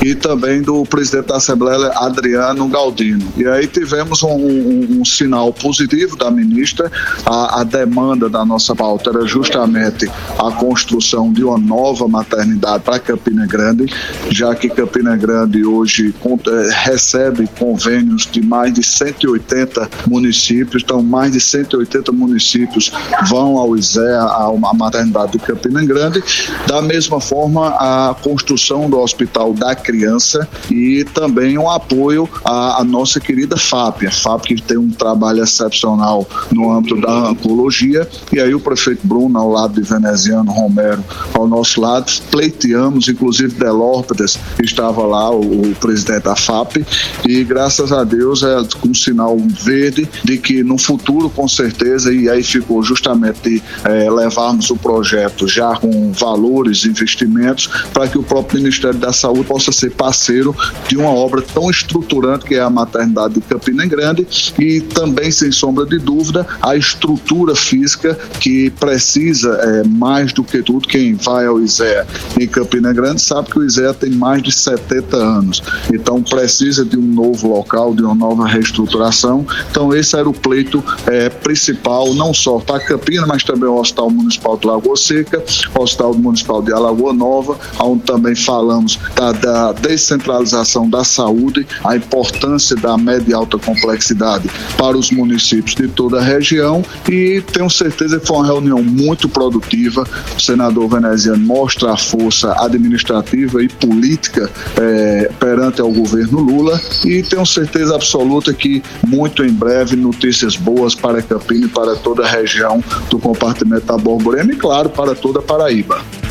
e 0.03 0.15
também 0.15 0.63
do 0.63 0.85
presidente 0.85 1.27
da 1.29 1.37
Assembleia, 1.37 1.91
Adriano 1.97 2.69
Galdino. 2.69 3.27
E 3.37 3.47
aí 3.47 3.67
tivemos 3.67 4.23
um, 4.23 4.29
um- 4.29 4.99
um 5.01 5.05
sinal 5.05 5.53
positivo 5.53 6.17
da 6.17 6.31
ministra. 6.31 6.91
A, 7.25 7.61
a 7.61 7.65
demanda 7.65 8.29
da 8.29 8.45
nossa 8.45 8.75
pauta 8.75 9.11
era 9.11 9.27
justamente 9.27 10.11
a 10.39 10.51
construção 10.53 11.33
de 11.33 11.43
uma 11.45 11.59
nova 11.59 12.07
maternidade 12.09 12.83
para 12.85 12.99
Campina 12.99 13.47
Grande, 13.47 13.87
já 14.31 14.55
que 14.55 14.69
Campina 14.69 15.17
Grande 15.17 15.65
hoje 15.65 16.15
eh, 16.25 16.69
recebe 16.85 17.49
convênios 17.59 18.27
de 18.31 18.43
mais 18.43 18.73
de 18.75 18.83
180 18.83 19.89
municípios, 20.07 20.83
então 20.83 21.03
mais 21.03 21.33
de 21.33 21.41
180 21.41 22.13
municípios 22.13 22.91
vão 23.29 23.57
ao 23.59 23.77
ISEA, 23.77 24.23
uma 24.53 24.73
maternidade 24.75 25.33
de 25.33 25.39
Campina 25.39 25.85
Grande. 25.85 26.23
Da 26.67 26.81
mesma 26.83 27.21
forma, 27.21 27.69
a 27.69 28.15
construção 28.23 28.89
do 28.89 28.99
hospital 28.99 29.53
daqui 29.53 29.84
criança 29.85 30.49
e 30.71 31.05
também 31.05 31.59
um 31.59 31.71
apoio 31.71 32.29
à, 32.45 32.81
à 32.81 32.85
nossa 32.85 33.21
querida 33.21 33.57
FAP, 33.57 34.07
a 34.07 34.11
FAP 34.11 34.47
que 34.47 34.63
tem 34.63 34.79
um 34.79 34.91
trabalho 34.91 35.43
excepcional 35.43 36.27
no 36.51 36.73
âmbito 36.73 37.01
da 37.01 37.31
oncologia. 37.31 38.09
E 38.33 38.41
aí 38.41 38.55
o 38.55 38.61
prefeito 38.61 39.07
Bruno 39.07 39.39
ao 39.39 39.51
lado 39.51 39.81
de 39.81 39.87
Veneziano 39.87 40.51
Romero 40.51 41.05
ao 41.35 41.47
nosso 41.47 41.81
lado, 41.81 42.11
pleiteamos, 42.31 43.09
inclusive 43.09 43.55
Delórpidas 43.55 44.39
estava 44.63 45.03
lá, 45.07 45.31
o, 45.31 45.71
o 45.71 45.75
presidente 45.77 46.25
da 46.25 46.35
FAP 46.35 46.85
e 47.27 47.45
graças 47.45 47.93
a 47.93 48.05
Deus 48.05 48.43
é 48.43 48.57
um 48.87 48.95
sinal 48.95 49.37
verde 49.39 50.09
de 50.25 50.39
que 50.39 50.63
no 50.63 50.79
futuro 50.79 51.29
com 51.29 51.47
certeza 51.47 52.13
e 52.13 52.29
aí 52.29 52.43
ficou 52.43 52.83
justamente 52.83 53.41
de 53.43 53.63
eh, 53.85 54.11
levarmos 54.11 54.71
o 54.71 54.77
projeto 54.77 55.47
já 55.47 55.77
com 55.77 56.13
valores, 56.13 56.85
investimentos 56.85 57.69
para 57.93 58.09
que 58.09 58.19
o 58.19 58.23
próprio 58.23 58.61
Ministério 58.61 58.99
da 58.99 59.13
Saúde 59.13 59.45
possa 59.45 59.73
ser 59.75 59.91
parceiro 59.91 60.55
de 60.89 60.97
uma 60.97 61.11
obra 61.11 61.43
tão 61.43 61.71
estruturante 61.71 62.45
que 62.45 62.55
é 62.55 62.61
a 62.61 62.71
maternidade 62.71 63.35
de 63.35 63.41
Campina 63.41 63.87
Grande 63.87 64.27
e 64.59 64.81
também, 64.81 65.31
sem 65.31 65.51
sombra 65.53 65.85
de 65.87 65.99
dúvida, 65.99 66.47
a 66.63 66.77
estrutura 66.77 67.55
física 67.55 68.19
que 68.41 68.71
precisa, 68.71 69.51
é, 69.51 69.85
mais 69.85 70.33
do 70.33 70.43
que 70.45 70.63
tudo, 70.63 70.87
quem 70.87 71.15
vai 71.15 71.47
ao 71.47 71.61
ISEA 71.61 72.07
em 72.41 72.47
Campina 72.47 72.93
Grande 72.93 73.21
sabe 73.21 73.51
que 73.51 73.59
o 73.59 73.65
ISEA 73.65 73.95
tem 73.95 74.11
mais 74.11 74.43
de 74.43 74.53
70 74.53 75.17
anos, 75.17 75.63
então 75.93 76.23
precisa 76.23 76.85
de 76.85 76.97
um 76.97 77.03
novo 77.03 77.49
local, 77.49 77.95
de 77.95 78.03
uma 78.03 78.15
nova 78.15 78.47
reestruturação. 78.47 79.47
Então, 79.71 79.95
esse 79.95 80.17
era 80.17 80.29
o 80.29 80.33
pleito 80.33 80.83
é, 81.07 81.29
principal, 81.29 82.15
não 82.15 82.33
só 82.33 82.59
para 82.59 82.81
Campina, 82.81 83.27
mas 83.27 83.43
também 83.43 83.69
o 83.69 83.79
Hospital 83.79 84.11
Municipal 84.11 84.57
de 84.57 84.67
Lagoa 84.67 84.97
Seca, 84.97 85.43
Hospital 85.79 86.15
Municipal 86.15 86.63
de 86.63 86.73
Alagoa 86.73 87.13
Nova, 87.13 87.59
onde 87.81 88.03
também 88.03 88.35
falamos 88.35 88.99
da, 89.15 89.33
da 89.33 89.64
descentralização 89.73 90.89
da 90.89 91.05
saúde, 91.05 91.67
a 91.85 91.97
importância 91.97 92.77
da 92.77 92.97
média 92.97 93.31
e 93.31 93.35
alta 93.35 93.59
complexidade 93.59 94.51
para 94.77 94.97
os 94.97 95.11
municípios 95.11 95.75
de 95.75 95.89
toda 95.89 96.19
a 96.19 96.23
região 96.23 96.85
e 97.09 97.43
tenho 97.53 97.69
certeza 97.71 98.19
que 98.19 98.27
foi 98.27 98.37
uma 98.37 98.47
reunião 98.47 98.83
muito 98.83 99.29
produtiva. 99.29 100.07
O 100.37 100.41
senador 100.41 100.89
veneziano 100.89 101.45
mostra 101.45 101.93
a 101.93 101.97
força 101.97 102.55
administrativa 102.65 103.63
e 103.63 103.69
política 103.69 104.51
eh, 104.77 105.31
perante 105.39 105.81
ao 105.81 105.91
governo 105.91 106.41
Lula 106.41 106.81
e 107.05 107.23
tenho 107.23 107.47
certeza 107.47 107.95
absoluta 107.95 108.53
que 108.53 108.83
muito 109.07 109.45
em 109.45 109.53
breve 109.53 109.97
notícias 109.97 110.57
boas 110.57 110.95
para 110.95 111.23
Campina 111.23 111.67
e 111.67 111.69
para 111.69 111.95
toda 111.97 112.25
a 112.25 112.29
região 112.29 112.83
do 113.09 113.19
compartimento 113.19 113.87
da 113.87 113.97
Borborema 113.97 114.53
e 114.53 114.57
claro 114.57 114.89
para 114.89 115.15
toda 115.15 115.41
a 115.41 115.43
Paraíba. 115.43 116.24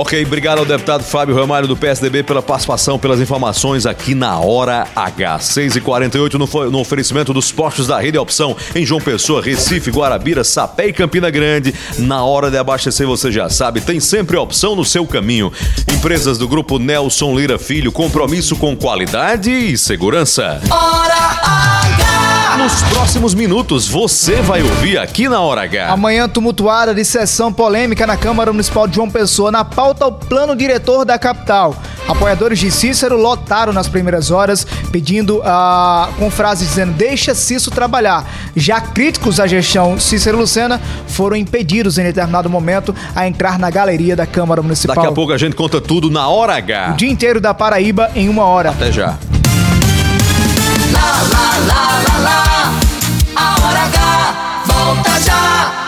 Ok, 0.00 0.24
obrigado 0.24 0.60
ao 0.60 0.64
deputado 0.64 1.02
Fábio 1.02 1.34
Ramalho 1.34 1.66
do 1.66 1.76
PSDB 1.76 2.22
pela 2.22 2.40
participação, 2.40 3.00
pelas 3.00 3.20
informações 3.20 3.84
aqui 3.84 4.14
na 4.14 4.38
Hora 4.38 4.86
H. 4.94 5.38
6h48 5.40 6.34
no, 6.34 6.70
no 6.70 6.78
oferecimento 6.78 7.32
dos 7.32 7.50
postos 7.50 7.88
da 7.88 7.98
Rede 7.98 8.16
Opção 8.16 8.56
em 8.76 8.86
João 8.86 9.00
Pessoa, 9.00 9.42
Recife, 9.42 9.90
Guarabira, 9.90 10.44
Sapé 10.44 10.86
e 10.86 10.92
Campina 10.92 11.28
Grande. 11.30 11.74
Na 11.98 12.22
hora 12.22 12.48
de 12.48 12.56
abastecer, 12.56 13.08
você 13.08 13.32
já 13.32 13.50
sabe, 13.50 13.80
tem 13.80 13.98
sempre 13.98 14.36
opção 14.36 14.76
no 14.76 14.84
seu 14.84 15.04
caminho. 15.04 15.52
Empresas 15.92 16.38
do 16.38 16.46
grupo 16.46 16.78
Nelson 16.78 17.36
Lira 17.36 17.58
Filho, 17.58 17.90
compromisso 17.90 18.54
com 18.54 18.76
qualidade 18.76 19.50
e 19.50 19.76
segurança. 19.76 20.60
Nos 22.58 22.82
próximos 22.82 23.34
minutos, 23.34 23.86
você 23.86 24.42
vai 24.42 24.60
ouvir 24.62 24.98
aqui 24.98 25.28
na 25.28 25.40
Hora 25.40 25.62
H. 25.62 25.92
Amanhã 25.92 26.28
tumultuada 26.28 26.92
de 26.92 27.04
sessão 27.04 27.52
polêmica 27.52 28.04
na 28.04 28.16
Câmara 28.16 28.52
Municipal 28.52 28.88
de 28.88 28.96
João 28.96 29.08
Pessoa. 29.08 29.52
Na 29.52 29.64
pauta, 29.64 30.04
o 30.06 30.12
plano 30.12 30.56
diretor 30.56 31.04
da 31.04 31.16
capital. 31.16 31.76
Apoiadores 32.08 32.58
de 32.58 32.68
Cícero 32.72 33.16
lotaram 33.16 33.72
nas 33.72 33.86
primeiras 33.86 34.32
horas, 34.32 34.66
pedindo 34.90 35.40
ah, 35.44 36.08
com 36.18 36.28
frases 36.32 36.68
dizendo: 36.68 36.94
deixa 36.94 37.32
Cícero 37.32 37.72
trabalhar. 37.72 38.28
Já 38.56 38.80
críticos 38.80 39.38
à 39.38 39.46
gestão 39.46 40.00
Cícero 40.00 40.36
Lucena 40.36 40.80
foram 41.06 41.36
impedidos 41.36 41.96
em 41.96 42.02
determinado 42.02 42.50
momento 42.50 42.92
a 43.14 43.28
entrar 43.28 43.56
na 43.56 43.70
galeria 43.70 44.16
da 44.16 44.26
Câmara 44.26 44.60
Municipal. 44.62 44.96
Daqui 44.96 45.06
a 45.06 45.12
pouco 45.12 45.32
a 45.32 45.38
gente 45.38 45.54
conta 45.54 45.80
tudo 45.80 46.10
na 46.10 46.28
Hora 46.28 46.54
O 46.54 46.56
H. 46.56 46.94
dia 46.96 47.08
inteiro 47.08 47.40
da 47.40 47.54
Paraíba 47.54 48.10
em 48.16 48.28
uma 48.28 48.46
hora. 48.46 48.70
Até 48.70 48.90
já. 48.90 49.16
Lá, 50.98 51.12
lá, 51.32 51.46
lá, 51.68 51.80
lá, 52.08 52.16
lá. 52.26 52.74
A 53.36 53.46
hora 53.62 53.84
H 53.86 54.64
volta 54.66 55.20
já. 55.20 55.87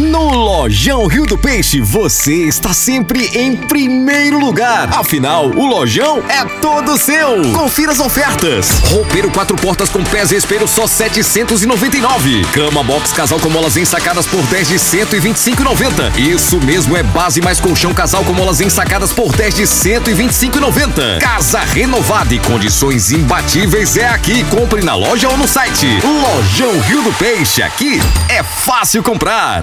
No 0.00 0.30
Lojão 0.30 1.06
Rio 1.06 1.26
do 1.26 1.36
Peixe, 1.36 1.78
você 1.78 2.46
está 2.48 2.72
sempre 2.72 3.26
em 3.34 3.54
primeiro 3.54 4.38
lugar. 4.38 4.88
Afinal, 4.98 5.50
o 5.50 5.66
Lojão 5.66 6.22
é 6.26 6.42
todo 6.58 6.96
seu. 6.96 7.42
Confira 7.52 7.92
as 7.92 8.00
ofertas. 8.00 8.70
Roupeiro 8.90 9.30
quatro 9.30 9.54
portas 9.58 9.90
com 9.90 10.02
pés 10.02 10.32
e 10.32 10.36
espelho 10.36 10.66
só 10.66 10.86
799. 10.86 12.46
Cama 12.50 12.82
box 12.82 13.12
casal 13.12 13.38
com 13.40 13.50
molas 13.50 13.76
ensacadas 13.76 14.26
por 14.26 14.42
10 14.46 14.68
de 14.68 14.76
125,90. 14.76 16.18
Isso 16.18 16.58
mesmo 16.62 16.96
é 16.96 17.02
base 17.02 17.42
mais 17.42 17.60
colchão 17.60 17.92
casal 17.92 18.24
com 18.24 18.32
molas 18.32 18.62
ensacadas 18.62 19.12
por 19.12 19.36
10 19.36 19.54
de 19.54 19.64
125,90. 19.64 21.20
Casa 21.20 21.60
renovada 21.60 22.34
e 22.34 22.38
condições 22.38 23.12
imbatíveis 23.12 23.98
é 23.98 24.08
aqui. 24.08 24.44
Compre 24.44 24.82
na 24.82 24.94
loja 24.94 25.28
ou 25.28 25.36
no 25.36 25.46
site. 25.46 25.86
Lojão 26.02 26.80
Rio 26.80 27.02
do 27.02 27.12
Peixe, 27.12 27.62
aqui 27.62 28.00
é 28.30 28.42
fácil 28.42 29.02
comprar. 29.02 29.62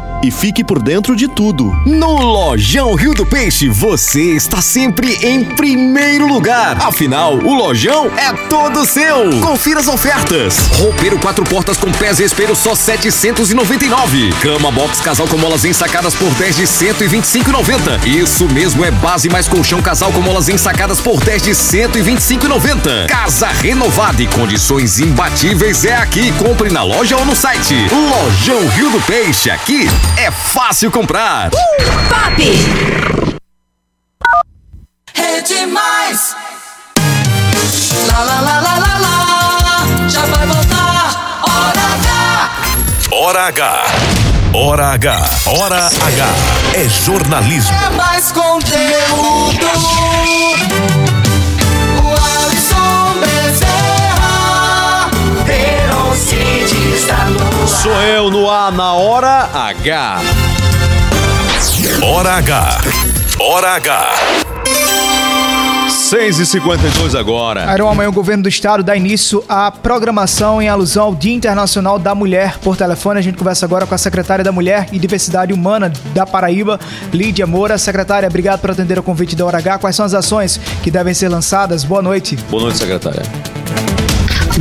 e 0.23 0.29
fique 0.29 0.63
por 0.63 0.81
dentro 0.81 1.15
de 1.15 1.27
tudo. 1.27 1.71
No 1.85 2.17
Lojão 2.17 2.93
Rio 2.95 3.13
do 3.13 3.25
Peixe, 3.25 3.67
você 3.67 4.35
está 4.35 4.61
sempre 4.61 5.17
em 5.21 5.43
primeiro 5.43 6.27
lugar. 6.27 6.77
Afinal, 6.81 7.35
o 7.35 7.53
Lojão 7.53 8.11
é 8.17 8.31
todo 8.47 8.85
seu. 8.85 9.39
Confira 9.41 9.79
as 9.79 9.87
ofertas. 9.87 10.57
Roupeiro 10.77 11.17
quatro 11.19 11.43
portas 11.43 11.77
com 11.77 11.91
pés 11.91 12.19
e 12.19 12.23
espelho 12.23 12.55
só 12.55 12.75
799. 12.75 14.31
Cama 14.41 14.71
box 14.71 15.01
casal 15.01 15.27
com 15.27 15.37
molas 15.37 15.65
ensacadas 15.65 16.13
por 16.13 16.29
10 16.35 16.55
de 16.55 16.63
125,90. 16.63 18.05
Isso 18.05 18.47
mesmo 18.49 18.85
é 18.85 18.91
base 18.91 19.29
mais 19.29 19.47
colchão 19.47 19.81
casal 19.81 20.11
com 20.11 20.21
molas 20.21 20.49
ensacadas 20.49 20.99
por 20.99 21.19
10 21.23 21.43
de 21.43 21.51
125,90. 21.51 23.07
Casa 23.07 23.47
renovada 23.47 24.21
e 24.21 24.27
condições 24.27 24.99
imbatíveis 24.99 25.85
é 25.85 25.95
aqui. 25.95 26.31
Compre 26.33 26.69
na 26.69 26.83
loja 26.83 27.17
ou 27.17 27.25
no 27.25 27.35
site. 27.35 27.75
Lojão 27.91 28.67
Rio 28.69 28.91
do 28.91 29.01
Peixe, 29.01 29.49
aqui 29.49 29.89
é 30.17 30.31
fácil 30.31 30.91
comprar. 30.91 31.49
Pop! 31.51 32.43
Rede 35.13 35.65
Mais. 35.67 36.35
Lá, 38.07 38.19
lá, 38.19 38.41
lá, 38.41 38.59
lá, 38.61 38.75
lá, 38.75 38.97
lá. 38.97 40.09
Já 40.09 40.25
vai 40.25 40.47
voltar. 40.47 41.41
Hora 41.43 41.81
H. 41.93 42.51
Hora 43.11 43.47
H. 43.47 43.85
Hora 44.53 44.87
H. 44.93 45.29
Hora 45.45 45.87
H. 45.87 46.27
É 46.73 46.89
jornalismo. 46.89 47.75
É 47.75 47.89
mais 47.91 48.31
conteúdo. 48.31 49.67
Sou 57.67 57.91
eu 58.01 58.29
no 58.29 58.49
ar 58.49 58.71
na 58.71 58.93
hora 58.93 59.49
H. 59.53 60.19
Hora 62.03 62.31
H. 62.37 62.81
Hora 63.39 63.69
H. 63.75 64.09
6 65.89 66.39
e 66.39 66.45
52 66.45 67.15
agora. 67.15 67.69
Aron, 67.69 67.87
amanhã 67.87 68.09
o 68.09 68.11
governo 68.11 68.43
do 68.43 68.49
estado 68.49 68.83
dá 68.83 68.95
início 68.97 69.43
à 69.47 69.71
programação 69.71 70.61
em 70.61 70.67
alusão 70.67 71.05
ao 71.05 71.15
Dia 71.15 71.33
Internacional 71.33 71.97
da 71.97 72.13
Mulher. 72.13 72.57
Por 72.59 72.75
telefone, 72.75 73.19
a 73.19 73.21
gente 73.23 73.37
conversa 73.37 73.65
agora 73.65 73.85
com 73.85 73.95
a 73.95 73.97
secretária 73.97 74.43
da 74.43 74.51
Mulher 74.51 74.87
e 74.91 74.99
Diversidade 74.99 75.53
Humana 75.53 75.91
da 76.13 76.25
Paraíba, 76.25 76.79
Lídia 77.13 77.47
Moura. 77.47 77.77
Secretária, 77.77 78.27
obrigado 78.27 78.59
por 78.59 78.71
atender 78.71 78.99
o 78.99 79.03
convite 79.03 79.35
da 79.35 79.45
Hora 79.45 79.59
H. 79.59 79.79
Quais 79.79 79.95
são 79.95 80.05
as 80.05 80.13
ações 80.13 80.59
que 80.83 80.91
devem 80.91 81.13
ser 81.13 81.29
lançadas? 81.29 81.83
Boa 81.85 82.01
noite. 82.01 82.35
Boa 82.49 82.63
noite, 82.63 82.79
secretária. 82.79 83.21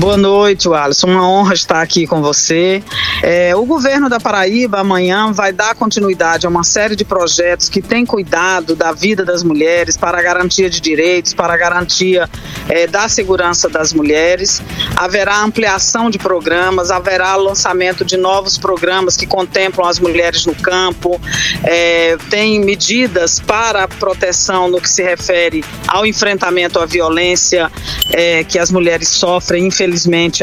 Boa 0.01 0.17
noite, 0.17 0.67
Alisson. 0.67 1.09
Uma 1.09 1.29
honra 1.29 1.53
estar 1.53 1.83
aqui 1.83 2.07
com 2.07 2.23
você. 2.23 2.83
É, 3.23 3.55
o 3.55 3.67
governo 3.67 4.09
da 4.09 4.19
Paraíba 4.19 4.79
amanhã 4.79 5.31
vai 5.31 5.53
dar 5.53 5.75
continuidade 5.75 6.47
a 6.47 6.49
uma 6.49 6.65
série 6.65 6.97
de 6.97 7.05
projetos 7.05 7.69
que 7.69 7.83
têm 7.83 8.07
cuidado 8.07 8.75
da 8.75 8.93
vida 8.93 9.27
das 9.27 9.43
mulheres 9.43 9.99
para 9.99 10.19
a 10.19 10.23
garantia 10.23 10.71
de 10.71 10.81
direitos, 10.81 11.35
para 11.35 11.53
a 11.53 11.57
garantia 11.59 12.31
é, 12.67 12.87
da 12.87 13.11
segurança 13.11 13.69
das 13.69 13.93
mulheres. 13.93 14.63
Haverá 14.97 15.43
ampliação 15.43 16.09
de 16.09 16.19
programas, 16.19 16.91
haverá 16.91 17.37
lançamento 17.37 18.03
de 18.03 18.17
novos 18.17 18.57
programas 18.57 19.19
que 19.19 19.27
contemplam 19.27 19.87
as 19.87 19.99
mulheres 19.99 20.47
no 20.47 20.55
campo. 20.55 21.21
É, 21.63 22.17
tem 22.31 22.59
medidas 22.59 23.39
para 23.39 23.85
a 23.85 23.89
proteção 23.89 24.67
no 24.67 24.81
que 24.81 24.89
se 24.89 25.03
refere 25.03 25.63
ao 25.87 26.07
enfrentamento 26.07 26.79
à 26.79 26.87
violência 26.87 27.71
é, 28.15 28.43
que 28.45 28.59
as 28.59 28.71
mulheres 28.71 29.07
sofrem, 29.07 29.67
infelizmente 29.67 29.90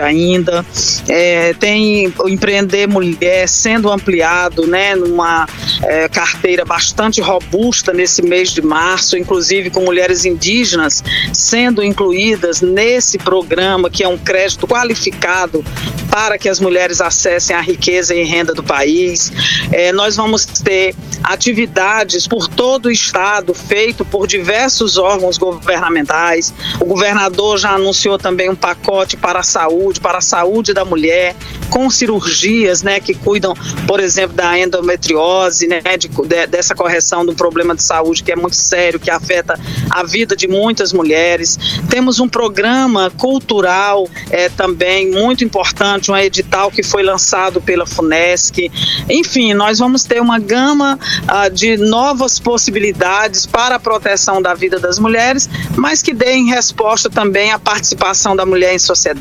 ainda. 0.02 0.66
É, 1.08 1.54
tem 1.54 2.14
o 2.20 2.30
empreender 2.30 2.88
mulher 2.88 3.48
sendo 3.48 3.92
ampliado, 3.92 4.68
né, 4.68 4.96
numa 4.96 5.48
é, 5.84 6.08
carteira 6.10 6.66
bastante 6.66 7.22
robusta 7.22 7.94
nesse 7.94 8.22
mês 8.22 8.52
de 8.52 8.62
março, 8.62 9.18
inclusive 9.18 9.70
com 9.70 9.82
mulheres 9.82 10.26
indígenas 10.26 11.04
sendo 11.34 11.84
incluídas 11.84 12.62
nesse 12.62 13.18
programa 13.18 13.90
que 13.90 14.04
é 14.04 14.08
um 14.08 14.18
crédito 14.18 14.68
qualificado 14.68 15.64
para 16.10 16.38
que 16.38 16.50
as 16.50 16.60
mulheres 16.60 17.00
acessem 17.00 17.56
a 17.56 17.62
riqueza 17.62 18.16
e 18.16 18.24
renda 18.24 18.54
do 18.54 18.64
país. 18.64 19.32
É, 19.72 19.92
nós 19.92 20.16
vamos 20.16 20.46
ter 20.46 20.96
atividades 21.24 22.28
por 22.28 22.48
todo 22.48 22.88
o 22.88 22.92
estado, 22.92 23.54
feito 23.54 24.04
por 24.04 24.26
diversos 24.26 24.98
órgãos 24.98 25.38
governamentais. 25.38 26.54
O 26.80 26.86
governador 26.86 27.58
já 27.58 27.72
anunciou 27.72 28.18
também 28.18 28.50
um 28.50 28.56
pacote 28.56 29.16
para 29.28 29.42
a 29.42 29.44
saúde, 29.44 30.00
para 30.00 30.20
a 30.20 30.22
saúde 30.22 30.74
da 30.74 30.86
mulher, 30.86 31.36
com 31.70 31.90
cirurgias, 31.90 32.82
né, 32.82 33.02
que 33.02 33.14
cuidam, 33.14 33.54
por 33.86 34.00
exemplo, 34.00 34.34
da 34.38 34.58
endometriose, 34.58 35.68
né, 35.68 35.82
de, 36.00 36.08
de, 36.08 36.48
dessa 36.48 36.74
correção 36.74 37.24
um 37.24 37.36
problema 37.36 37.76
de 37.76 37.84
saúde 37.84 38.24
que 38.24 38.32
é 38.32 38.38
muito 38.38 38.56
sério, 38.56 38.98
que 38.98 39.12
afeta 39.12 39.60
a 39.90 40.02
vida 40.04 40.34
de 40.34 40.48
muitas 40.48 40.94
mulheres. 40.94 41.60
Temos 41.90 42.22
um 42.22 42.30
programa 42.30 43.12
cultural 43.18 44.08
é, 44.30 44.48
também 44.48 45.12
muito 45.12 45.44
importante, 45.44 46.10
um 46.10 46.16
edital 46.16 46.72
que 46.72 46.82
foi 46.82 47.04
lançado 47.04 47.60
pela 47.60 47.86
FUNESC. 47.86 48.72
Enfim, 49.10 49.54
nós 49.54 49.80
vamos 49.80 50.06
ter 50.06 50.22
uma 50.22 50.40
gama 50.40 50.98
ah, 51.28 51.50
de 51.50 51.76
novas 51.76 52.40
possibilidades 52.40 53.46
para 53.46 53.76
a 53.76 53.80
proteção 53.80 54.42
da 54.42 54.54
vida 54.54 54.80
das 54.80 54.98
mulheres, 55.00 55.50
mas 55.76 56.02
que 56.02 56.14
deem 56.14 56.46
resposta 56.46 57.10
também 57.10 57.52
à 57.52 57.60
participação 57.60 58.34
da 58.34 58.46
mulher 58.46 58.74
em 58.74 58.80
sociedade, 58.80 59.17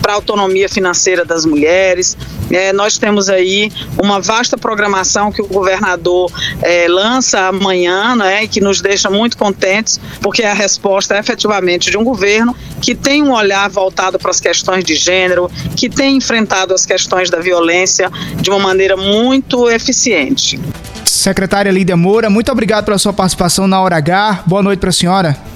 para 0.00 0.12
a 0.12 0.14
autonomia 0.14 0.68
financeira 0.68 1.24
das 1.24 1.44
mulheres. 1.44 2.16
É, 2.50 2.72
nós 2.72 2.98
temos 2.98 3.28
aí 3.28 3.70
uma 4.02 4.20
vasta 4.20 4.58
programação 4.58 5.32
que 5.32 5.40
o 5.40 5.46
governador 5.46 6.30
é, 6.62 6.86
lança 6.88 7.48
amanhã, 7.48 8.14
né, 8.14 8.44
e 8.44 8.48
que 8.48 8.60
nos 8.60 8.80
deixa 8.80 9.08
muito 9.08 9.38
contentes, 9.38 10.00
porque 10.20 10.42
é 10.42 10.50
a 10.50 10.54
resposta 10.54 11.18
efetivamente 11.18 11.90
de 11.90 11.96
um 11.96 12.04
governo 12.04 12.54
que 12.80 12.94
tem 12.94 13.22
um 13.22 13.32
olhar 13.32 13.68
voltado 13.70 14.18
para 14.18 14.30
as 14.30 14.40
questões 14.40 14.84
de 14.84 14.94
gênero, 14.94 15.50
que 15.76 15.88
tem 15.88 16.16
enfrentado 16.16 16.74
as 16.74 16.84
questões 16.84 17.30
da 17.30 17.38
violência 17.38 18.10
de 18.40 18.50
uma 18.50 18.58
maneira 18.58 18.96
muito 18.96 19.70
eficiente. 19.70 20.60
Secretária 21.04 21.70
Lídia 21.70 21.96
Moura, 21.96 22.28
muito 22.28 22.50
obrigado 22.50 22.84
pela 22.84 22.98
sua 22.98 23.12
participação 23.12 23.66
na 23.66 23.80
Hora 23.80 23.96
H. 23.96 24.42
Boa 24.46 24.62
noite 24.62 24.80
para 24.80 24.90
a 24.90 24.92
senhora. 24.92 25.51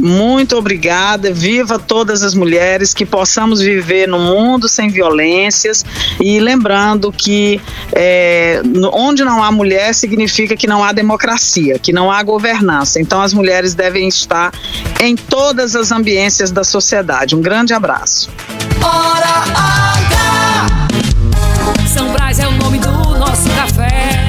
Muito 0.00 0.56
obrigada. 0.56 1.32
Viva 1.32 1.78
todas 1.78 2.22
as 2.22 2.34
mulheres, 2.34 2.92
que 2.92 3.06
possamos 3.06 3.60
viver 3.60 4.06
num 4.06 4.20
mundo 4.20 4.68
sem 4.68 4.88
violências. 4.88 5.84
E 6.20 6.38
lembrando 6.38 7.12
que 7.12 7.60
é, 7.92 8.60
onde 8.92 9.24
não 9.24 9.42
há 9.42 9.50
mulher 9.50 9.94
significa 9.94 10.56
que 10.56 10.66
não 10.66 10.84
há 10.84 10.92
democracia, 10.92 11.78
que 11.78 11.92
não 11.92 12.10
há 12.10 12.22
governança. 12.22 13.00
Então 13.00 13.20
as 13.20 13.32
mulheres 13.32 13.74
devem 13.74 14.08
estar 14.08 14.52
em 15.00 15.16
todas 15.16 15.74
as 15.74 15.90
ambiências 15.90 16.50
da 16.50 16.64
sociedade. 16.64 17.34
Um 17.34 17.40
grande 17.40 17.72
abraço. 17.72 18.30
Hora 18.82 19.44
H. 19.54 20.86
São 21.92 22.12
Brás 22.12 22.38
é 22.38 22.46
o 22.46 22.52
nome 22.52 22.78
do 22.78 22.90
nosso 23.18 23.48
café. 23.50 24.28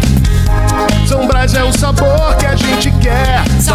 São 1.08 1.28
Brás 1.28 1.54
é 1.54 1.64
o 1.64 1.72
sabor 1.78 2.36
que 2.38 2.45
a 2.45 2.56
gente 2.56 2.91
quer. 3.02 3.37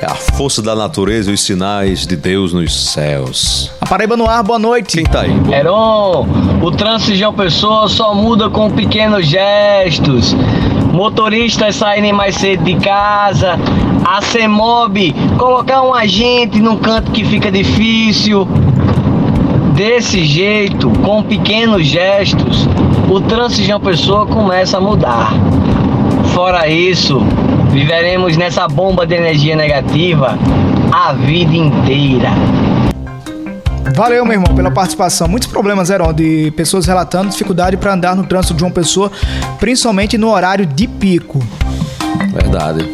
É 0.00 0.04
a 0.04 0.14
força 0.14 0.60
da 0.60 0.74
natureza 0.74 1.30
e 1.30 1.34
os 1.34 1.40
sinais 1.40 2.06
de 2.06 2.16
Deus 2.16 2.52
nos 2.52 2.74
céus. 2.92 3.70
A 3.80 3.86
Paraíba 3.86 4.14
no 4.16 4.28
ar, 4.28 4.42
boa 4.42 4.58
noite. 4.58 4.96
Quem 4.96 5.04
tá 5.04 5.22
aí? 5.22 5.32
Heron, 5.50 6.26
o 6.62 6.70
trânsito 6.70 7.16
de 7.16 7.24
uma 7.24 7.32
pessoa 7.32 7.88
só 7.88 8.14
muda 8.14 8.50
com 8.50 8.70
pequenos 8.70 9.26
gestos. 9.26 10.36
Motoristas 10.92 11.76
saírem 11.76 12.12
mais 12.12 12.36
cedo 12.36 12.62
de 12.64 12.74
casa, 12.76 13.58
a 14.04 14.20
CEMOB 14.20 15.14
colocar 15.38 15.82
um 15.82 15.94
agente 15.94 16.60
num 16.60 16.76
canto 16.76 17.10
que 17.10 17.24
fica 17.24 17.50
difícil. 17.50 18.46
Desse 19.74 20.24
jeito, 20.24 20.90
com 21.04 21.22
pequenos 21.22 21.86
gestos, 21.86 22.66
o 23.10 23.20
trânsito 23.20 23.62
de 23.62 23.72
uma 23.72 23.80
pessoa 23.80 24.26
começa 24.26 24.76
a 24.76 24.80
mudar. 24.80 25.32
Fora 26.34 26.68
isso, 26.68 27.20
viveremos 27.76 28.38
nessa 28.38 28.66
bomba 28.66 29.06
de 29.06 29.14
energia 29.14 29.54
negativa 29.54 30.38
a 30.90 31.12
vida 31.12 31.54
inteira. 31.54 32.30
Valeu, 33.94 34.24
meu 34.24 34.32
irmão, 34.32 34.54
pela 34.54 34.70
participação. 34.70 35.28
Muitos 35.28 35.46
problemas 35.46 35.90
eram 35.90 36.10
de 36.10 36.50
pessoas 36.56 36.86
relatando 36.86 37.28
dificuldade 37.28 37.76
para 37.76 37.92
andar 37.92 38.16
no 38.16 38.24
trânsito 38.24 38.54
de 38.54 38.64
uma 38.64 38.70
pessoa, 38.70 39.12
principalmente 39.60 40.16
no 40.16 40.30
horário 40.30 40.64
de 40.64 40.88
pico. 40.88 41.38
Verdade. 42.32 42.88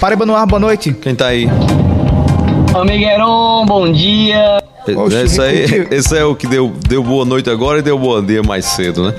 Paraíba 0.00 0.26
no 0.26 0.34
ar, 0.34 0.44
boa 0.44 0.58
noite. 0.58 0.92
Quem 0.92 1.14
tá 1.14 1.28
aí? 1.28 1.48
Amigueron, 2.74 3.64
bom 3.64 3.92
dia. 3.92 4.60
Esse, 5.24 5.40
aí, 5.40 5.88
esse 5.90 6.14
é 6.18 6.24
o 6.24 6.34
que 6.34 6.46
deu, 6.46 6.72
deu 6.88 7.02
boa 7.02 7.24
noite 7.24 7.50
agora 7.50 7.78
e 7.78 7.82
deu 7.82 7.98
bom 7.98 8.22
dia 8.22 8.42
mais 8.42 8.64
cedo, 8.66 9.02
né? 9.02 9.14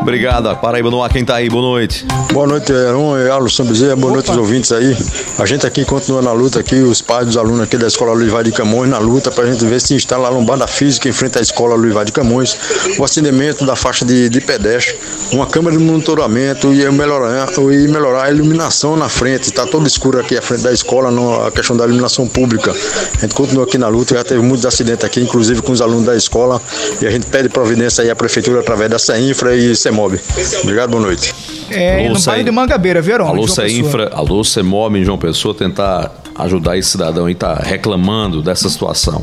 Obrigado. 0.00 0.54
Paraíba 0.56 0.90
no 0.90 1.02
ar, 1.02 1.10
quem 1.10 1.24
tá 1.24 1.36
aí? 1.36 1.48
Boa 1.48 1.62
noite. 1.62 2.06
Boa 2.32 2.46
noite, 2.46 2.72
Heron 2.72 3.18
e 3.18 3.30
Alisson 3.30 3.64
Bezerra. 3.64 3.96
Boa 3.96 4.12
noite 4.12 4.28
aos 4.30 4.38
ouvintes 4.38 4.72
aí. 4.72 4.96
A 5.38 5.46
gente 5.46 5.66
aqui 5.66 5.84
continua 5.84 6.20
na 6.20 6.32
luta 6.32 6.60
aqui, 6.60 6.76
os 6.76 7.00
pais 7.00 7.26
dos 7.26 7.36
alunos 7.36 7.60
aqui 7.60 7.76
da 7.76 7.86
Escola 7.86 8.12
Luiz 8.12 8.30
Vaz 8.30 8.44
de 8.44 8.52
Camões, 8.52 8.90
na 8.90 8.98
luta 8.98 9.30
pra 9.30 9.46
gente 9.46 9.64
ver 9.64 9.80
se 9.80 9.94
instala 9.94 10.28
a 10.28 10.30
lombada 10.30 10.66
física 10.66 11.08
em 11.08 11.12
frente 11.12 11.38
à 11.38 11.40
Escola 11.40 11.74
Luiz 11.74 11.94
Vaz 11.94 12.06
de 12.06 12.12
Camões, 12.12 12.56
o 12.98 13.04
acendimento 13.04 13.64
da 13.64 13.76
faixa 13.76 14.04
de, 14.04 14.28
de 14.28 14.40
pedestre, 14.40 14.96
uma 15.32 15.46
câmera 15.46 15.76
de 15.76 15.82
monitoramento 15.82 16.72
e 16.72 16.90
melhorar, 16.90 17.48
e 17.56 17.88
melhorar 17.88 18.24
a 18.24 18.30
iluminação 18.30 18.96
na 18.96 19.08
frente. 19.08 19.52
Tá 19.52 19.66
todo 19.66 19.86
escuro 19.86 20.20
aqui 20.20 20.36
à 20.36 20.42
frente 20.42 20.62
da 20.62 20.72
escola, 20.72 21.10
não, 21.10 21.46
a 21.46 21.50
questão 21.50 21.76
da 21.76 21.84
iluminação 21.84 22.26
pública. 22.26 22.72
A 23.16 23.20
gente 23.20 23.34
continua 23.34 23.64
aqui 23.64 23.78
na 23.78 23.88
luta, 23.88 24.14
já 24.14 24.24
teve 24.24 24.40
muitos 24.40 24.66
acidentes 24.66 25.03
aqui, 25.04 25.20
inclusive 25.20 25.62
com 25.62 25.72
os 25.72 25.80
alunos 25.80 26.04
da 26.04 26.16
escola, 26.16 26.60
e 27.00 27.06
a 27.06 27.10
gente 27.10 27.26
pede 27.26 27.48
providência 27.48 28.02
aí 28.02 28.10
à 28.10 28.16
prefeitura 28.16 28.60
através 28.60 28.90
da 28.90 28.98
CEINFRA 28.98 29.54
e 29.54 29.74
CEMOB. 29.74 30.18
Obrigado, 30.62 30.90
boa 30.90 31.02
noite. 31.02 31.34
É, 31.70 32.08
no 32.08 32.18
Vale 32.18 32.44
de 32.44 32.50
Mangabeira, 32.50 33.00
viu, 33.00 33.14
Heron? 33.14 33.28
Alô, 33.28 33.46
João 33.46 33.56
Pessoa. 33.56 33.70
Infra, 33.70 34.10
alô, 34.12 34.44
CEMOB 34.44 34.98
em 34.98 35.04
João 35.04 35.18
Pessoa, 35.18 35.54
tentar 35.54 36.12
ajudar 36.36 36.76
esse 36.76 36.90
cidadão 36.90 37.26
aí, 37.26 37.34
tá 37.34 37.54
reclamando 37.54 38.42
dessa 38.42 38.68
situação. 38.68 39.20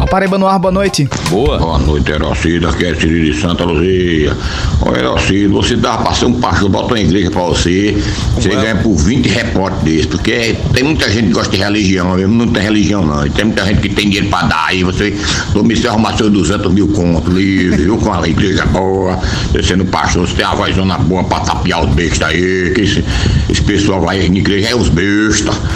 A 0.00 0.06
Paraíba 0.06 0.38
no 0.38 0.46
ar, 0.46 0.60
boa 0.60 0.70
noite. 0.70 1.08
Boa. 1.28 1.58
Boa 1.58 1.78
noite, 1.80 2.12
Herocido. 2.12 2.68
Aqui 2.68 2.86
é 2.86 2.94
Cirilo 2.94 3.32
de 3.32 3.40
Santa 3.40 3.64
Luzia. 3.64 4.32
Ô, 4.80 4.94
Herocido, 4.94 5.54
você 5.54 5.74
dá 5.74 5.98
pra 5.98 6.14
ser 6.14 6.26
um 6.26 6.34
pastor, 6.34 6.68
bota 6.68 6.94
uma 6.94 7.00
igreja 7.00 7.32
pra 7.32 7.42
você. 7.42 8.00
Você 8.36 8.48
ganha 8.48 8.76
por 8.76 8.94
20 8.94 9.28
repórteres 9.28 9.82
desse. 9.82 10.06
Porque 10.06 10.56
tem 10.72 10.84
muita 10.84 11.10
gente 11.10 11.26
que 11.26 11.32
gosta 11.32 11.50
de 11.50 11.56
religião, 11.60 12.14
mesmo 12.14 12.32
não 12.32 12.46
tem 12.52 12.62
religião 12.62 13.04
não. 13.04 13.26
E 13.26 13.30
tem 13.30 13.46
muita 13.46 13.66
gente 13.66 13.80
que 13.80 13.88
tem 13.88 14.04
dinheiro 14.04 14.28
pra 14.28 14.42
dar. 14.42 14.66
Aí 14.66 14.84
você, 14.84 15.12
dormir, 15.52 15.76
você 15.76 15.88
arrumar 15.88 16.16
seus 16.16 16.30
200 16.30 16.72
mil 16.72 16.86
contos 16.88 17.34
livre, 17.34 17.82
viu? 17.82 17.98
Com 17.98 18.12
a 18.12 18.28
igreja 18.28 18.64
boa. 18.66 19.18
Você 19.50 19.64
sendo 19.64 19.84
pastor, 19.86 20.28
você 20.28 20.34
tem 20.34 20.46
uma 20.46 20.54
vozona 20.54 20.96
boa 20.98 21.24
pra 21.24 21.40
tapear 21.40 21.84
os 21.84 21.92
bestas 21.92 22.28
aí. 22.28 22.72
Que 22.72 22.82
esse, 22.82 23.04
esse 23.50 23.62
pessoal 23.62 24.00
vai 24.00 24.18
na 24.18 24.36
igreja 24.36 24.68
é 24.68 24.76
os 24.76 24.88
bestas. 24.88 25.56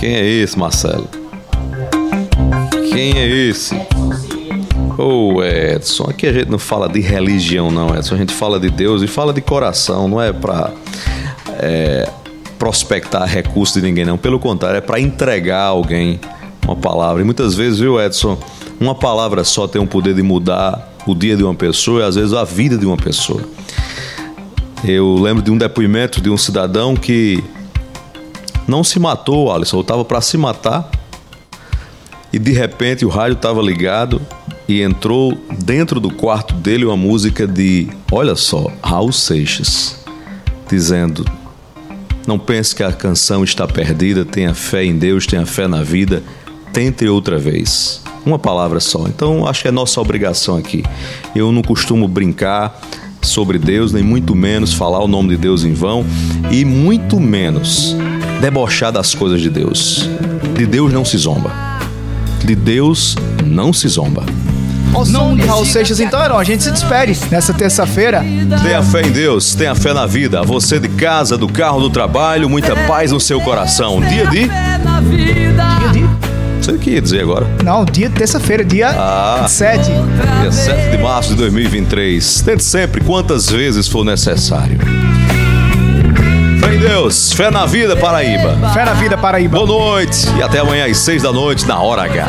Quem 0.00 0.14
é 0.14 0.26
esse, 0.26 0.58
Marcelo? 0.58 1.23
Quem 2.94 3.18
é 3.18 3.26
esse? 3.26 3.74
Ô 4.96 5.42
Edson, 5.42 6.04
aqui 6.04 6.28
a 6.28 6.32
gente 6.32 6.48
não 6.48 6.60
fala 6.60 6.88
de 6.88 7.00
religião, 7.00 7.68
não, 7.68 7.92
Edson. 7.92 8.14
A 8.14 8.18
gente 8.18 8.32
fala 8.32 8.60
de 8.60 8.70
Deus 8.70 9.02
e 9.02 9.08
fala 9.08 9.32
de 9.32 9.40
coração, 9.40 10.06
não 10.06 10.22
é 10.22 10.32
pra 10.32 10.70
é, 11.58 12.08
prospectar 12.56 13.26
recursos 13.26 13.74
de 13.74 13.82
ninguém, 13.82 14.04
não. 14.04 14.16
Pelo 14.16 14.38
contrário, 14.38 14.78
é 14.78 14.80
pra 14.80 15.00
entregar 15.00 15.64
alguém 15.64 16.20
uma 16.64 16.76
palavra. 16.76 17.20
E 17.20 17.24
muitas 17.24 17.56
vezes, 17.56 17.80
viu, 17.80 18.00
Edson, 18.00 18.38
uma 18.78 18.94
palavra 18.94 19.42
só 19.42 19.66
tem 19.66 19.82
o 19.82 19.88
poder 19.88 20.14
de 20.14 20.22
mudar 20.22 20.94
o 21.04 21.16
dia 21.16 21.36
de 21.36 21.42
uma 21.42 21.54
pessoa 21.54 22.02
e 22.02 22.04
às 22.04 22.14
vezes 22.14 22.32
a 22.32 22.44
vida 22.44 22.78
de 22.78 22.86
uma 22.86 22.96
pessoa. 22.96 23.42
Eu 24.84 25.16
lembro 25.16 25.42
de 25.42 25.50
um 25.50 25.58
depoimento 25.58 26.20
de 26.20 26.30
um 26.30 26.36
cidadão 26.36 26.94
que 26.94 27.42
não 28.68 28.84
se 28.84 29.00
matou, 29.00 29.50
Alisson, 29.50 29.78
ou 29.78 29.82
estava 29.82 30.04
para 30.04 30.20
se 30.20 30.38
matar 30.38 30.88
e 32.34 32.38
de 32.40 32.50
repente 32.50 33.04
o 33.04 33.08
rádio 33.08 33.34
estava 33.34 33.62
ligado 33.62 34.20
e 34.66 34.82
entrou 34.82 35.38
dentro 35.56 36.00
do 36.00 36.12
quarto 36.12 36.52
dele 36.52 36.84
uma 36.84 36.96
música 36.96 37.46
de, 37.46 37.86
olha 38.10 38.34
só, 38.34 38.72
Raul 38.82 39.12
Seixas, 39.12 40.04
dizendo: 40.68 41.24
Não 42.26 42.36
pense 42.36 42.74
que 42.74 42.82
a 42.82 42.90
canção 42.90 43.44
está 43.44 43.68
perdida, 43.68 44.24
tenha 44.24 44.52
fé 44.52 44.84
em 44.84 44.98
Deus, 44.98 45.28
tenha 45.28 45.46
fé 45.46 45.68
na 45.68 45.84
vida, 45.84 46.24
tente 46.72 47.06
outra 47.06 47.38
vez. 47.38 48.02
Uma 48.26 48.38
palavra 48.38 48.80
só. 48.80 49.06
Então 49.06 49.46
acho 49.46 49.62
que 49.62 49.68
é 49.68 49.70
nossa 49.70 50.00
obrigação 50.00 50.56
aqui. 50.56 50.82
Eu 51.36 51.52
não 51.52 51.62
costumo 51.62 52.08
brincar 52.08 52.80
sobre 53.22 53.60
Deus, 53.60 53.92
nem 53.92 54.02
muito 54.02 54.34
menos 54.34 54.74
falar 54.74 54.98
o 54.98 55.06
nome 55.06 55.28
de 55.28 55.36
Deus 55.36 55.62
em 55.62 55.72
vão 55.72 56.04
e 56.50 56.64
muito 56.64 57.20
menos 57.20 57.94
debochar 58.40 58.90
das 58.90 59.14
coisas 59.14 59.40
de 59.40 59.50
Deus. 59.50 60.08
De 60.56 60.66
Deus 60.66 60.92
não 60.92 61.04
se 61.04 61.16
zomba. 61.16 61.73
De 62.44 62.54
Deus 62.54 63.16
não 63.44 63.72
se 63.72 63.88
zomba. 63.88 64.24
De 65.34 65.42
Raul 65.42 65.64
Seixas, 65.64 65.98
então, 65.98 66.22
Heron, 66.22 66.38
a 66.38 66.44
gente 66.44 66.62
se 66.62 66.70
despede 66.70 67.18
nessa 67.30 67.52
terça-feira. 67.52 68.24
Tenha 68.62 68.80
fé 68.82 69.02
em 69.02 69.10
Deus, 69.10 69.54
tenha 69.54 69.74
fé 69.74 69.92
na 69.92 70.06
vida. 70.06 70.42
Você 70.42 70.78
de 70.78 70.88
casa, 70.88 71.36
do 71.36 71.48
carro, 71.48 71.80
do 71.80 71.90
trabalho, 71.90 72.48
muita 72.48 72.76
paz 72.86 73.10
no 73.10 73.18
seu 73.18 73.40
coração. 73.40 74.00
Dia 74.00 74.26
de. 74.28 74.40
Dia 74.46 75.88
de. 75.92 76.00
Não 76.00 76.62
sei 76.62 76.74
o 76.74 76.78
que 76.78 76.90
ia 76.90 77.02
dizer 77.02 77.22
agora. 77.22 77.46
Não, 77.64 77.84
dia 77.84 78.08
de 78.08 78.14
terça-feira, 78.14 78.64
dia 78.64 78.90
Ah. 78.90 79.46
7. 79.48 79.90
Dia 80.42 80.52
7 80.52 80.90
de 80.96 80.98
março 81.02 81.30
de 81.30 81.36
2023. 81.36 82.42
Tente 82.42 82.62
sempre, 82.62 83.00
quantas 83.02 83.50
vezes 83.50 83.88
for 83.88 84.04
necessário. 84.04 84.78
Deus, 86.86 87.32
fé 87.32 87.50
na 87.50 87.64
vida, 87.64 87.96
Paraíba. 87.96 88.58
Fé 88.74 88.84
na 88.84 88.92
vida, 88.92 89.16
Paraíba. 89.16 89.56
Boa 89.56 89.66
noite 89.66 90.28
e 90.36 90.42
até 90.42 90.58
amanhã 90.58 90.84
às 90.84 90.98
6 90.98 91.22
da 91.22 91.32
noite 91.32 91.66
na 91.66 91.80
Hora 91.80 92.02
H. 92.02 92.26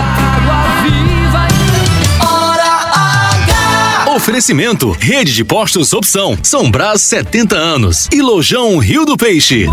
Oferecimento: 4.16 4.92
Rede 4.98 5.34
de 5.34 5.44
Postos 5.44 5.92
Opção. 5.92 6.38
São 6.42 6.72
Brás 6.72 7.02
70 7.02 7.54
anos. 7.54 8.08
E 8.14 8.22
Lojão 8.22 8.78
Rio 8.78 9.06
do 9.06 9.18
Peixe. 9.18 9.68